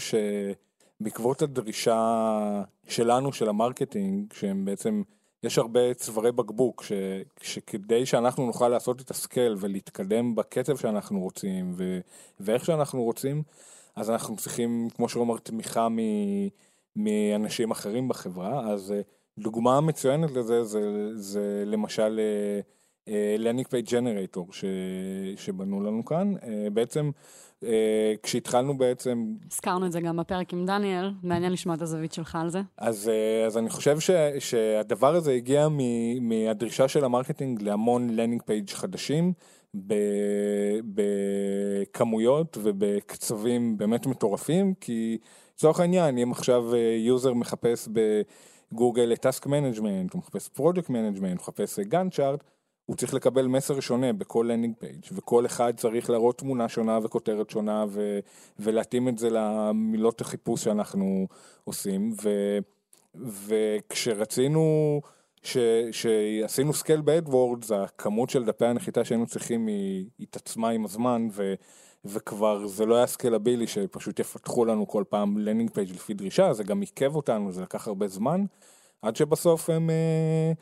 שבעקבות 0.99 1.41
הדרישה 1.41 2.63
שלנו, 2.87 3.33
של 3.33 3.49
ה 3.49 3.57
marketing, 3.57 4.33
שהם 4.33 4.65
בעצם, 4.65 5.03
יש 5.43 5.57
הרבה 5.57 5.93
צווארי 5.93 6.31
בקבוק, 6.31 6.83
ש... 6.83 6.91
שכדי 7.41 8.05
שאנחנו 8.05 8.45
נוכל 8.45 8.67
לעשות 8.67 9.01
את 9.01 9.11
ה 9.11 9.18
scale 9.18 9.55
ולהתקדם 9.59 10.35
בקצב 10.35 10.77
שאנחנו 10.77 11.19
רוצים 11.19 11.71
ו... 11.75 11.99
ואיך 12.39 12.65
שאנחנו 12.65 13.03
רוצים, 13.03 13.43
אז 13.95 14.09
אנחנו 14.09 14.35
צריכים, 14.35 14.87
כמו 14.95 15.09
שאומר, 15.09 15.37
תמיכה 15.37 15.89
מ... 15.89 15.97
מאנשים 16.95 17.71
אחרים 17.71 18.07
בחברה, 18.07 18.71
אז 18.71 18.93
דוגמה 19.39 19.81
מצוינת 19.81 20.31
לזה 20.31 20.63
זה, 20.63 21.09
זה 21.15 21.63
למשל 21.65 22.19
landing 23.37 23.67
page 23.67 23.89
generator 23.91 24.47
שבנו 25.35 25.81
לנו 25.83 26.05
כאן, 26.05 26.33
אה, 26.43 26.69
בעצם 26.73 27.05
אה, 27.05 27.11
כשהתחלנו 28.23 28.77
בעצם... 28.77 29.25
הזכרנו 29.51 29.85
את 29.85 29.91
זה 29.91 30.01
גם 30.01 30.17
בפרק 30.17 30.53
עם 30.53 30.65
דניאל, 30.65 31.11
מעניין 31.23 31.51
לשמוע 31.51 31.75
את 31.75 31.81
הזווית 31.81 32.13
שלך 32.13 32.35
על 32.35 32.49
זה. 32.49 32.61
אז, 32.77 33.09
אה, 33.09 33.45
אז 33.45 33.57
אני 33.57 33.69
חושב 33.69 33.99
ש, 33.99 34.11
שהדבר 34.39 35.15
הזה 35.15 35.31
הגיע 35.31 35.67
מ, 35.69 35.79
מהדרישה 36.29 36.87
של 36.87 37.05
ה 37.05 37.11
marketing 37.11 37.61
להמון 37.61 38.09
landing 38.09 38.41
page 38.41 38.69
חדשים, 38.69 39.33
בכמויות 41.93 42.57
ובקצבים 42.61 43.77
באמת 43.77 44.05
מטורפים, 44.05 44.73
כי 44.73 45.17
לצורך 45.55 45.79
העניין, 45.79 46.17
אם 46.17 46.31
עכשיו 46.31 46.75
יוזר 46.97 47.33
מחפש 47.33 47.89
בגוגל 48.71 49.13
את 49.13 49.19
task 49.19 49.47
management, 49.47 50.13
הוא 50.13 50.19
מחפש 50.19 50.49
project 50.49 50.89
management, 50.89 51.31
הוא 51.31 51.35
מחפש 51.35 51.79
Gantt 51.79 52.13
chart, 52.13 52.43
הוא 52.85 52.95
צריך 52.95 53.13
לקבל 53.13 53.47
מסר 53.47 53.79
שונה 53.79 54.13
בכל 54.13 54.45
landing 54.49 54.75
page 54.79 55.05
וכל 55.11 55.45
אחד 55.45 55.73
צריך 55.77 56.09
להראות 56.09 56.37
תמונה 56.37 56.69
שונה 56.69 56.99
וכותרת 57.03 57.49
שונה 57.49 57.85
ו- 57.89 58.19
ולהתאים 58.59 59.07
את 59.07 59.17
זה 59.17 59.29
למילות 59.31 60.21
החיפוש 60.21 60.63
שאנחנו 60.63 61.27
עושים. 61.63 62.13
ו- 62.23 62.57
וכשרצינו, 63.15 65.01
שעשינו 65.91 66.73
scale 66.73 67.01
ב 67.01 67.10
AdWords 67.10 67.71
הכמות 67.71 68.29
של 68.29 68.45
דפי 68.45 68.65
הנחיתה 68.65 69.05
שהיינו 69.05 69.27
צריכים 69.27 69.67
היא 69.67 70.05
התעצמה 70.19 70.69
עם 70.69 70.85
הזמן 70.85 71.27
ו- 71.31 71.53
וכבר 72.05 72.67
זה 72.67 72.85
לא 72.85 72.95
היה 72.95 73.07
scalable 73.07 73.67
שפשוט 73.67 74.19
יפתחו 74.19 74.65
לנו 74.65 74.87
כל 74.87 75.03
פעם 75.09 75.37
landing 75.37 75.69
page 75.69 75.91
לפי 75.91 76.13
דרישה 76.13 76.53
זה 76.53 76.63
גם 76.63 76.81
עיכב 76.81 77.15
אותנו 77.15 77.51
זה 77.51 77.61
לקח 77.61 77.87
הרבה 77.87 78.07
זמן 78.07 78.45
עד 79.01 79.15
שבסוף 79.15 79.69
הם 79.69 79.89
uh, 79.89 80.57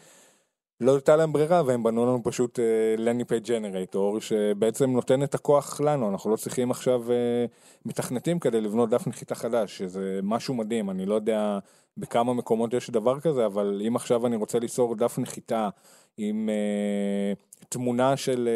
לא 0.82 0.94
הייתה 0.94 1.16
להם 1.16 1.34
ברירה 1.34 1.62
והם 1.66 1.84
בנו 1.84 2.06
לנו 2.06 2.24
פשוט 2.24 2.60
לני 2.98 3.26
פייג' 3.26 3.44
ג'נרטור 3.48 4.20
שבעצם 4.20 4.92
נותן 4.92 5.24
את 5.24 5.36
הכוח 5.36 5.82
לנו, 5.82 6.10
אנחנו 6.10 6.32
לא 6.32 6.36
צריכים 6.36 6.72
עכשיו 6.72 7.04
uh, 7.08 7.12
מתכנתים 7.86 8.40
כדי 8.40 8.62
לבנות 8.62 8.90
דף 8.90 9.08
נחיתה 9.08 9.36
חדש, 9.36 9.78
שזה 9.78 10.20
משהו 10.24 10.54
מדהים, 10.54 10.90
אני 10.90 11.06
לא 11.06 11.16
יודע 11.16 11.60
בכמה 11.98 12.34
מקומות 12.34 12.74
יש 12.74 12.90
דבר 12.90 13.20
כזה, 13.20 13.46
אבל 13.46 13.82
אם 13.88 13.96
עכשיו 13.96 14.28
אני 14.28 14.36
רוצה 14.36 14.60
ליצור 14.60 14.96
דף 14.96 15.18
נחיתה 15.18 15.70
עם 16.18 16.50
uh, 16.50 17.66
תמונה 17.70 18.18
של... 18.18 18.50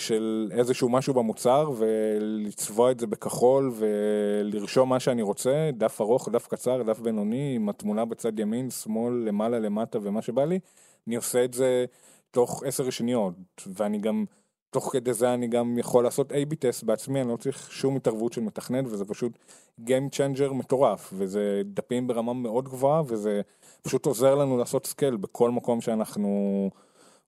של 0.00 0.48
איזשהו 0.52 0.88
משהו 0.88 1.14
במוצר 1.14 1.70
ולצבוע 1.76 2.90
את 2.90 3.00
זה 3.00 3.06
בכחול 3.06 3.72
ולרשום 3.74 4.88
מה 4.88 5.00
שאני 5.00 5.22
רוצה, 5.22 5.70
דף 5.72 6.00
ארוך, 6.00 6.28
דף 6.28 6.46
קצר, 6.46 6.82
דף 6.82 6.98
בינוני, 6.98 7.52
עם 7.56 7.68
התמונה 7.68 8.04
בצד 8.04 8.38
ימין, 8.38 8.70
שמאל, 8.70 9.14
למעלה, 9.14 9.58
למטה 9.58 9.98
ומה 10.02 10.22
שבא 10.22 10.44
לי, 10.44 10.58
אני 11.06 11.16
עושה 11.16 11.44
את 11.44 11.54
זה 11.54 11.84
תוך 12.30 12.62
עשר 12.66 12.90
שניות, 12.90 13.34
ואני 13.66 13.98
גם, 13.98 14.24
תוך 14.70 14.92
כדי 14.92 15.12
זה 15.12 15.34
אני 15.34 15.48
גם 15.48 15.78
יכול 15.78 16.04
לעשות 16.04 16.32
A-B 16.32 16.54
test 16.58 16.84
בעצמי, 16.84 17.20
אני 17.20 17.28
לא 17.28 17.36
צריך 17.36 17.72
שום 17.72 17.96
התערבות 17.96 18.32
של 18.32 18.40
מתכנת, 18.40 18.84
וזה 18.86 19.04
פשוט 19.04 19.32
Game 19.80 20.14
Changer 20.14 20.52
מטורף, 20.52 21.10
וזה 21.16 21.62
דפים 21.64 22.06
ברמה 22.06 22.32
מאוד 22.32 22.68
גבוהה, 22.68 23.02
וזה 23.06 23.40
פשוט 23.82 24.06
עוזר 24.06 24.34
לנו 24.34 24.58
לעשות 24.58 24.86
scale 24.86 25.16
בכל 25.16 25.50
מקום 25.50 25.80
שאנחנו... 25.80 26.70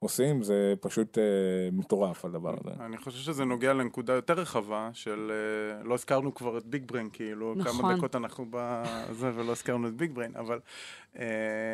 עושים, 0.02 0.42
זה 0.42 0.74
פשוט 0.80 1.18
אה, 1.18 1.22
מטורף 1.72 2.24
הדבר 2.24 2.54
הזה. 2.60 2.84
אני 2.84 2.96
חושב 2.96 3.18
שזה 3.18 3.44
נוגע 3.44 3.72
לנקודה 3.72 4.12
יותר 4.12 4.34
רחבה 4.34 4.90
של, 4.92 5.32
אה, 5.32 5.84
לא 5.84 5.94
הזכרנו 5.94 6.34
כבר 6.34 6.58
את 6.58 6.66
BigBrain, 6.66 7.08
כאילו, 7.12 7.54
נכון. 7.56 7.72
כמה 7.72 7.96
דקות 7.96 8.16
אנחנו 8.16 8.46
בזה 8.50 9.30
ולא 9.34 9.52
הזכרנו 9.52 9.88
את 9.88 9.94
BigBrain, 9.94 10.36
אבל... 10.36 10.60
אה, 11.18 11.24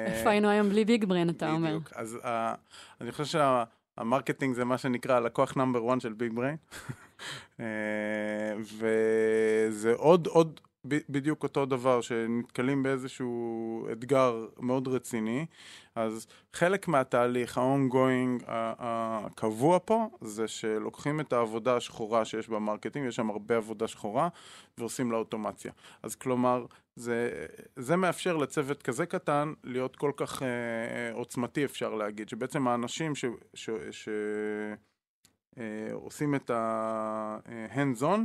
איפה 0.07 0.31
היינו 0.31 0.49
היום 0.49 0.68
בלי 0.68 0.85
BigBrain, 0.85 1.31
אתה 1.31 1.53
אומר? 1.53 1.68
בדיוק, 1.68 1.93
אז 1.95 2.18
אה, 2.24 2.55
אני 3.01 3.12
חושב 3.12 3.41
שה 3.99 4.12
marketing 4.12 4.55
זה 4.55 4.64
מה 4.64 4.79
שנקרא 4.79 5.16
הלקוח 5.16 5.57
number 5.57 5.93
1 5.93 6.01
של 6.01 6.12
BigBrain, 6.12 6.57
אה, 7.61 7.66
וזה 8.59 9.93
עוד, 9.97 10.26
עוד, 10.26 10.61
בדיוק 10.85 11.43
אותו 11.43 11.66
דבר, 11.66 12.01
שנתקלים 12.01 12.83
באיזשהו 12.83 13.87
אתגר 13.93 14.47
מאוד 14.59 14.89
רציני, 14.89 15.47
אז 15.95 16.26
חלק 16.53 16.89
מהתהליך, 16.89 17.59
ה-ongoing, 17.59 18.45
הקבוע 18.49 19.79
פה, 19.85 20.07
זה 20.20 20.49
שלוקחים 20.49 21.20
את 21.20 21.33
העבודה 21.33 21.76
השחורה 21.76 22.24
שיש 22.24 22.49
ב 22.49 22.54
marketing, 22.54 23.09
יש 23.09 23.16
שם 23.16 23.31
הרבה 23.31 23.57
עבודה 23.57 23.89
שחורה, 23.89 24.29
ועושים 24.79 25.12
לה 25.12 25.18
אוטומציה. 25.18 25.72
אז 26.03 26.14
כלומר, 26.14 26.66
זה, 26.97 27.47
זה 27.76 27.97
מאפשר 27.97 28.37
לצוות 28.37 28.83
כזה 28.83 29.07
קטן 29.07 29.53
להיות 29.64 29.97
כל 29.97 30.12
כך 30.16 30.43
אה, 30.43 31.12
עוצמתי, 31.12 31.64
אפשר 31.64 31.95
להגיד, 31.95 32.29
שבעצם 32.29 32.68
האנשים 32.68 33.14
ש... 33.14 33.24
ש, 33.55 33.70
ש 33.91 34.09
אה, 35.59 35.93
עושים 35.93 36.35
את 36.35 36.51
ה-hands 36.51 38.03
on, 38.03 38.20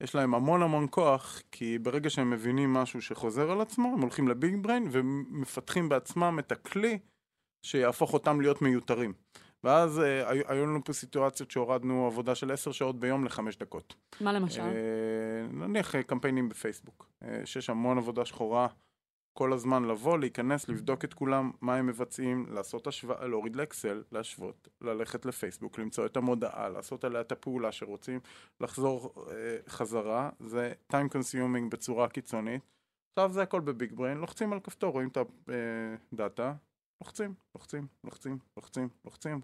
יש 0.00 0.14
להם 0.14 0.34
המון 0.34 0.62
המון 0.62 0.86
כוח, 0.90 1.42
כי 1.52 1.78
ברגע 1.78 2.10
שהם 2.10 2.30
מבינים 2.30 2.72
משהו 2.72 3.02
שחוזר 3.02 3.50
על 3.50 3.60
עצמו, 3.60 3.92
הם 3.94 4.00
הולכים 4.00 4.28
לביג 4.28 4.56
בריין 4.62 4.88
ומפתחים 4.90 5.88
בעצמם 5.88 6.38
את 6.38 6.52
הכלי 6.52 6.98
שיהפוך 7.66 8.12
אותם 8.12 8.40
להיות 8.40 8.62
מיותרים. 8.62 9.12
ואז 9.64 10.00
אה, 10.00 10.30
היו 10.30 10.66
לנו 10.66 10.84
פה 10.84 10.92
סיטואציות 10.92 11.50
שהורדנו 11.50 12.06
עבודה 12.06 12.34
של 12.34 12.50
עשר 12.50 12.72
שעות 12.72 13.00
ביום 13.00 13.24
לחמש 13.24 13.56
דקות. 13.56 13.94
מה 14.20 14.32
למשל? 14.32 14.60
אה, 14.60 15.46
נניח 15.52 15.94
אה, 15.94 16.02
קמפיינים 16.02 16.48
בפייסבוק, 16.48 17.06
אה, 17.22 17.40
שיש 17.44 17.70
המון 17.70 17.98
עבודה 17.98 18.24
שחורה. 18.24 18.68
כל 19.40 19.52
הזמן 19.52 19.84
לבוא, 19.84 20.18
להיכנס, 20.18 20.68
לבדוק 20.68 21.04
את 21.04 21.14
כולם, 21.14 21.50
מה 21.60 21.76
הם 21.76 21.86
מבצעים, 21.86 22.46
לעשות 22.50 22.86
השוואה, 22.86 23.26
להוריד 23.26 23.56
לאקסל, 23.56 24.02
להשוות, 24.12 24.68
ללכת 24.80 25.24
לפייסבוק, 25.26 25.78
למצוא 25.78 26.06
את 26.06 26.16
המודעה, 26.16 26.68
לעשות 26.68 27.04
עליה 27.04 27.20
את 27.20 27.32
הפעולה 27.32 27.72
שרוצים, 27.72 28.20
לחזור 28.60 29.14
אה, 29.30 29.56
חזרה, 29.68 30.30
זה 30.40 30.72
time 30.92 31.14
consuming 31.14 31.70
בצורה 31.70 32.08
קיצונית. 32.08 32.62
עכשיו 33.12 33.32
זה 33.32 33.42
הכל 33.42 33.60
בביג 33.60 33.92
בריין, 33.92 34.18
לוחצים 34.18 34.52
על 34.52 34.60
כפתור, 34.60 34.92
רואים 34.92 35.08
את 35.08 35.18
הדאטה, 36.12 36.46
אה, 36.46 36.52
לוחצים, 37.00 37.34
לוחצים, 37.54 37.86
לוחצים, 38.04 38.38
לוחצים, 38.56 38.88
לוחצים, 39.04 39.40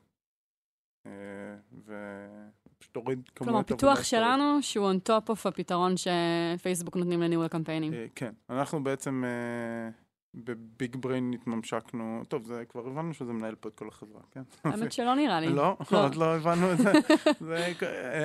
ופשוט 1.72 2.92
תוריד 2.92 3.28
כמויות 3.34 3.70
עבודה. 3.70 3.78
כלומר, 3.78 3.94
פיתוח 3.96 4.02
שלנו 4.02 4.62
שהוא 4.62 4.90
on 4.90 5.08
top 5.08 5.30
of 5.30 5.48
הפתרון 5.48 5.94
שפייסבוק 5.96 6.96
נותנים 6.96 7.22
לניהול 7.22 7.44
הקמפיינים. 7.44 7.92
אה, 7.92 8.06
כן, 8.14 8.32
אנחנו 8.50 8.84
בעצם 8.84 9.24
אה, 9.26 9.90
בביג 10.36 10.96
בריין 10.96 11.32
התממשקנו, 11.32 12.22
טוב, 12.28 12.44
זה 12.44 12.64
כבר 12.68 12.86
הבנו 12.86 13.14
שזה 13.14 13.32
מנהל 13.32 13.54
פה 13.54 13.68
את 13.68 13.74
כל 13.74 13.88
החברה, 13.88 14.20
כן? 14.30 14.42
האמת 14.64 14.92
שלא 14.92 15.14
נראה 15.14 15.40
לי. 15.40 15.48
לא? 15.48 15.76
לא. 15.92 16.02
עוד 16.02 16.14
לא 16.14 16.34
הבנו 16.34 16.72
את 16.72 16.78
זה. 16.78 16.92
זה 17.48 17.72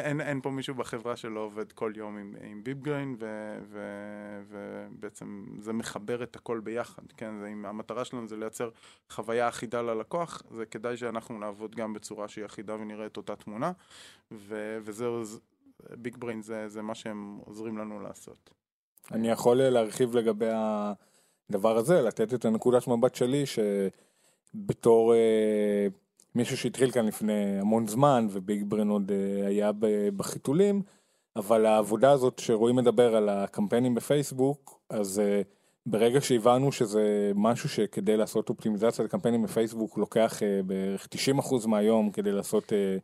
אין, 0.03 0.21
אין 0.21 0.41
פה 0.41 0.49
מישהו 0.49 0.75
בחברה 0.75 1.15
שלא 1.15 1.39
עובד 1.39 1.71
כל 1.71 1.93
יום 1.95 2.17
עם, 2.17 2.35
עם 2.43 2.63
ביג 2.63 2.77
בריין, 2.81 3.15
ובעצם 4.49 5.45
זה 5.59 5.73
מחבר 5.73 6.23
את 6.23 6.35
הכל 6.35 6.59
ביחד, 6.59 7.03
כן? 7.17 7.39
זה, 7.39 7.53
המטרה 7.63 8.05
שלנו 8.05 8.27
זה 8.27 8.37
לייצר 8.37 8.69
חוויה 9.09 9.49
אחידה 9.49 9.81
ללקוח, 9.81 10.43
זה 10.51 10.65
כדאי 10.65 10.97
שאנחנו 10.97 11.39
נעבוד 11.39 11.75
גם 11.75 11.93
בצורה 11.93 12.27
שהיא 12.27 12.45
אחידה 12.45 12.75
ונראה 12.75 13.05
את 13.05 13.17
אותה 13.17 13.35
תמונה, 13.35 13.71
ו, 14.31 14.77
וזהו, 14.83 15.23
ביג 15.89 16.17
בריין 16.17 16.41
זה, 16.41 16.69
זה 16.69 16.81
מה 16.81 16.95
שהם 16.95 17.39
עוזרים 17.45 17.77
לנו 17.77 17.99
לעשות. 17.99 18.49
אני 19.11 19.29
יכול 19.29 19.57
להרחיב 19.57 20.15
לגבי 20.15 20.49
ה... 20.49 20.93
הדבר 21.51 21.77
הזה, 21.77 22.01
לתת 22.01 22.33
את 22.33 22.45
הנקודת 22.45 22.87
מבט 22.87 23.15
שלי 23.15 23.43
שבתור 23.45 25.13
אה, 25.13 25.87
מישהו 26.35 26.57
שהתחיל 26.57 26.91
כאן 26.91 27.05
לפני 27.05 27.59
המון 27.59 27.87
זמן 27.87 28.27
וביג 28.29 28.63
ברן 28.67 28.89
עוד 28.89 29.11
אה, 29.11 29.47
היה 29.47 29.71
בחיתולים, 30.17 30.81
אבל 31.35 31.65
העבודה 31.65 32.11
הזאת 32.11 32.39
שרועי 32.39 32.73
מדבר 32.73 33.15
על 33.15 33.29
הקמפיינים 33.29 33.95
בפייסבוק, 33.95 34.79
אז 34.89 35.19
אה, 35.19 35.41
ברגע 35.85 36.21
שהבנו 36.21 36.71
שזה 36.71 37.31
משהו 37.35 37.69
שכדי 37.69 38.17
לעשות 38.17 38.49
אופטימיזציה 38.49 39.05
לקמפיינים 39.05 39.43
בפייסבוק 39.43 39.97
לוקח 39.97 40.43
אה, 40.43 40.61
בערך 40.65 41.07
90% 41.39 41.67
מהיום 41.67 42.11
כדי 42.11 42.31
לעשות 42.31 42.73
אה, 42.73 42.97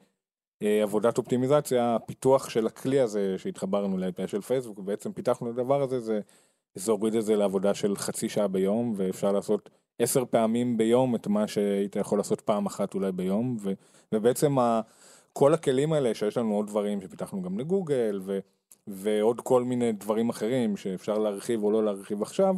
אה, 0.62 0.84
עבודת 0.84 1.18
אופטימיזציה, 1.18 1.96
הפיתוח 1.96 2.50
של 2.50 2.68
הכלי 2.68 3.00
הזה 3.00 3.36
שהתחברנו 3.38 3.98
ל-API 3.98 4.28
של 4.28 4.42
פייסבוק, 4.42 4.80
ובעצם 4.80 5.12
פיתחנו 5.12 5.52
את 5.52 5.58
הדבר 5.58 5.82
הזה, 5.82 6.00
זה 6.00 6.20
זה 6.78 6.92
הוריד 6.92 7.16
את 7.16 7.26
זה 7.26 7.36
לעבודה 7.36 7.74
של 7.74 7.96
חצי 7.96 8.30
שעה 8.30 8.48
ביום, 8.48 8.94
ואפשר 8.98 9.32
לעשות 9.32 9.70
עשר 10.00 10.24
פעמים 10.30 10.78
ביום 10.78 11.16
את 11.16 11.28
מה 11.28 11.48
שהיית 11.48 11.96
יכול 11.96 12.20
לעשות 12.20 12.42
פעם 12.42 12.66
אחת 12.66 12.94
אולי 12.94 13.12
ביום, 13.12 13.58
ו, 13.62 13.72
ובעצם 14.12 14.60
ה, 14.60 14.82
כל 15.34 15.54
הכלים 15.54 15.94
האלה 15.94 16.14
שיש 16.14 16.38
לנו 16.38 16.56
עוד 16.56 16.68
דברים 16.68 17.02
שפיתחנו 17.02 17.42
גם 17.42 17.60
לגוגל 17.60 18.20
ו, 18.24 18.40
ועוד 18.88 19.42
כל 19.42 19.64
מיני 19.64 19.92
דברים 19.92 20.30
אחרים 20.30 20.78
שאפשר 20.78 21.18
להרחיב 21.18 21.64
או 21.64 21.72
לא 21.72 21.86
להרחיב 21.86 22.22
עכשיו. 22.22 22.56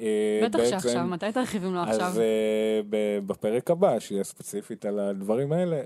אה, 0.00 0.40
בטח 0.44 0.58
בעצם- 0.58 0.70
שעכשיו, 0.70 1.04
מתי 1.04 1.32
תרחיבים 1.32 1.74
לו 1.74 1.80
עכשיו? 1.80 2.06
אז 2.06 2.18
אה, 2.18 2.80
בפרק 3.26 3.70
הבא 3.70 3.98
שיהיה 3.98 4.24
ספציפית 4.24 4.84
על 4.84 4.98
הדברים 4.98 5.52
האלה. 5.52 5.76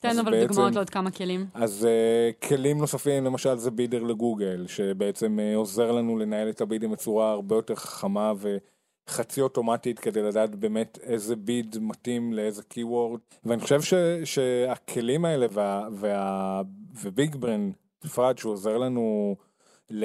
תן 0.00 0.08
אז 0.08 0.20
אבל 0.20 0.30
בעצם- 0.32 0.46
דוגמאות 0.48 0.74
לעוד 0.74 0.90
כמה 0.90 1.10
כלים. 1.10 1.46
אז 1.54 1.86
uh, 1.86 2.46
כלים 2.48 2.78
נוספים 2.78 3.24
למשל 3.24 3.56
זה 3.56 3.70
בידר 3.70 4.02
לגוגל 4.02 4.66
שבעצם 4.66 5.38
uh, 5.38 5.56
עוזר 5.56 5.92
לנו 5.92 6.18
לנהל 6.18 6.48
את 6.50 6.60
הבידים 6.60 6.90
בצורה 6.90 7.30
הרבה 7.30 7.56
יותר 7.56 7.74
חכמה 7.74 8.32
וחצי 9.08 9.40
אוטומטית 9.40 9.98
כדי 9.98 10.22
לדעת 10.22 10.54
באמת 10.54 10.98
איזה 11.02 11.36
ביד 11.36 11.76
מתאים 11.80 12.32
לאיזה 12.32 12.62
keyword 12.74 13.36
ואני 13.44 13.60
חושב 13.62 13.82
ש, 13.82 13.94
שהכלים 14.24 15.24
האלה 15.24 15.46
וה, 15.50 15.88
וה, 15.92 16.62
ו 17.02 17.36
BigBrain 17.36 17.70
בפרט 18.04 18.38
שהוא 18.38 18.52
עוזר 18.52 18.78
לנו 18.78 19.36
ל, 19.90 20.04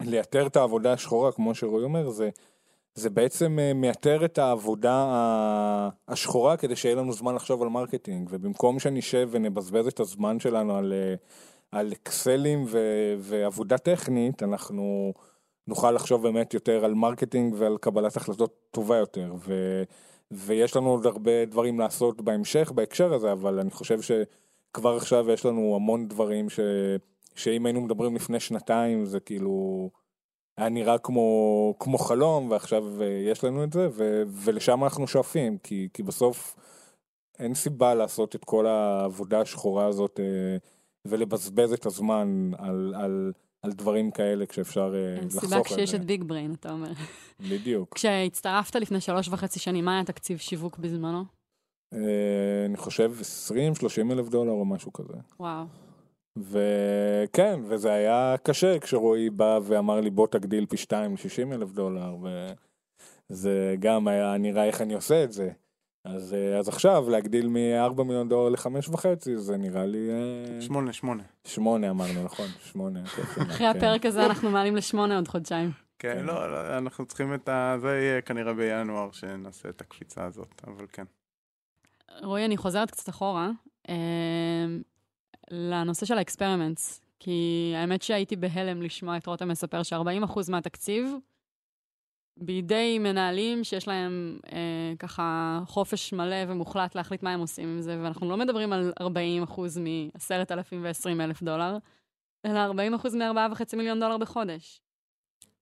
לייתר 0.00 0.46
את 0.46 0.56
העבודה 0.56 0.92
השחורה 0.92 1.32
כמו 1.32 1.54
שרועי 1.54 1.84
אומר 1.84 2.10
זה 2.10 2.30
זה 2.94 3.10
בעצם 3.10 3.58
אה, 3.58 3.74
מייתר 3.74 4.24
את 4.24 4.38
העבודה 4.38 4.94
ה- 4.94 5.88
השחורה 6.08 6.56
כדי 6.56 6.76
שיהיה 6.76 6.94
לנו 6.94 7.12
זמן 7.12 7.34
לחשוב 7.34 7.62
על 7.62 7.68
marketing, 7.68 8.28
ובמקום 8.30 8.78
שנשב 8.78 9.28
ונבזבז 9.32 9.86
את 9.86 10.00
הזמן 10.00 10.40
שלנו 10.40 10.76
על, 10.76 10.92
אה, 10.92 11.14
על 11.72 11.92
אקסלים 11.92 12.64
ו- 12.68 13.14
ועבודה 13.18 13.78
טכנית, 13.78 14.42
אנחנו 14.42 15.12
נוכל 15.68 15.90
לחשוב 15.90 16.22
באמת 16.22 16.54
יותר 16.54 16.84
על 16.84 16.94
marketing 16.94 17.54
ועל 17.58 17.76
קבלת 17.80 18.16
החלטות 18.16 18.54
טובה 18.70 18.96
יותר, 18.96 19.34
ו- 19.38 19.82
ויש 20.30 20.76
לנו 20.76 20.90
עוד 20.90 21.06
הרבה 21.06 21.44
דברים 21.44 21.80
לעשות 21.80 22.22
בהמשך 22.22 22.72
בהקשר 22.74 23.14
הזה, 23.14 23.32
אבל 23.32 23.58
אני 23.58 23.70
חושב 23.70 23.98
שכבר 24.02 24.96
עכשיו 24.96 25.30
יש 25.30 25.46
לנו 25.46 25.76
המון 25.76 26.08
דברים 26.08 26.50
ש... 26.50 26.60
שאם 27.34 27.66
היינו 27.66 27.80
מדברים 27.80 28.14
לפני 28.14 28.40
שנתיים 28.40 29.04
זה 29.04 29.20
כאילו 29.20 29.90
היה 30.56 30.68
נראה 30.68 30.98
כמו, 30.98 31.74
כמו 31.78 31.98
חלום 31.98 32.50
ועכשיו 32.50 33.02
אה, 33.02 33.06
יש 33.06 33.44
לנו 33.44 33.64
את 33.64 33.72
זה 33.72 33.88
ו, 33.92 34.22
ולשם 34.26 34.84
אנחנו 34.84 35.06
שואפים 35.06 35.58
כי, 35.58 35.88
כי 35.94 36.02
בסוף 36.02 36.56
אין 37.38 37.54
סיבה 37.54 37.94
לעשות 37.94 38.36
את 38.36 38.44
כל 38.44 38.66
העבודה 38.66 39.40
השחורה 39.40 39.86
הזאת 39.86 40.20
אה, 40.20 40.56
ולבזבז 41.04 41.72
את 41.72 41.86
הזמן 41.86 42.50
על, 42.58 42.94
על, 42.96 43.32
על 43.62 43.72
דברים 43.72 44.10
כאלה 44.10 44.46
כשאפשר 44.46 44.94
אה, 44.94 45.16
אין 45.16 45.24
לחסוך 45.24 45.44
סיבה 45.44 45.56
על 45.56 45.64
כשיש 45.64 45.90
זה. 45.90 45.96
את 45.96 46.04
ביג 46.04 46.24
בריין, 46.24 46.54
אתה 46.54 46.72
אומר. 46.72 46.92
בדיוק. 47.40 47.94
כשהצטרפת 47.96 48.76
לפני 48.76 49.00
שלוש 49.00 49.28
וחצי 49.28 49.60
שנים, 49.60 49.84
מה 49.84 49.94
היה 49.94 50.04
תקציב 50.04 50.38
שיווק 50.38 50.78
בזמנו? 50.78 51.24
אני 52.66 52.76
חושב 52.76 53.12
20-30 53.50 54.12
אלף 54.12 54.28
דולר 54.28 54.52
או 54.52 54.64
משהו 54.64 54.92
כזה. 54.92 55.12
וואו. 55.40 55.64
וכן, 56.36 57.60
וזה 57.64 57.92
היה 57.92 58.34
קשה 58.42 58.78
כשרועי 58.78 59.30
בא 59.30 59.58
ואמר 59.62 60.00
לי 60.00 60.10
בוא 60.10 60.26
תגדיל 60.26 60.66
פי 60.66 60.76
שתיים 60.76 61.12
ל-60 61.12 61.54
אלף 61.54 61.72
דולר, 61.72 62.16
וזה 63.30 63.76
גם 63.78 64.08
היה 64.08 64.36
נראה 64.36 64.64
איך 64.64 64.80
אני 64.80 64.94
עושה 64.94 65.24
את 65.24 65.32
זה. 65.32 65.50
אז, 66.04 66.34
אה, 66.34 66.58
אז 66.58 66.68
עכשיו 66.68 67.10
להגדיל 67.10 67.48
מ-4 67.48 68.02
מיליון 68.02 68.28
דולר 68.28 68.48
ל-5 68.48 68.90
וחצי 68.92 69.38
זה 69.38 69.56
נראה 69.56 69.86
לי 69.86 70.10
אה, 70.10 70.60
שמונה, 70.60 70.92
שמונה. 70.92 71.22
שמונה 71.44 71.90
אמרנו 71.90 72.24
נכון 72.24 72.46
שמונה. 72.64 73.02
אחרי 73.04 73.56
כן. 73.58 73.64
הפרק 73.76 74.06
הזה 74.06 74.26
אנחנו 74.26 74.50
מעלים 74.50 74.76
לשמונה 74.76 75.16
עוד 75.16 75.28
חודשיים. 75.28 75.70
כן, 75.98 76.14
כן. 76.14 76.24
לא, 76.24 76.52
לא, 76.52 76.78
אנחנו 76.78 77.06
צריכים 77.06 77.34
את 77.34 77.48
ה... 77.48 77.76
זה 77.80 77.88
יהיה 77.88 78.20
כנראה 78.20 78.54
בינואר 78.54 79.12
שנעשה 79.12 79.68
את 79.68 79.80
הקפיצה 79.80 80.24
הזאת, 80.24 80.62
אבל 80.66 80.86
כן. 80.92 81.04
רועי, 82.22 82.44
אני 82.44 82.56
חוזרת 82.56 82.90
קצת 82.90 83.08
אחורה, 83.08 83.50
אה, 83.88 83.94
לנושא 85.52 86.06
של 86.06 86.18
ה 86.18 86.24
experiments, 86.24 87.00
כי 87.18 87.72
האמת 87.76 88.02
שהייתי 88.02 88.36
בהלם 88.36 88.82
לשמוע 88.82 89.16
את 89.16 89.26
רותם 89.26 89.48
מספר 89.48 89.82
ש-40% 89.82 90.50
מהתקציב 90.50 91.14
בידי 92.36 92.98
מנהלים 92.98 93.64
שיש 93.64 93.88
להם 93.88 94.38
אה, 94.52 94.92
ככה 94.98 95.60
חופש 95.66 96.12
מלא 96.12 96.36
ומוחלט 96.48 96.94
להחליט 96.94 97.22
מה 97.22 97.32
הם 97.32 97.40
עושים 97.40 97.68
עם 97.68 97.80
זה, 97.80 98.00
ואנחנו 98.02 98.30
לא 98.30 98.36
מדברים 98.36 98.72
על 98.72 98.92
40% 99.00 99.04
מ-10,000 99.80 100.74
ו-20,000 100.82 101.44
דולר, 101.44 101.76
אלא 102.46 102.72
40% 102.72 103.16
מ-4.5 103.16 103.76
מיליון 103.76 104.00
דולר 104.00 104.18
בחודש. 104.18 104.80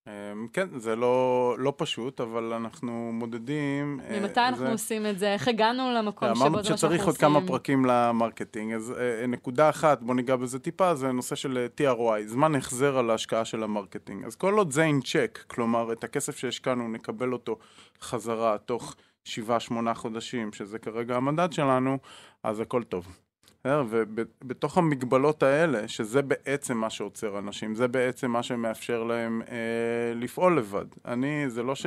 אמ, 0.07 0.13
כן, 0.53 0.69
זה 0.79 0.97
לא, 0.97 1.55
לא 1.59 1.73
פשוט, 1.77 2.21
אבל 2.21 2.53
אנחנו 2.53 3.11
מודדים... 3.13 4.01
אה, 4.01 4.21
ממתי 4.21 4.41
אנחנו 4.41 4.67
זה- 4.67 4.73
עושים 4.73 5.07
את 5.07 5.19
זה? 5.19 5.33
איך 5.33 5.49
הגענו 5.49 5.93
למקום 5.95 6.29
שבו 6.29 6.37
זה 6.37 6.43
אמרנו 6.45 6.57
מה 6.57 6.65
שאנחנו 6.65 6.79
שצריך 6.79 7.07
עושים? 7.07 7.09
עוד 7.09 7.17
כמה 7.37 7.47
פרקים 7.47 7.85
ל 7.85 7.93
marketing, 7.93 8.73
אז 8.73 8.95
אה, 8.99 9.27
נקודה 9.27 9.69
אחת, 9.71 10.03
בוא 10.03 10.15
ניגע 10.15 10.37
בזה 10.37 10.59
טיפה, 10.59 10.95
זה 10.95 11.13
נושא 11.13 11.35
של 11.35 11.67
אה, 11.81 11.93
TROI, 11.93 12.27
זמן 12.27 12.55
החזר 12.55 12.99
על 12.99 13.11
ההשקעה 13.11 13.45
של 13.45 13.63
ה 13.63 13.68
marketing. 13.68 14.25
אז 14.25 14.37
כל 14.37 14.55
עוד 14.55 14.71
זה 14.73 14.83
in 14.83 15.01
check, 15.01 15.45
כלומר 15.47 15.93
את 15.93 16.05
הכסף 16.05 16.37
שהשקענו 16.37 16.89
נקבל 16.89 17.33
אותו 17.33 17.59
חזרה 18.03 18.59
תוך 18.59 18.95
7-8 19.29 19.31
חודשים, 19.95 20.53
שזה 20.53 20.79
כרגע 20.79 21.17
המדד 21.17 21.53
שלנו, 21.53 21.99
אז 22.43 22.61
הכל 22.61 22.83
טוב. 22.83 23.07
בסדר? 23.61 23.85
ובתוך 23.91 24.79
המגבלות 24.79 25.43
האלה, 25.43 25.89
שזה 25.89 26.23
בעצם 26.23 26.77
מה 26.77 26.91
שעוצר 26.91 27.39
אנשים, 27.39 27.75
זה 27.75 27.89
בעצם 27.89 28.31
מה 28.31 28.43
שמאפשר 28.43 29.05
להם 29.05 29.43
אה, 29.49 30.15
לפעול 30.15 30.59
לבד. 30.59 30.87
אני, 31.05 31.51
זה 31.51 31.63
לא 31.63 31.75
ש... 31.75 31.87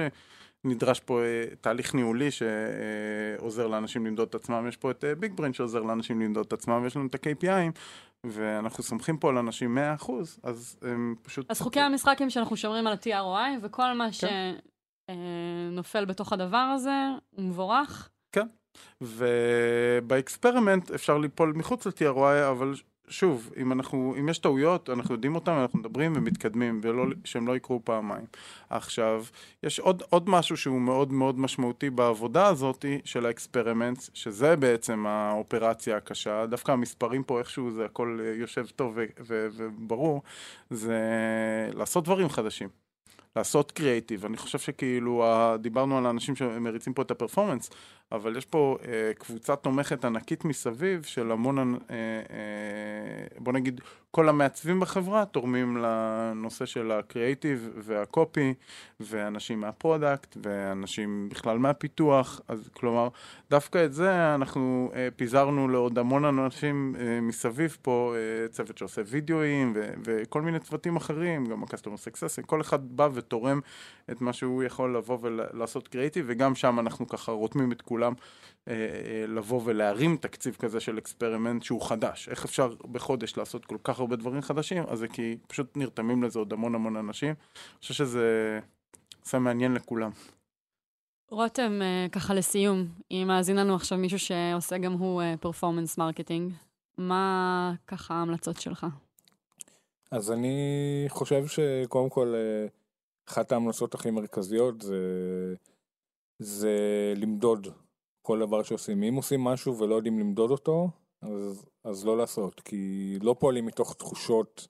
נדרש 0.66 1.00
פה 1.00 1.22
אה, 1.22 1.44
תהליך 1.62 1.96
ניהולי 1.96 2.30
שעוזר 2.32 3.68
לאנשים 3.68 4.06
למדוד 4.06 4.28
את 4.28 4.36
עצמם, 4.36 4.66
יש 4.68 4.78
פה 4.78 4.92
את 4.92 5.04
ביג 5.20 5.34
ברין 5.36 5.54
שעוזר 5.54 5.82
לאנשים 5.82 6.22
למדוד 6.22 6.46
את 6.46 6.54
עצמם, 6.54 6.80
ויש 6.84 6.96
לנו 6.96 7.06
את 7.06 7.16
ה-KPIים, 7.16 7.72
ואנחנו 8.24 8.84
סומכים 8.84 9.18
פה 9.18 9.30
על 9.30 9.38
אנשים 9.38 9.78
100%, 10.00 10.12
אז 10.44 10.80
הם 10.82 11.16
פשוט... 11.22 11.52
אז 11.52 11.62
חוקי 11.62 11.80
המשחק 11.80 12.22
הם 12.22 12.30
שאנחנו 12.30 12.58
שומרים 12.58 12.88
על 12.88 12.94
ה-TROI, 12.94 13.60
וכל 13.62 13.94
מה 13.94 14.08
כן. 14.22 14.54
שנופל 15.72 16.06
בתוך 16.06 16.34
הדבר 16.34 16.58
הזה 16.58 17.08
הוא 17.30 17.46
מבורך. 17.46 18.10
וב 19.02 19.33
experiment 19.33 20.92
אפשר 20.92 21.18
ליפול 21.18 21.54
מחוץ 21.56 21.88
ל-TROI, 21.88 22.50
אבל 22.52 22.74
שוב, 23.08 23.52
אם, 23.62 23.72
אנחנו, 23.72 24.16
אם 24.20 24.30
יש 24.30 24.38
טעויות, 24.38 24.90
אנחנו 24.90 25.16
יודעים 25.16 25.36
אותן, 25.36 25.52
אנחנו 25.52 25.80
מדברים 25.80 26.14
ומתקדמים, 26.16 26.80
ולא, 26.84 27.06
שהם 27.26 27.48
לא 27.48 27.56
יקרו 27.56 27.82
פעמיים. 27.84 28.26
עכשיו, 28.70 29.26
יש 29.64 29.80
עוד, 29.80 30.04
עוד 30.10 30.30
משהו 30.30 30.58
שהוא 30.58 30.82
מאוד 30.82 31.12
מאוד 31.12 31.40
משמעותי 31.40 31.90
בעבודה 31.90 32.48
הזאת 32.48 32.86
של 33.06 33.26
ה 33.26 33.32
experiment, 33.32 34.00
שזה 34.14 34.56
בעצם 34.56 35.06
האופרציה 35.08 35.98
הקשה, 35.98 36.46
דווקא 36.46 36.72
המספרים 36.72 37.24
פה 37.24 37.40
איכשהו 37.40 37.72
זה 37.72 37.86
הכל 37.86 38.20
אה, 38.22 38.34
יושב 38.36 38.66
טוב 38.76 38.94
ו- 38.96 39.06
ו- 39.20 39.48
וברור, 39.58 40.22
זה 40.70 41.00
לעשות 41.74 42.04
דברים 42.04 42.30
חדשים. 42.30 42.70
לעשות 43.36 43.72
קריאיטיב, 43.72 44.26
אני 44.26 44.38
חושב 44.38 44.60
שכאילו, 44.60 45.26
דיברנו 45.60 45.98
על 45.98 46.06
האנשים 46.06 46.36
שמריצים 46.36 46.94
פה 46.94 47.02
את 47.02 47.12
ה 47.12 47.16
performance, 47.16 47.70
אבל 48.12 48.38
יש 48.38 48.46
פה 48.46 48.78
אה, 48.88 49.12
קבוצה 49.18 49.56
תומכת 49.56 50.06
ענקית 50.06 50.46
מסביב 50.46 51.04
של 51.04 51.32
המון, 51.32 51.58
אה, 51.74 51.96
אה, 51.96 53.40
בוא 53.40 53.54
נגיד, 53.54 53.82
כל 54.16 54.30
המעצבים 54.30 54.80
בחברה 54.80 55.26
תורמים 55.26 55.78
לנושא 55.78 56.66
של 56.66 56.92
ה 56.92 57.00
creative 57.00 57.70
וה 57.78 57.99
copy, 57.99 58.54
ואנשים 59.00 59.60
מה 59.62 59.77
product, 59.77 60.38
ואנשים 60.44 61.30
בכלל 61.30 61.58
מהפיתוח, 61.58 62.42
אז 62.48 62.70
כלומר, 62.74 63.08
דווקא 63.50 63.86
את 63.86 63.94
זה 63.94 64.36
אנחנו 64.36 64.92
אה, 64.96 65.08
פיזרנו 65.16 65.68
לעוד 65.68 66.00
המון 66.00 66.26
אנשים 66.26 66.96
אה, 67.00 67.22
מסביב 67.22 67.78
פה, 67.82 68.14
אה, 68.16 68.48
צוות 68.48 68.78
שעושה 68.78 69.02
וידאוים, 69.08 69.74
ו- 69.76 69.94
וכל 70.04 70.42
מיני 70.42 70.60
צוותים 70.60 70.96
אחרים, 70.96 71.46
גם 71.46 71.64
ה-Customer 71.64 72.08
Success, 72.08 72.46
כל 72.46 72.62
אחד 72.62 72.98
בא 72.98 73.10
ותורם 73.14 73.60
את 74.12 74.22
מה 74.22 74.34
שהוא 74.34 74.64
יכול 74.64 74.98
לבוא 74.98 75.18
ולעשות 75.22 75.88
קריאיטיב, 75.88 76.26
וגם 76.28 76.56
שם 76.56 76.80
אנחנו 76.80 77.08
ככה 77.08 77.32
רותמים 77.32 77.72
את 77.72 77.82
כולם 77.82 77.93
אה, 78.68 78.74
אה, 78.74 79.26
לבוא 79.28 79.62
ולהרים 79.66 80.18
תקציב 80.18 80.56
כזה 80.56 80.80
של 80.80 80.98
experiment 80.98 81.64
שהוא 81.64 81.82
חדש. 81.82 82.30
איך 82.30 82.46
אפשר 82.46 82.74
בחודש 82.92 83.38
לעשות 83.38 83.66
כל 83.66 83.78
כך 83.84 84.00
הרבה 84.00 84.16
דברים 84.16 84.42
חדשים? 84.42 84.84
אז 84.88 85.00
זה 85.00 85.08
כי 85.08 85.38
פשוט 85.48 85.78
נרתמים 85.78 86.24
לזה 86.24 86.40
עוד 86.40 86.54
המון 86.54 86.76
המון 86.76 86.96
אנשים. 86.96 87.30
אני 87.30 87.80
חושב 87.80 87.94
שזה 87.94 88.60
נושא 89.20 89.38
מעניין 89.38 89.74
לכולם. 89.74 90.12
רותם, 91.32 91.82
אה, 91.82 92.08
ככה 92.12 92.34
לסיום, 92.34 92.88
אם 93.12 93.24
מאזין 93.28 93.56
לנו 93.56 93.76
עכשיו 93.76 93.98
מישהו 93.98 94.20
שעושה 94.20 94.78
גם 94.78 94.94
הוא 94.94 95.22
performance 95.40 95.98
marketing, 95.98 96.54
מה 96.98 97.74
ככה 97.88 98.14
ההמלצות 98.14 98.62
שלך? 98.62 98.86
אז 100.12 100.32
אני 100.32 101.06
חושב 101.10 101.48
שקודם 101.48 102.10
כל 102.10 102.34
אחת 103.30 103.52
ההמלצות 103.52 103.94
הכי 103.94 104.12
מרכזיות 104.12 104.82
זה, 104.82 104.96
זה 106.40 106.78
למדוד 107.16 107.68
כל 108.24 108.40
דבר 108.40 108.64
שעושים. 108.64 109.04
אם 109.04 109.16
עושים 109.16 109.44
משהו 109.44 109.78
ולא 109.78 109.96
יודעים 109.96 110.20
למדוד 110.20 110.52
אותו, 110.52 110.90
אז, 111.22 111.66
אז 111.84 112.06
לא 112.06 112.18
לעשות, 112.18 112.60
כי 112.60 113.14
לא 113.22 113.36
פועלים 113.40 113.66
מתוך 113.66 113.94
תחושות 113.94 114.68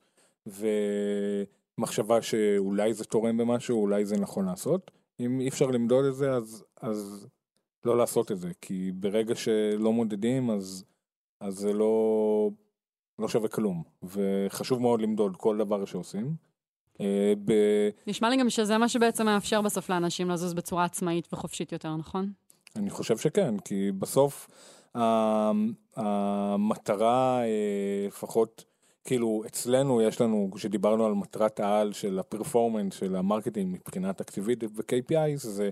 ומחשבה 1.77 2.21
שאולי 2.21 2.93
זה 2.93 3.05
תורם 3.05 3.37
במשהו, 3.37 3.81
אולי 3.81 4.05
זה 4.05 4.17
נכון 4.17 4.45
לעשות. 4.45 4.91
אם 5.19 5.39
אי 5.39 5.47
אפשר 5.47 5.65
למדוד 5.65 6.05
את 6.05 6.15
זה, 6.15 6.31
אז, 6.31 6.63
אז 6.81 7.27
לא 7.85 7.97
לעשות 7.97 8.31
את 8.31 8.39
זה, 8.39 8.51
כי 8.61 8.91
ברגע 8.91 9.35
שלא 9.35 9.93
מודדים, 9.93 10.49
אז, 10.49 10.83
אז 11.39 11.53
זה 11.53 11.73
לא, 11.73 12.49
לא 13.19 13.27
שווה 13.27 13.49
כלום, 13.49 13.83
וחשוב 14.03 14.81
מאוד 14.81 15.01
למדוד 15.01 15.37
כל 15.37 15.57
דבר 15.57 15.85
שעושים. 15.85 16.35
אה, 17.01 17.33
ב... 17.45 17.53
נשמע 18.07 18.29
לי 18.29 18.37
גם 18.37 18.49
שזה 18.49 18.77
מה 18.77 18.89
שבעצם 18.89 19.25
מאפשר 19.25 19.61
בסוף 19.61 19.89
לאנשים 19.89 20.29
לזוז 20.29 20.53
בצורה 20.53 20.85
עצמאית 20.85 21.33
וחופשית 21.33 21.71
יותר, 21.71 21.95
נכון? 21.95 22.31
אני 22.75 22.89
חושב 22.89 23.17
שכן, 23.17 23.59
כי 23.59 23.91
בסוף 23.91 24.47
ה- 24.95 25.51
המטרה, 25.95 27.41
אה, 27.43 28.07
לפחות, 28.07 28.65
כאילו, 29.03 29.43
אצלנו 29.47 30.01
יש 30.01 30.21
לנו, 30.21 30.49
כשדיברנו 30.55 31.05
על 31.05 31.13
מטרת 31.13 31.59
העל 31.59 31.93
של 31.93 32.19
ה 32.19 32.25
performance, 32.25 32.93
של 32.93 33.15
ה 33.15 33.21
marketing 33.21 33.73
מבחינה 33.75 34.13
תקציבית 34.13 34.63
ו-KPI, 34.63 35.35
זה, 35.35 35.69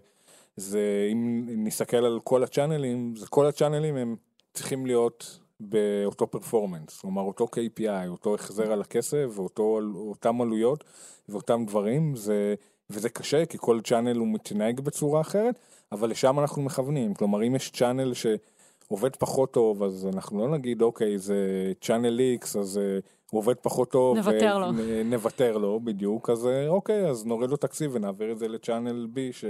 זה, 0.55 1.09
אם 1.11 1.45
נסתכל 1.49 1.97
על 1.97 2.19
כל 2.23 2.43
ה 2.43 2.50
channelים, 2.50 3.15
זה 3.15 3.27
כל 3.27 3.45
ה 3.45 3.50
channelים 3.50 3.95
הם 3.95 4.15
צריכים 4.53 4.85
להיות 4.85 5.39
באותו 5.59 6.27
פרפורמנס, 6.27 6.99
כלומר 7.01 7.21
אותו 7.21 7.47
KPI, 7.55 8.07
אותו 8.07 8.35
החזר 8.35 8.71
על 8.71 8.81
הכסף, 8.81 9.25
ואותם 9.35 10.41
עלויות 10.41 10.83
ואותם 11.29 11.63
דברים, 11.67 12.15
זה, 12.15 12.55
וזה 12.91 13.09
קשה 13.09 13.45
כי 13.45 13.57
כל 13.61 13.81
צ'אנל 13.81 14.17
הוא 14.17 14.27
מתנהג 14.27 14.79
בצורה 14.79 15.21
אחרת, 15.21 15.59
אבל 15.91 16.09
לשם 16.09 16.39
אנחנו 16.39 16.61
מכוונים, 16.61 17.13
כלומר 17.13 17.47
אם 17.47 17.55
יש 17.55 17.71
צ'אנל 17.71 18.13
שעובד 18.13 19.15
פחות 19.15 19.53
טוב, 19.53 19.83
אז 19.83 20.07
אנחנו 20.13 20.39
לא 20.39 20.57
נגיד 20.57 20.81
אוקיי 20.81 21.17
זה 21.17 21.71
צ'אנל 21.81 22.19
X, 22.39 22.59
אז 22.59 22.77
uh, 22.77 23.05
הוא 23.31 23.39
עובד 23.39 23.55
פחות 23.55 23.91
טוב, 23.91 24.17
נוותר 24.17 24.59
לו. 24.59 24.71
נוותר 25.05 25.57
לו 25.57 25.79
בדיוק, 25.79 26.29
אז 26.29 26.45
uh, 26.45 26.67
אוקיי, 26.67 27.09
אז 27.09 27.25
נוריד 27.25 27.49
לו 27.49 27.57
תקציב 27.57 27.91
ונעביר 27.93 28.31
את 28.31 28.39
זה 28.39 28.47
לצ'אנל 28.47 29.07
B, 29.15 29.17
ש, 29.31 29.45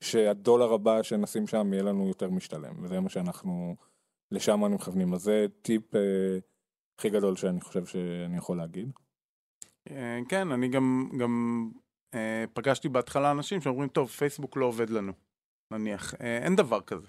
שהדולר 0.00 0.72
הבא 0.72 1.02
שנשים 1.02 1.46
שם 1.46 1.72
יהיה 1.72 1.82
לנו 1.82 2.08
יותר 2.08 2.30
משתלם, 2.30 2.74
וזה 2.82 3.00
מה 3.00 3.08
שאנחנו, 3.08 3.76
לשם 4.30 4.64
אנו 4.64 4.74
מכוונים, 4.74 5.14
אז 5.14 5.22
זה 5.22 5.46
טיפ 5.62 5.94
uh, 5.94 5.98
הכי 6.98 7.10
גדול 7.10 7.36
שאני 7.36 7.60
חושב 7.60 7.86
שאני 7.86 8.36
יכול 8.36 8.56
להגיד. 8.56 8.90
כן, 10.28 10.52
אני 10.52 10.68
גם, 10.68 11.08
גם 11.18 11.68
אה, 12.14 12.44
פגשתי 12.52 12.88
בהתחלה 12.88 13.30
אנשים 13.30 13.60
שאומרים, 13.60 13.88
טוב, 13.88 14.08
פייסבוק 14.08 14.56
לא 14.56 14.66
עובד 14.66 14.90
לנו, 14.90 15.12
נניח. 15.72 16.14
אה, 16.20 16.38
אין 16.38 16.56
דבר 16.56 16.80
כזה. 16.80 17.08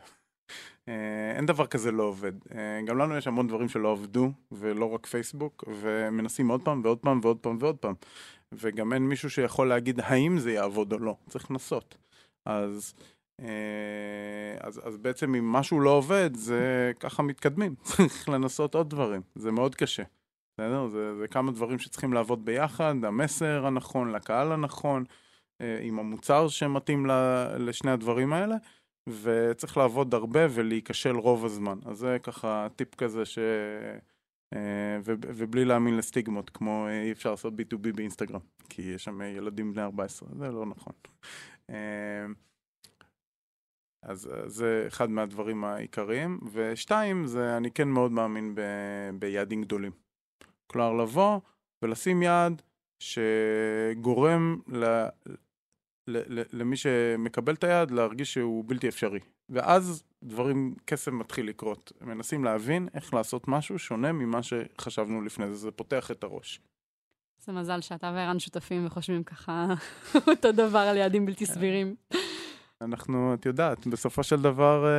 אה, 0.87 1.31
אין 1.35 1.45
דבר 1.45 1.67
כזה 1.67 1.91
לא 1.91 2.03
עובד. 2.03 2.33
אה, 2.55 2.81
גם 2.85 2.97
לנו 2.97 3.17
יש 3.17 3.27
המון 3.27 3.47
דברים 3.47 3.69
שלא 3.69 3.91
עבדו, 3.91 4.31
ולא 4.51 4.85
רק 4.93 5.05
פייסבוק, 5.05 5.63
ומנסים 5.67 6.47
עוד 6.47 6.61
פעם 6.61 6.81
ועוד 6.83 6.99
פעם 6.99 7.19
ועוד 7.23 7.37
פעם 7.37 7.57
ועוד 7.59 7.77
פעם. 7.77 7.93
וגם 8.51 8.93
אין 8.93 9.03
מישהו 9.07 9.29
שיכול 9.29 9.67
להגיד 9.67 9.99
האם 9.99 10.39
זה 10.39 10.51
יעבוד 10.51 10.93
או 10.93 10.99
לא, 10.99 11.15
צריך 11.29 11.51
לנסות. 11.51 11.97
אז, 12.45 12.93
אה, 13.39 14.57
אז, 14.59 14.87
אז 14.87 14.97
בעצם 14.97 15.35
אם 15.35 15.51
משהו 15.51 15.79
לא 15.79 15.89
עובד, 15.89 16.29
זה 16.35 16.91
ככה 16.99 17.23
מתקדמים, 17.23 17.75
צריך 17.83 18.29
לנסות 18.29 18.75
עוד 18.75 18.89
דברים, 18.89 19.21
זה 19.35 19.51
מאוד 19.51 19.75
קשה. 19.75 20.03
בסדר? 20.53 20.87
זה, 20.87 21.15
זה 21.15 21.27
כמה 21.27 21.51
דברים 21.51 21.79
שצריכים 21.79 22.13
לעבוד 22.13 22.45
ביחד, 22.45 22.95
המסר 23.03 23.65
הנכון 23.65 24.11
לקהל 24.11 24.51
הנכון, 24.51 25.03
אה, 25.61 25.79
עם 25.81 25.99
המוצר 25.99 26.47
שמתאים 26.47 27.05
לשני 27.59 27.91
הדברים 27.91 28.33
האלה, 28.33 28.55
וצריך 29.21 29.77
לעבוד 29.77 30.13
הרבה 30.13 30.39
ולהיכשל 30.49 31.15
רוב 31.15 31.45
הזמן. 31.45 31.79
אז 31.85 31.97
זה 31.97 32.17
ככה 32.23 32.67
טיפ 32.75 32.95
כזה 32.95 33.25
ש... 33.25 33.39
אה, 34.53 34.99
ובלי 35.05 35.65
להאמין 35.65 35.97
לסטיגמות, 35.97 36.49
כמו 36.49 36.87
אה, 36.87 37.01
אי 37.03 37.11
אפשר 37.11 37.31
לעשות 37.31 37.53
B2B 37.53 37.95
באינסטגרם, 37.95 38.39
כי 38.69 38.81
יש 38.81 39.03
שם 39.03 39.21
ילדים 39.21 39.73
בני 39.73 39.83
14, 39.83 40.29
זה 40.39 40.51
לא 40.51 40.65
נכון. 40.65 40.93
אז 44.03 44.29
זה 44.45 44.83
אחד 44.87 45.09
מהדברים 45.09 45.63
העיקריים, 45.63 46.39
ושתיים, 46.51 47.27
זה 47.27 47.57
אני 47.57 47.71
כן 47.71 47.87
מאוד 47.87 48.11
מאמין 48.11 48.55
ב- 48.55 49.09
ביעדים 49.19 49.61
גדולים. 49.61 49.91
כלומר, 50.73 50.93
לבוא 51.03 51.39
ולשים 51.81 52.23
יד 52.23 52.61
שגורם 52.99 54.59
ל... 54.67 54.85
ל... 56.07 56.39
ל... 56.39 56.43
למי 56.53 56.77
שמקבל 56.77 57.53
את 57.53 57.63
היד 57.63 57.91
להרגיש 57.91 58.33
שהוא 58.33 58.63
בלתי 58.67 58.89
אפשרי. 58.89 59.19
ואז 59.49 60.03
דברים, 60.23 60.75
קסם 60.85 61.19
מתחיל 61.19 61.47
לקרות. 61.47 61.91
הם 62.01 62.07
מנסים 62.07 62.43
להבין 62.43 62.87
איך 62.93 63.13
לעשות 63.13 63.47
משהו 63.47 63.79
שונה 63.79 64.11
ממה 64.11 64.43
שחשבנו 64.43 65.21
לפני 65.21 65.47
זה, 65.47 65.55
זה 65.55 65.71
פותח 65.71 66.11
את 66.11 66.23
הראש. 66.23 66.61
זה 67.39 67.51
מזל 67.51 67.81
שאתה 67.81 68.11
וערן 68.15 68.39
שותפים 68.39 68.85
וחושבים 68.85 69.23
ככה 69.23 69.67
אותו 70.31 70.51
דבר 70.51 70.79
על 70.79 70.97
יעדים 70.97 71.25
בלתי 71.25 71.45
סבירים. 71.45 71.95
אנחנו, 72.81 73.33
את 73.33 73.45
יודעת, 73.45 73.87
בסופו 73.87 74.23
של 74.23 74.41
דבר, 74.41 74.85
אה, 74.85 74.91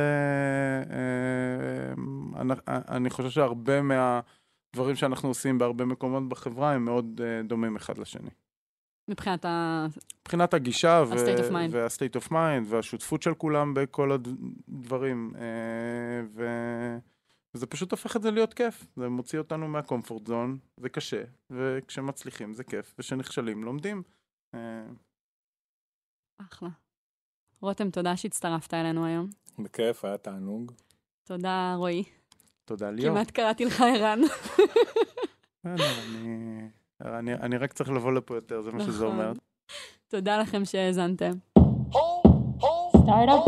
אה, 2.67 2.79
אני 2.97 3.09
חושב 3.09 3.29
שהרבה 3.29 3.81
מה... 3.81 4.19
דברים 4.75 4.95
שאנחנו 4.95 5.29
עושים 5.29 5.57
בהרבה 5.57 5.85
מקומות 5.85 6.29
בחברה 6.29 6.73
הם 6.73 6.85
מאוד 6.85 7.21
uh, 7.21 7.47
דומים 7.47 7.75
אחד 7.75 7.97
לשני. 7.97 8.29
מבחינת 9.07 9.45
ה... 9.45 9.85
מבחינת 10.21 10.53
הגישה 10.53 11.03
וה-state 11.07 12.17
of 12.21 12.31
mind 12.31 12.65
והשותפות 12.65 13.21
של 13.21 13.33
כולם 13.33 13.73
בכל 13.73 14.11
הדברים. 14.11 15.31
Uh, 15.33 15.37
ו... 16.33 16.45
וזה 17.53 17.67
פשוט 17.67 17.91
הופך 17.91 18.15
את 18.15 18.21
זה 18.21 18.31
להיות 18.31 18.53
כיף. 18.53 18.85
זה 18.95 19.09
מוציא 19.09 19.39
אותנו 19.39 19.67
מהקומפורט 19.67 20.27
זון, 20.27 20.57
זה 20.77 20.89
קשה, 20.89 21.23
וכשמצליחים 21.49 22.53
זה 22.53 22.63
כיף, 22.63 22.93
וכשנכשלים 22.93 23.63
לומדים. 23.63 24.03
Uh... 24.55 24.57
אחלה. 26.37 26.69
רותם, 27.61 27.89
תודה 27.89 28.17
שהצטרפת 28.17 28.73
אלינו 28.73 29.05
היום. 29.05 29.29
בכיף, 29.59 30.05
היה 30.05 30.17
תענוג. 30.17 30.71
תודה, 31.23 31.73
רועי. 31.77 32.03
תודה 32.65 32.91
ליאור. 32.91 33.15
כמעט 33.15 33.31
קראתי 33.31 33.65
לך 33.65 33.81
ערן. 33.81 34.19
אה, 35.65 37.19
אני 37.19 37.57
רק 37.57 37.73
צריך 37.73 37.89
לבוא 37.89 38.11
לפה 38.11 38.35
יותר, 38.35 38.61
זה 38.61 38.71
מה 38.71 38.79
שזה 38.79 39.05
נכון. 39.05 39.19
אומר. 39.19 39.33
תודה 40.07 40.37
לכם 40.37 40.65
שהאזנתם. 40.65 41.31
Oh, 41.59 41.97
oh. 42.61 42.85
startup. 43.05 43.45